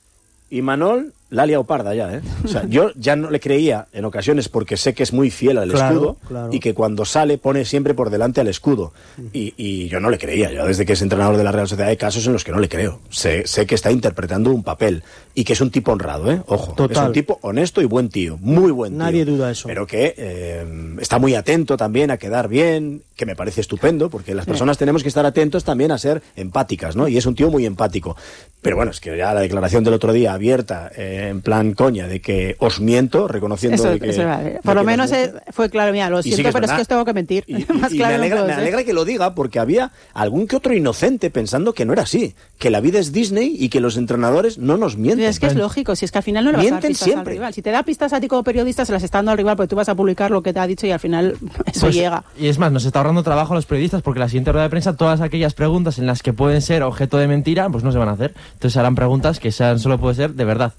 Imanol 0.51 1.13
la 1.35 1.43
ha 1.43 1.47
liado 1.47 1.65
parda 1.65 1.95
ya, 1.95 2.15
¿eh? 2.15 2.21
O 2.45 2.49
sea, 2.49 2.65
yo 2.69 2.91
ya 2.97 3.17
no 3.17 3.31
le 3.31 3.41
creía 3.41 3.87
en 3.93 4.05
ocasiones 4.05 4.49
porque 4.49 4.77
sé 4.77 4.95
que 4.95 5.03
es 5.03 5.13
muy 5.13 5.31
fiel 5.31 5.59
al 5.59 5.71
Claro, 5.71 5.95
escudo 5.95 6.17
claro. 6.29 6.49
y 6.53 6.61
que 6.61 6.75
cuando 6.75 7.05
sale 7.05 7.39
pone 7.39 7.65
siempre 7.65 7.93
por 7.95 8.11
delante 8.11 8.41
al 8.41 8.49
escudo. 8.49 8.93
Y, 9.33 9.53
y 9.57 9.89
yo 9.89 10.01
no 10.01 10.11
le 10.11 10.19
creía. 10.19 10.53
Yo 10.53 10.67
desde 10.67 10.87
que 10.87 10.95
es 10.95 11.03
entrenador 11.03 11.37
de 11.37 11.45
la 11.45 11.53
Real 11.53 11.69
Sociedad 11.69 11.91
hay 11.91 11.97
casos 11.97 12.27
en 12.27 12.33
los 12.33 12.45
que 12.45 12.53
no 12.53 12.59
le 12.61 12.69
creo. 12.69 13.01
Sé, 13.11 13.47
sé 13.47 13.67
que 13.67 13.75
está 13.75 13.91
interpretando 13.91 14.51
un 14.51 14.63
papel 14.63 15.03
y 15.35 15.45
que 15.45 15.53
es 15.55 15.61
un 15.61 15.71
tipo 15.71 15.93
honrado, 15.93 16.31
¿eh? 16.31 16.41
Ojo. 16.47 16.75
Es 16.89 16.99
un 16.99 17.13
tipo 17.13 17.39
honesto 17.43 17.83
y 17.83 17.87
buen 17.87 18.09
tío. 18.09 18.39
Muy 18.41 18.71
buen 18.71 18.93
tío. 18.93 18.99
Nadie 18.99 19.25
duda 19.25 19.51
eso. 19.51 19.67
Pero 19.69 19.87
que 19.87 20.15
eh, 20.17 20.65
está 21.01 21.19
muy 21.19 21.35
atento 21.35 21.77
también 21.77 22.11
a 22.11 22.17
quedar 22.17 22.49
bien, 22.49 23.03
que 23.17 23.27
me 23.27 23.35
parece 23.37 23.61
estupendo, 23.61 24.11
porque 24.11 24.35
las 24.35 24.47
personas 24.47 24.79
tenemos 24.79 25.03
que 25.03 25.09
estar 25.09 25.27
atentos 25.27 25.65
también 25.65 25.91
a 25.91 25.99
ser 25.99 26.23
empáticas, 26.37 26.95
¿no? 26.97 27.09
Y 27.09 27.17
es 27.17 27.27
un 27.27 27.35
tío 27.35 27.51
muy 27.51 27.67
empático. 27.67 28.17
Pero 28.63 28.77
bueno, 28.77 28.91
es 28.93 29.01
que 29.01 29.17
ya 29.17 29.35
la 29.35 29.41
declaración 29.41 29.85
del 29.85 29.95
otro 29.95 30.13
día 30.13 30.33
abierta, 30.33 30.91
eh, 30.97 31.24
en 31.29 31.41
plan 31.43 31.73
coña, 31.75 32.07
de 32.09 32.21
que 32.21 32.57
os 32.59 32.81
miento, 32.81 33.29
reconociendo 33.29 33.77
Eso, 33.83 33.91
de 33.91 34.01
que... 34.01 34.11
eso 34.11 34.25
vale. 34.25 34.51
de 34.51 34.61
Por 34.63 34.75
lo 34.75 34.81
que 34.83 34.87
menos 34.87 35.11
nos 35.11 35.31
fue 35.51 35.71
claro, 35.71 35.93
mira, 35.93 36.09
lo 36.11 36.23
sí 36.23 36.31
siento, 36.31 36.43
que 36.43 36.49
es 36.49 36.55
pero 36.55 36.67
es 36.67 36.73
que 36.73 36.83
os 36.83 36.89
tengo 36.89 37.05
que 37.05 37.13
mentir. 37.13 37.45
Más 37.81 37.93
y 37.93 37.97
claro 37.99 38.13
me 38.13 38.17
no 38.19 38.23
alegra, 38.23 38.57
puedo 38.57 38.77
me 38.77 38.85
que 38.85 38.93
lo 38.93 39.05
diga 39.05 39.35
porque 39.35 39.59
había 39.59 39.93
algún 40.13 40.47
que 40.47 40.57
otro 40.57 40.75
inocente 40.75 41.31
pensando 41.31 41.73
que 41.75 41.85
no 41.85 41.93
era 41.93 42.03
así, 42.03 42.35
que 42.59 42.71
la 42.71 42.81
vida 42.81 42.99
es 42.99 43.13
Disney 43.13 43.57
y 43.59 43.69
que 43.69 43.81
los 43.81 43.97
entrenadores 43.97 44.59
no 44.59 44.77
nos 44.77 44.97
mienten. 44.97 45.27
Es 45.29 45.41
que 45.41 45.47
es 45.47 45.55
lógico, 45.55 45.97
si 45.97 46.05
es 46.05 46.13
que 46.13 46.19
al 46.19 46.25
final 46.25 46.45
no 46.45 46.51
le 46.53 46.57
vas 46.59 46.67
a 46.67 46.71
dar 46.71 46.73
Mienten 46.75 46.91
pistas 46.91 47.05
siempre. 47.05 47.33
al 47.33 47.37
rival. 47.39 47.55
Si 47.55 47.63
te 47.63 47.71
da 47.71 47.83
pistas 47.83 48.13
a 48.13 48.21
ti 48.21 48.29
como 48.29 48.43
periodista, 48.45 48.85
se 48.85 48.93
las 48.93 49.03
está 49.03 49.19
dando 49.19 49.33
al 49.33 49.39
rival 49.39 49.57
porque 49.57 49.69
tú 49.69 49.77
vas 49.77 49.89
a 49.89 49.95
publicar 49.95 50.31
lo 50.31 50.43
que 50.43 50.53
te 50.53 50.61
ha 50.61 50.67
dicho 50.67 50.87
y 50.87 50.91
al 50.91 51.01
final 51.01 51.37
eso 51.67 51.81
Pues, 51.81 51.95
llega. 51.95 52.25
Y 52.39 52.49
es 52.49 52.59
más, 52.59 52.73
nos 52.73 52.85
está 52.85 52.99
ahorrando 53.01 53.23
trabajo 53.23 53.53
a 53.53 53.57
los 53.57 53.67
periodistas 53.67 54.03
porque 54.03 54.21
la 54.21 54.29
siguiente 54.29 54.53
rueda 54.53 54.65
de 54.65 54.71
prensa, 54.71 54.97
todas 54.97 55.21
aquellas 55.21 55.55
preguntas 55.55 55.99
en 55.99 56.07
las 56.07 56.23
que 56.23 56.33
pueden 56.33 56.63
ser 56.63 56.83
objeto 56.83 57.19
de 57.19 57.29
mentira, 57.29 57.69
pues 57.71 57.85
no 57.85 57.93
se 57.93 57.99
van 57.99 58.09
a 58.09 58.13
hacer. 58.13 58.35
Entonces 58.55 58.77
harán 58.77 58.95
preguntas 58.95 59.41
que 59.41 59.53
sean, 59.53 59.79
solo 59.79 59.99
puede 59.99 60.15
ser 60.15 60.35
de 60.35 60.45
verdad. 60.45 60.73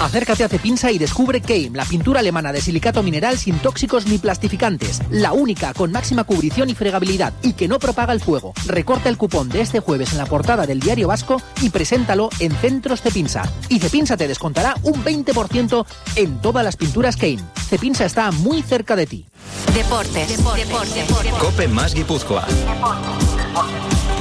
Acércate 0.00 0.44
a 0.44 0.48
Cepinsa 0.48 0.90
y 0.90 0.96
descubre 0.96 1.42
Keim, 1.42 1.74
la 1.74 1.84
pintura 1.84 2.20
alemana 2.20 2.54
de 2.54 2.62
silicato 2.62 3.02
mineral 3.02 3.36
sin 3.36 3.58
tóxicos 3.58 4.06
ni 4.06 4.16
plastificantes. 4.16 5.02
La 5.10 5.32
única 5.32 5.74
con 5.74 5.92
máxima 5.92 6.24
cubrición 6.24 6.70
y 6.70 6.74
fregabilidad 6.74 7.34
y 7.42 7.52
que 7.52 7.68
no 7.68 7.78
propaga 7.78 8.14
el 8.14 8.20
fuego. 8.20 8.54
Recorta 8.64 9.10
el 9.10 9.18
cupón 9.18 9.50
de 9.50 9.60
este 9.60 9.80
jueves 9.80 10.12
en 10.12 10.18
la 10.18 10.24
portada 10.24 10.66
del 10.66 10.80
Diario 10.80 11.08
Vasco 11.08 11.42
y 11.60 11.68
preséntalo 11.68 12.30
en 12.38 12.52
Centros 12.52 13.02
Cepinsa. 13.02 13.42
Y 13.68 13.78
Cepinsa 13.78 14.16
te 14.16 14.26
descontará 14.26 14.74
un 14.84 15.04
20% 15.04 15.84
en 16.16 16.40
todas 16.40 16.64
las 16.64 16.76
pinturas 16.76 17.16
Keim. 17.16 17.40
Cepinsa 17.68 18.06
está 18.06 18.30
muy 18.30 18.62
cerca 18.62 18.96
de 18.96 19.06
ti. 19.06 19.26
Deportes. 19.74 20.28
Deportes. 20.28 21.04
Cope 21.38 21.68
más 21.68 21.94
Guipúzcoa. 21.94 22.46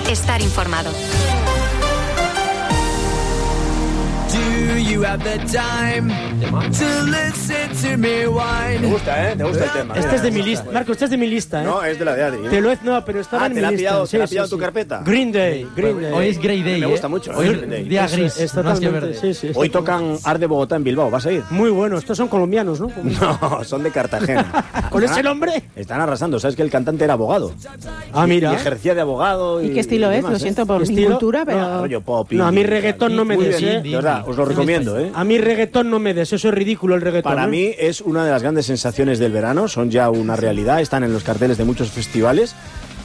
Estar 0.09 0.41
informado. 0.41 0.91
Do 4.31 4.77
you 4.77 5.03
have 5.03 5.23
the 5.23 5.37
time 5.47 6.09
to 6.09 7.03
listen 7.05 7.69
to 7.81 7.97
me 7.97 8.27
whine? 8.27 8.79
Te 8.81 8.87
gusta, 8.87 9.31
¿eh? 9.31 9.35
Te 9.35 9.43
gusta 9.43 9.63
el 9.65 9.71
tema. 9.71 9.95
Este 9.95 10.15
es 10.15 10.21
de 10.23 10.31
mi 10.31 10.41
lista. 10.43 10.71
Marco, 10.71 10.91
este 10.91 11.05
es 11.05 11.11
de 11.11 11.17
mi 11.17 11.27
lista, 11.27 11.61
¿eh? 11.61 11.65
No, 11.65 11.83
es 11.83 11.97
de 11.97 12.05
la 12.05 12.13
de 12.15 12.23
Adri. 12.23 12.45
¿eh? 12.45 12.49
Te 12.49 12.61
lo 12.61 12.71
he, 12.71 12.77
no, 12.83 13.03
pero 13.03 13.19
estaba 13.21 13.43
Ah, 13.43 13.47
en 13.47 13.53
¿te 13.53 13.55
mi 13.55 13.61
la 13.61 13.67
ha 13.67 13.71
lista. 13.71 13.89
pillado, 13.89 14.05
Sí, 14.05 14.11
te 14.11 14.17
la 14.19 14.23
ha 14.23 14.27
sí, 14.27 14.31
pillado 14.31 14.47
sí. 14.47 14.51
tu 14.51 14.57
carpeta? 14.59 15.01
Green 15.05 15.31
Day, 15.31 15.67
Green 15.75 16.01
Day. 16.01 16.13
Hoy 16.13 16.27
es 16.27 16.39
Grey 16.39 16.61
Day. 16.63 16.79
Me 16.79 16.85
¿eh? 16.85 16.89
gusta 16.89 17.07
mucho, 17.07 17.31
Hoy 17.35 17.47
¿eh? 17.47 17.49
es 17.51 17.57
Green 17.57 17.69
Day. 17.71 17.83
día 17.85 18.07
gris, 18.07 18.37
es 18.37 18.53
más 18.55 18.79
que 18.79 18.85
totalmente, 18.87 18.89
verde. 18.91 19.13
sí, 19.19 19.33
sí, 19.33 19.51
Hoy 19.55 19.69
tocan 19.69 20.15
Art 20.23 20.39
de 20.39 20.45
Bogotá 20.45 20.75
en 20.75 20.83
Bilbao. 20.83 21.09
¿Vas 21.09 21.25
a 21.25 21.31
ir? 21.31 21.43
Muy 21.49 21.71
bueno, 21.71 21.97
estos 21.97 22.15
son 22.17 22.27
colombianos, 22.27 22.79
¿no? 22.79 22.91
No, 23.03 23.63
son 23.63 23.81
de 23.83 23.91
Cartagena. 23.91 24.65
¿Con 24.91 25.03
ese 25.03 25.23
nombre? 25.23 25.63
Están 25.75 26.01
arrasando. 26.01 26.39
¿Sabes 26.39 26.55
que 26.55 26.61
el 26.61 26.69
cantante 26.69 27.03
era 27.03 27.13
abogado? 27.13 27.51
Ah, 28.13 28.27
mira. 28.27 28.51
Y 28.51 28.55
ejercía 28.55 28.93
de 28.95 29.01
abogado. 29.01 29.61
¿Y, 29.61 29.67
¿Y 29.67 29.73
qué 29.73 29.79
estilo 29.79 30.09
es? 30.11 30.17
demás, 30.17 30.31
Lo 30.31 30.37
¿eh? 30.37 30.39
siento 30.39 30.65
por 30.65 30.77
mi 30.79 30.83
Estilo- 30.83 31.09
cultura, 31.11 31.43
pero... 31.45 31.59
No, 31.61 31.79
rollo 31.81 32.01
pop. 32.01 32.31
No, 32.31 32.45
a 32.45 32.51
mí 32.51 32.63
reggaetón 32.63 33.15
no 33.15 33.25
me 33.25 33.35
bien, 33.37 33.53
¿eh? 33.63 33.81
De 33.81 33.95
verdad, 33.95 34.18
os 34.25 34.37
lo 34.37 34.45
recomiendo, 34.45 34.99
¿eh? 34.99 35.11
A 35.13 35.23
mí 35.23 35.37
reggaetón 35.37 35.89
no 35.89 35.99
me 35.99 36.13
des, 36.13 36.31
eso 36.33 36.47
es 36.47 36.53
ridículo 36.53 36.95
el 36.95 37.01
reggaetón. 37.01 37.31
Para 37.31 37.45
¿eh? 37.45 37.47
mí 37.47 37.71
es 37.77 38.01
una 38.01 38.25
de 38.25 38.31
las 38.31 38.41
grandes 38.41 38.65
sensaciones 38.65 39.19
del 39.19 39.31
verano, 39.31 39.67
son 39.67 39.89
ya 39.91 40.09
una 40.09 40.35
realidad, 40.35 40.81
están 40.81 41.03
en 41.03 41.13
los 41.13 41.23
carteles 41.23 41.57
de 41.57 41.65
muchos 41.65 41.89
festivales 41.89 42.55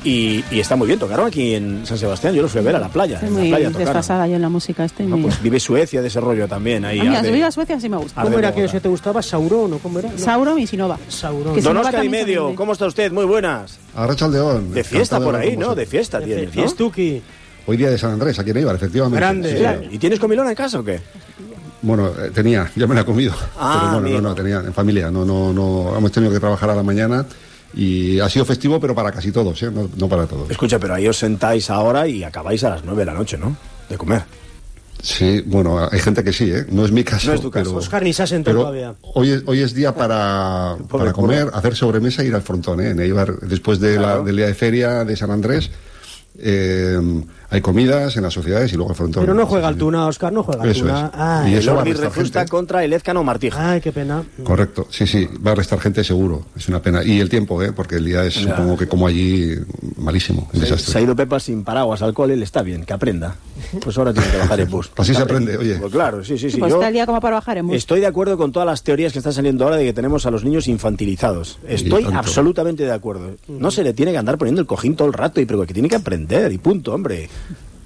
y, 0.04 0.44
y 0.50 0.60
está 0.60 0.76
muy 0.76 0.86
bien. 0.86 0.98
Tocaron 0.98 1.26
aquí 1.26 1.54
en 1.54 1.86
San 1.86 1.96
Sebastián, 1.96 2.34
yo 2.34 2.42
los 2.42 2.52
fui 2.52 2.60
a 2.60 2.64
ver 2.64 2.76
a 2.76 2.78
la 2.78 2.88
playa. 2.88 3.14
Estoy 3.14 3.28
en 3.28 3.34
la 3.34 3.40
muy 3.40 3.48
playa 3.48 3.66
tocaron. 3.68 3.86
desfasada 3.86 4.26
yo 4.28 4.36
en 4.36 4.42
la 4.42 4.48
música. 4.48 4.84
Estoy 4.84 5.06
No, 5.06 5.16
pues 5.18 5.42
vive 5.42 5.58
Suecia 5.58 6.02
de 6.02 6.08
ese 6.08 6.20
rollo 6.20 6.46
también. 6.46 6.84
Ahí 6.84 7.00
a 7.00 7.22
mí, 7.22 7.42
a 7.42 7.50
Suecia 7.50 7.80
sí 7.80 7.88
me 7.88 7.96
gusta. 7.96 8.22
¿Cómo 8.22 8.38
era 8.38 8.52
que 8.52 8.68
te 8.68 8.88
gustaba? 8.88 9.22
¿Sauron 9.22 9.72
o 9.72 9.78
cómo 9.78 9.98
era? 9.98 10.10
No. 10.10 10.18
Sauron 10.18 10.58
y 10.58 10.66
Sinova. 10.66 10.98
Sauron. 11.08 11.60
Don 11.60 11.76
Oscar 11.78 12.04
y 12.04 12.08
se 12.08 12.10
medio. 12.10 12.54
¿cómo 12.54 12.72
está 12.72 12.86
usted? 12.86 13.10
Muy 13.12 13.24
buenas. 13.24 13.78
Arrachaldeón. 13.96 14.72
De 14.74 14.84
fiesta 14.84 15.20
por 15.20 15.36
ahí, 15.36 15.56
¿no? 15.56 15.74
De 15.74 15.86
fiesta 15.86 16.20
De 16.20 16.26
tienes, 16.26 16.46
¿no? 16.46 16.52
Fiestuki. 16.52 17.22
Hoy 17.66 17.76
día 17.76 17.90
de 17.90 17.98
San 17.98 18.12
Andrés, 18.12 18.38
aquí 18.38 18.50
en 18.50 18.58
Eibar, 18.58 18.74
efectivamente. 18.76 19.18
Grande. 19.18 19.78
Sí. 19.88 19.88
¿Y 19.94 19.98
tienes 19.98 20.20
comilona 20.20 20.50
en 20.50 20.56
casa 20.56 20.78
o 20.80 20.84
qué? 20.84 21.00
Bueno, 21.82 22.08
eh, 22.08 22.30
tenía, 22.34 22.70
ya 22.76 22.86
me 22.86 22.94
la 22.94 23.02
he 23.02 23.04
comido. 23.04 23.32
Ah, 23.58 23.88
pero 23.90 24.00
bueno, 24.02 24.20
no, 24.20 24.28
no, 24.30 24.34
tenía 24.34 24.56
en 24.58 24.72
familia. 24.74 25.10
No, 25.10 25.24
no, 25.24 25.52
no, 25.52 25.96
hemos 25.96 26.12
tenido 26.12 26.32
que 26.32 26.40
trabajar 26.40 26.70
a 26.70 26.74
la 26.74 26.82
mañana 26.82 27.24
y 27.74 28.20
ha 28.20 28.28
sido 28.28 28.44
festivo, 28.44 28.78
pero 28.80 28.94
para 28.94 29.10
casi 29.10 29.32
todos, 29.32 29.62
¿eh? 29.62 29.70
no, 29.70 29.88
no 29.96 30.08
para 30.08 30.26
todos. 30.26 30.50
Escucha, 30.50 30.78
pero 30.78 30.94
ahí 30.94 31.08
os 31.08 31.16
sentáis 31.18 31.70
ahora 31.70 32.06
y 32.06 32.22
acabáis 32.22 32.62
a 32.64 32.70
las 32.70 32.84
nueve 32.84 33.00
de 33.02 33.06
la 33.06 33.14
noche, 33.14 33.36
¿no? 33.38 33.56
De 33.88 33.96
comer. 33.98 34.22
Sí, 35.02 35.42
bueno, 35.44 35.86
hay 35.90 35.98
gente 35.98 36.24
que 36.24 36.32
sí, 36.32 36.50
¿eh? 36.50 36.64
No 36.70 36.84
es 36.86 36.90
mi 36.92 37.04
caso. 37.04 37.28
No 37.28 37.34
es 37.34 37.40
tu 37.40 37.50
caso. 37.50 37.64
pero- 37.70 37.78
Oscar 37.78 38.02
ni 38.02 38.12
se 38.14 38.22
ha 38.22 38.26
sentado 38.26 38.56
pero 38.56 38.68
todavía. 38.68 38.94
hoy 39.14 39.30
es, 39.32 39.42
hoy 39.46 39.60
es 39.60 39.74
día 39.74 39.94
para, 39.94 40.76
para 40.90 41.12
comer, 41.12 41.48
hacer 41.52 41.74
sobremesa 41.76 42.22
e 42.22 42.26
ir 42.26 42.34
al 42.34 42.42
frontón, 42.42 42.80
¿eh? 42.80 42.90
En 42.90 43.00
Eibar, 43.00 43.38
después 43.40 43.80
de 43.80 43.98
la- 43.98 44.20
del 44.20 44.36
día 44.36 44.46
de 44.46 44.54
feria 44.54 45.04
de 45.04 45.14
San 45.16 45.30
Andrés, 45.30 45.70
eh, 46.38 46.98
hay 47.54 47.60
comidas 47.60 48.16
en 48.16 48.22
las 48.22 48.34
sociedades 48.34 48.72
y 48.72 48.76
luego 48.76 48.90
al 48.90 48.96
frontón. 48.96 49.22
Pero 49.22 49.34
no 49.34 49.46
juega 49.46 49.68
al 49.68 49.76
Tuna, 49.76 50.06
Oscar, 50.06 50.32
no 50.32 50.42
juega 50.42 50.62
al 50.64 50.70
Eso 50.70 50.80
Tuna. 50.80 51.06
es. 51.06 51.10
Ay, 51.20 51.50
Y 51.50 51.54
El 51.54 51.58
eso 51.60 51.74
va 51.74 51.82
a 51.82 51.84
restar 51.84 52.12
gente. 52.12 52.46
contra 52.48 52.84
el 52.84 52.92
Ezcano 52.92 53.24
Martija. 53.24 53.70
Ay, 53.72 53.80
qué 53.80 53.92
pena. 53.92 54.24
Correcto, 54.42 54.86
sí, 54.90 55.06
sí, 55.06 55.28
va 55.46 55.52
a 55.52 55.54
restar 55.54 55.78
gente 55.80 56.02
seguro, 56.04 56.44
es 56.56 56.68
una 56.68 56.82
pena. 56.82 57.02
Y 57.04 57.20
el 57.20 57.28
tiempo, 57.28 57.62
¿eh? 57.62 57.72
porque 57.72 57.96
el 57.96 58.04
día 58.04 58.24
es, 58.24 58.34
Ya. 58.34 58.50
supongo 58.50 58.76
que 58.76 58.86
como 58.88 59.06
allí, 59.06 59.54
malísimo, 59.96 60.48
un 60.52 60.60
Se, 60.60 60.66
desastre. 60.66 60.92
se 60.92 60.98
ha 60.98 61.02
ido 61.02 61.14
Pepa 61.16 61.38
sin 61.40 61.64
paraguas, 61.64 62.02
alcohol, 62.02 62.30
él 62.30 62.42
está 62.42 62.62
bien, 62.62 62.84
que 62.84 62.92
aprenda. 62.92 63.36
Pues 63.82 63.96
ahora 63.98 64.12
tiene 64.12 64.28
que 64.30 64.36
bajar 64.38 64.60
el 64.60 64.66
bus. 64.66 64.90
Así 64.96 65.14
se 65.14 65.22
aprende, 65.22 65.56
oye. 65.56 65.76
Pues 65.76 65.92
claro, 65.92 66.24
sí, 66.24 66.36
sí, 66.38 66.50
sí. 66.50 66.58
Pues 66.58 66.70
yo 66.70 66.76
está 66.76 66.88
el 66.88 66.94
día 66.94 67.06
como 67.06 67.20
para 67.20 67.36
bajar 67.36 67.58
en 67.58 67.66
bus. 67.68 67.76
estoy 67.76 68.00
de 68.00 68.06
acuerdo 68.06 68.36
con 68.36 68.52
todas 68.52 68.66
las 68.66 68.82
teorías 68.82 69.12
que 69.12 69.18
están 69.18 69.32
saliendo 69.32 69.64
ahora 69.64 69.76
de 69.76 69.84
que 69.84 69.92
tenemos 69.92 70.26
a 70.26 70.30
los 70.30 70.44
niños 70.44 70.66
infantilizados. 70.68 71.58
Estoy 71.68 72.04
absolutamente 72.12 72.84
de 72.84 72.92
acuerdo. 72.92 73.30
No 73.48 73.70
se 73.70 73.82
le 73.84 73.92
tiene 73.94 74.12
que 74.12 74.18
andar 74.18 74.38
poniendo 74.38 74.60
el 74.60 74.66
cojín 74.66 74.96
todo 74.96 75.08
el 75.08 75.14
rato, 75.14 75.40
y 75.40 75.46
pero 75.46 75.64
que 75.66 75.72
tiene 75.74 75.88
que 75.88 75.96
aprender, 75.96 76.50
y 76.52 76.58
punto, 76.58 76.92
hombre. 76.94 77.28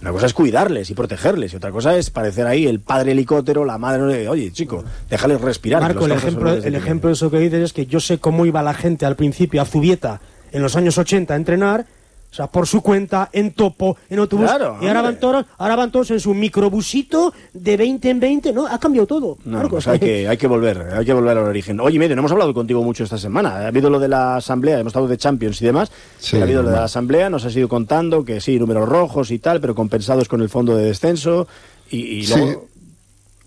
Una 0.01 0.13
cosa 0.13 0.27
es 0.27 0.35
cuidarles 0.35 0.91
y 0.91 0.95
protegerles, 0.95 1.53
y 1.53 1.57
otra 1.57 1.73
cosa 1.73 1.97
es 1.97 2.11
parecer 2.11 2.47
ahí 2.47 2.67
el 2.67 2.79
padre 2.79 3.13
helicóptero, 3.13 3.65
la 3.65 3.79
madre. 3.79 4.29
Oye, 4.29 4.53
chico, 4.53 4.85
déjales 5.11 5.41
respirar. 5.41 5.83
Marco, 5.83 6.07
el 6.07 6.13
ejemplo, 6.13 6.53
el 6.53 6.75
ejemplo 6.75 7.09
de 7.09 7.15
eso 7.15 7.31
que 7.31 7.41
dices 7.41 7.63
es 7.63 7.73
que 7.73 7.87
yo 7.87 7.99
sé 7.99 8.19
cómo 8.19 8.47
iba 8.47 8.63
la 8.63 8.75
gente 8.75 9.07
al 9.07 9.17
principio 9.17 9.61
a 9.61 9.65
Zubieta 9.65 10.21
en 10.53 10.63
los 10.63 10.77
años 10.77 10.99
80 10.99 11.35
a 11.35 11.37
entrenar, 11.37 11.87
o 12.31 12.35
sea, 12.35 12.47
por 12.47 12.67
su 12.67 12.83
cuenta, 12.83 13.31
en 13.33 13.53
topo, 13.53 13.97
en 14.11 14.19
autobús. 14.19 14.47
Claro, 14.47 14.77
y 14.83 14.87
ahora 14.87 15.01
van, 15.03 15.19
todos, 15.19 15.47
ahora 15.57 15.77
van 15.77 15.91
todos 15.91 16.11
en 16.11 16.21
su 16.21 16.35
microbusito 16.35 17.33
de 17.55 17.77
20 17.77 18.11
en 18.11 18.21
20, 18.21 18.53
¿no? 18.53 18.67
Ha 18.67 18.79
cambiado 18.79 19.07
todo. 19.07 19.39
No, 19.47 19.67
pues 19.69 19.89
hay 19.89 19.99
que, 19.99 20.29
hay 20.29 20.37
que 20.37 20.47
volver, 20.47 20.79
hay 20.95 21.05
que 21.07 21.13
volver 21.15 21.39
al 21.39 21.45
origen. 21.45 21.81
Oye, 21.81 21.99
medio, 21.99 22.15
no 22.15 22.21
hemos 22.21 22.33
hablado 22.33 22.53
contigo 22.53 22.83
mucho 22.83 23.05
esta 23.05 23.17
semana. 23.19 23.57
Ha 23.57 23.67
habido 23.69 23.89
lo 23.89 23.99
de 23.99 24.09
la 24.09 24.37
asamblea, 24.37 24.79
hemos 24.79 24.91
estado 24.91 25.09
de 25.09 25.17
Champions 25.17 25.61
y 25.63 25.65
demás. 25.67 25.91
Sí, 26.19 26.37
ha 26.39 26.43
habido 26.43 26.63
lo 26.63 26.69
de 26.71 26.77
la 26.77 26.85
asamblea, 26.85 27.31
nos 27.31 27.45
has 27.47 27.57
ido 27.57 27.69
contando 27.69 28.25
que 28.25 28.41
sí, 28.43 28.59
números 28.59 28.89
rojos 28.89 29.31
y 29.31 29.39
tal, 29.39 29.61
pero 29.61 29.75
compensados 29.75 30.29
con 30.29 30.43
el 30.43 30.49
fondo 30.51 30.77
de 30.77 30.85
descenso. 30.85 31.49
Y, 31.91 32.19
y 32.19 32.27
Sí. 32.27 32.35
luego. 32.39 32.67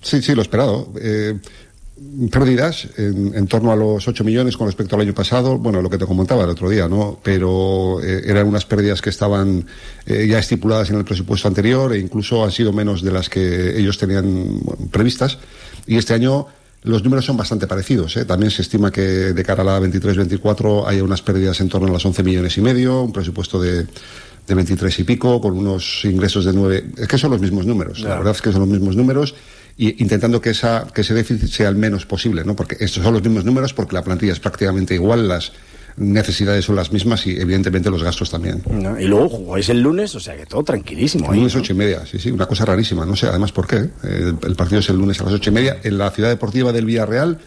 Sí, 0.01 0.21
sí, 0.23 0.33
lo 0.33 0.41
esperado. 0.41 0.87
Eh, 0.99 1.37
pérdidas 2.29 2.87
en, 2.97 3.33
en, 3.35 3.47
torno 3.47 3.71
a 3.71 3.75
los 3.75 4.07
8 4.07 4.23
millones 4.23 4.57
con 4.57 4.67
respecto 4.67 4.95
al 4.95 5.01
año 5.01 5.13
pasado, 5.13 5.57
bueno, 5.57 5.81
lo 5.81 5.89
que 5.89 5.97
te 5.97 6.05
comentaba 6.05 6.43
el 6.43 6.49
otro 6.49 6.69
día, 6.69 6.87
¿no? 6.87 7.19
Pero 7.23 8.01
eh, 8.03 8.23
eran 8.25 8.47
unas 8.47 8.65
pérdidas 8.65 9.01
que 9.01 9.09
estaban 9.09 9.65
eh, 10.05 10.27
ya 10.27 10.39
estipuladas 10.39 10.89
en 10.89 10.97
el 10.97 11.05
presupuesto 11.05 11.47
anterior 11.47 11.93
e 11.93 11.99
incluso 11.99 12.43
han 12.43 12.51
sido 12.51 12.73
menos 12.73 13.01
de 13.01 13.11
las 13.11 13.29
que 13.29 13.77
ellos 13.77 13.97
tenían 13.97 14.59
bueno, 14.61 14.87
previstas. 14.91 15.37
Y 15.87 15.97
este 15.97 16.13
año 16.13 16.47
los 16.83 17.03
números 17.03 17.25
son 17.25 17.37
bastante 17.37 17.67
parecidos. 17.67 18.17
¿eh? 18.17 18.25
También 18.25 18.51
se 18.51 18.61
estima 18.61 18.91
que 18.91 19.01
de 19.01 19.43
cara 19.43 19.61
a 19.61 19.65
la 19.65 19.79
23-24 19.79 20.87
haya 20.87 21.03
unas 21.03 21.21
pérdidas 21.21 21.59
en 21.61 21.69
torno 21.69 21.87
a 21.87 21.91
las 21.91 22.05
11 22.05 22.23
millones 22.23 22.57
y 22.57 22.61
medio, 22.61 23.03
un 23.03 23.13
presupuesto 23.13 23.61
de, 23.61 23.85
de 24.47 24.55
23 24.55 24.99
y 24.99 25.03
pico, 25.03 25.39
con 25.39 25.57
unos 25.57 26.03
ingresos 26.05 26.45
de 26.45 26.53
9. 26.53 26.85
Es 26.97 27.07
que 27.07 27.17
son 27.17 27.31
los 27.31 27.39
mismos 27.39 27.65
números. 27.65 27.99
Claro. 27.99 28.09
La 28.09 28.17
verdad 28.17 28.35
es 28.35 28.41
que 28.41 28.51
son 28.51 28.61
los 28.61 28.69
mismos 28.69 28.95
números 28.95 29.35
y 29.81 29.95
intentando 30.03 30.39
que, 30.39 30.51
esa, 30.51 30.85
que 30.93 31.01
ese 31.01 31.15
déficit 31.15 31.49
sea 31.49 31.67
el 31.67 31.75
menos 31.75 32.05
posible, 32.05 32.43
¿no? 32.43 32.55
Porque 32.55 32.77
estos 32.79 33.03
son 33.03 33.15
los 33.15 33.23
mismos 33.23 33.45
números 33.45 33.73
porque 33.73 33.95
la 33.95 34.03
plantilla 34.03 34.31
es 34.31 34.39
prácticamente 34.39 34.93
igual, 34.93 35.27
las 35.27 35.53
necesidades 35.97 36.65
son 36.65 36.75
las 36.75 36.91
mismas 36.91 37.25
y 37.25 37.31
evidentemente 37.31 37.89
los 37.89 38.03
gastos 38.03 38.29
también. 38.29 38.61
No, 38.69 38.99
y 38.99 39.05
luego 39.05 39.27
jugáis 39.27 39.69
el 39.69 39.81
lunes, 39.81 40.13
o 40.13 40.19
sea 40.19 40.37
que 40.37 40.45
todo 40.45 40.63
tranquilísimo. 40.63 41.31
El 41.31 41.39
lunes 41.39 41.55
¿no? 41.55 41.61
ocho 41.61 41.73
y 41.73 41.75
media, 41.75 42.05
sí, 42.05 42.19
sí, 42.19 42.29
una 42.29 42.45
cosa 42.45 42.63
rarísima, 42.63 43.07
no 43.07 43.15
sé 43.15 43.25
además 43.25 43.51
por 43.51 43.65
qué. 43.65 43.77
¿eh? 43.77 43.89
El, 44.03 44.37
el, 44.43 44.55
partido 44.55 44.81
es 44.81 44.89
el 44.89 44.97
lunes 44.97 45.19
a 45.19 45.23
las 45.23 45.33
ocho 45.33 45.49
y 45.49 45.53
media 45.53 45.79
en 45.81 45.97
la 45.97 46.11
ciudad 46.11 46.29
deportiva 46.29 46.71
del 46.71 46.85
Villarreal 46.85 47.39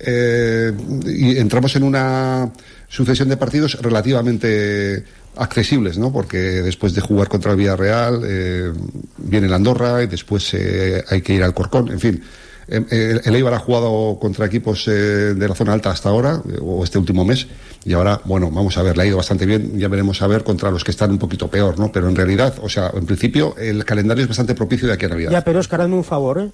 eh, 0.00 0.72
y 1.06 1.36
entramos 1.38 1.76
en 1.76 1.82
una 1.82 2.50
sucesión 2.88 3.28
de 3.28 3.36
partidos 3.36 3.80
relativamente 3.80 5.04
accesibles, 5.36 5.96
¿no? 5.96 6.12
Porque 6.12 6.38
después 6.38 6.94
de 6.94 7.00
jugar 7.00 7.28
contra 7.28 7.52
el 7.52 7.56
Villarreal 7.56 8.22
eh, 8.24 8.72
viene 9.18 9.46
el 9.46 9.54
Andorra 9.54 10.02
y 10.02 10.06
después 10.06 10.52
eh, 10.54 11.04
hay 11.08 11.22
que 11.22 11.34
ir 11.34 11.42
al 11.42 11.54
Corcón, 11.54 11.90
en 11.90 12.00
fin. 12.00 12.22
El, 12.68 13.20
el 13.24 13.34
Eibar 13.34 13.54
ha 13.54 13.58
jugado 13.58 14.16
contra 14.20 14.46
equipos 14.46 14.86
eh, 14.86 14.92
de 15.34 15.48
la 15.48 15.56
zona 15.56 15.72
alta 15.72 15.90
hasta 15.90 16.08
ahora, 16.08 16.40
o 16.60 16.84
este 16.84 16.98
último 16.98 17.24
mes, 17.24 17.48
y 17.84 17.94
ahora, 17.94 18.20
bueno, 18.24 18.48
vamos 18.50 18.78
a 18.78 18.82
ver, 18.82 18.96
le 18.96 19.02
ha 19.02 19.06
ido 19.06 19.16
bastante 19.16 19.44
bien, 19.44 19.76
ya 19.76 19.88
veremos 19.88 20.22
a 20.22 20.28
ver 20.28 20.44
contra 20.44 20.70
los 20.70 20.84
que 20.84 20.92
están 20.92 21.10
un 21.10 21.18
poquito 21.18 21.48
peor, 21.48 21.80
¿no? 21.80 21.90
Pero 21.90 22.08
en 22.08 22.14
realidad, 22.14 22.54
o 22.62 22.68
sea, 22.68 22.92
en 22.94 23.06
principio, 23.06 23.56
el 23.58 23.84
calendario 23.84 24.22
es 24.22 24.28
bastante 24.28 24.54
propicio 24.54 24.86
de 24.86 24.94
aquí 24.94 25.06
a 25.06 25.08
Navidad. 25.08 25.32
Ya, 25.32 25.42
pero 25.42 25.58
Oscar, 25.58 25.80
hazme 25.80 25.96
un 25.96 26.04
favor, 26.04 26.38
¿eh? 26.38 26.50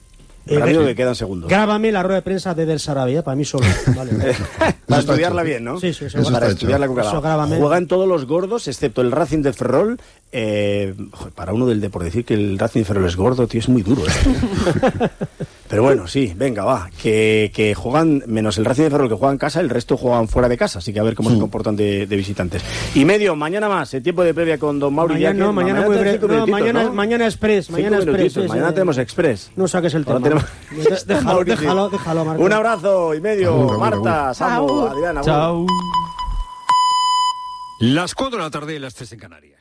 Radio 0.47 0.85
que 0.85 0.95
quedan 0.95 1.15
segundos. 1.15 1.51
Grábame 1.51 1.91
la 1.91 2.03
rueda 2.03 2.17
de 2.17 2.23
prensa 2.23 2.55
de 2.55 2.67
Del 2.67 2.79
Sarabia, 2.79 3.23
para 3.23 3.35
mí 3.35 3.45
solo. 3.45 3.67
Vale. 3.97 4.13
para 4.87 5.01
estudiarla 5.01 5.43
bien, 5.43 5.65
¿no? 5.65 5.81
Sí, 5.81 5.93
sí, 5.93 6.05
eso 6.05 6.23
Para 6.31 6.49
estudiarla 6.49 6.87
con 6.87 6.97
calma. 6.97 7.49
Juega 7.49 7.79
en 7.79 7.89
todos 7.89 8.07
los 8.07 8.27
gordos, 8.27 8.69
excepto 8.69 9.01
el 9.01 9.11
Racing 9.11 9.43
de 9.43 9.53
Ferrol. 9.53 9.99
Eh, 10.33 10.95
para 11.35 11.53
uno 11.53 11.67
del 11.67 11.89
por 11.91 12.03
decir 12.03 12.25
que 12.25 12.35
el 12.35 12.59
Racing 12.59 12.81
de 12.81 12.85
Ferrol 12.85 13.07
es 13.07 13.17
gordo, 13.17 13.47
tío, 13.47 13.61
es 13.61 13.69
muy 13.69 13.83
duro. 13.83 14.03
¿eh? 14.07 15.09
Pero 15.69 15.83
bueno, 15.83 16.07
sí, 16.07 16.33
venga, 16.37 16.65
va. 16.65 16.91
Que, 17.01 17.51
que, 17.55 17.75
juegan, 17.75 18.23
menos 18.27 18.59
el 18.59 18.65
Racing 18.65 18.85
de 18.85 18.91
Ferrol 18.91 19.09
que 19.09 19.15
juega 19.15 19.33
en 19.33 19.39
casa, 19.39 19.61
el 19.61 19.71
resto 19.71 19.97
juegan 19.97 20.29
fuera 20.29 20.49
de 20.49 20.57
casa. 20.57 20.79
Así 20.79 20.93
que 20.93 21.01
a 21.01 21.03
ver 21.03 21.15
cómo 21.15 21.31
sí. 21.31 21.37
se 21.37 21.41
comportan 21.41 21.77
de, 21.77 22.07
de, 22.07 22.17
visitantes. 22.17 22.63
Y 22.95 23.05
medio, 23.05 23.35
mañana 23.35 23.69
más, 23.69 23.93
el 23.95 24.03
tiempo 24.03 24.23
de 24.23 24.35
previa 24.35 24.59
con 24.59 24.79
Don 24.79 24.95
Mauro 24.95 25.15
mañana, 25.15 25.39
no, 25.39 25.53
mañana, 25.53 25.81
mañana, 25.87 26.01
breve, 26.01 26.19
no, 26.27 26.47
mañana, 26.47 26.83
¿no? 26.85 26.93
mañana 26.93 27.25
Express. 27.27 27.71
Mañana 27.71 27.99
Express. 27.99 28.37
Mañana 28.49 28.69
sí, 28.69 28.75
tenemos 28.75 28.99
Express. 28.99 29.51
No 29.57 29.67
saques 29.67 29.95
el 29.95 30.05
tema. 30.05 30.21
Tenemos... 30.21 30.45
déjalo, 31.07 31.45
déjalo, 31.45 31.89
déjalo, 31.91 32.25
Marta. 32.25 32.43
Un 32.43 32.53
abrazo 32.53 33.15
y 33.15 33.21
medio, 33.21 33.79
Marta, 33.79 34.35
Samu, 34.35 34.87
Adriana. 34.87 35.21
Chao. 35.23 35.67
Las 37.81 38.15
4 38.15 38.39
de 38.39 38.45
la 38.45 38.51
tarde 38.51 38.75
y 38.75 38.79
las 38.79 38.95
3 38.95 39.13
en 39.13 39.19
Canarias. 39.19 39.56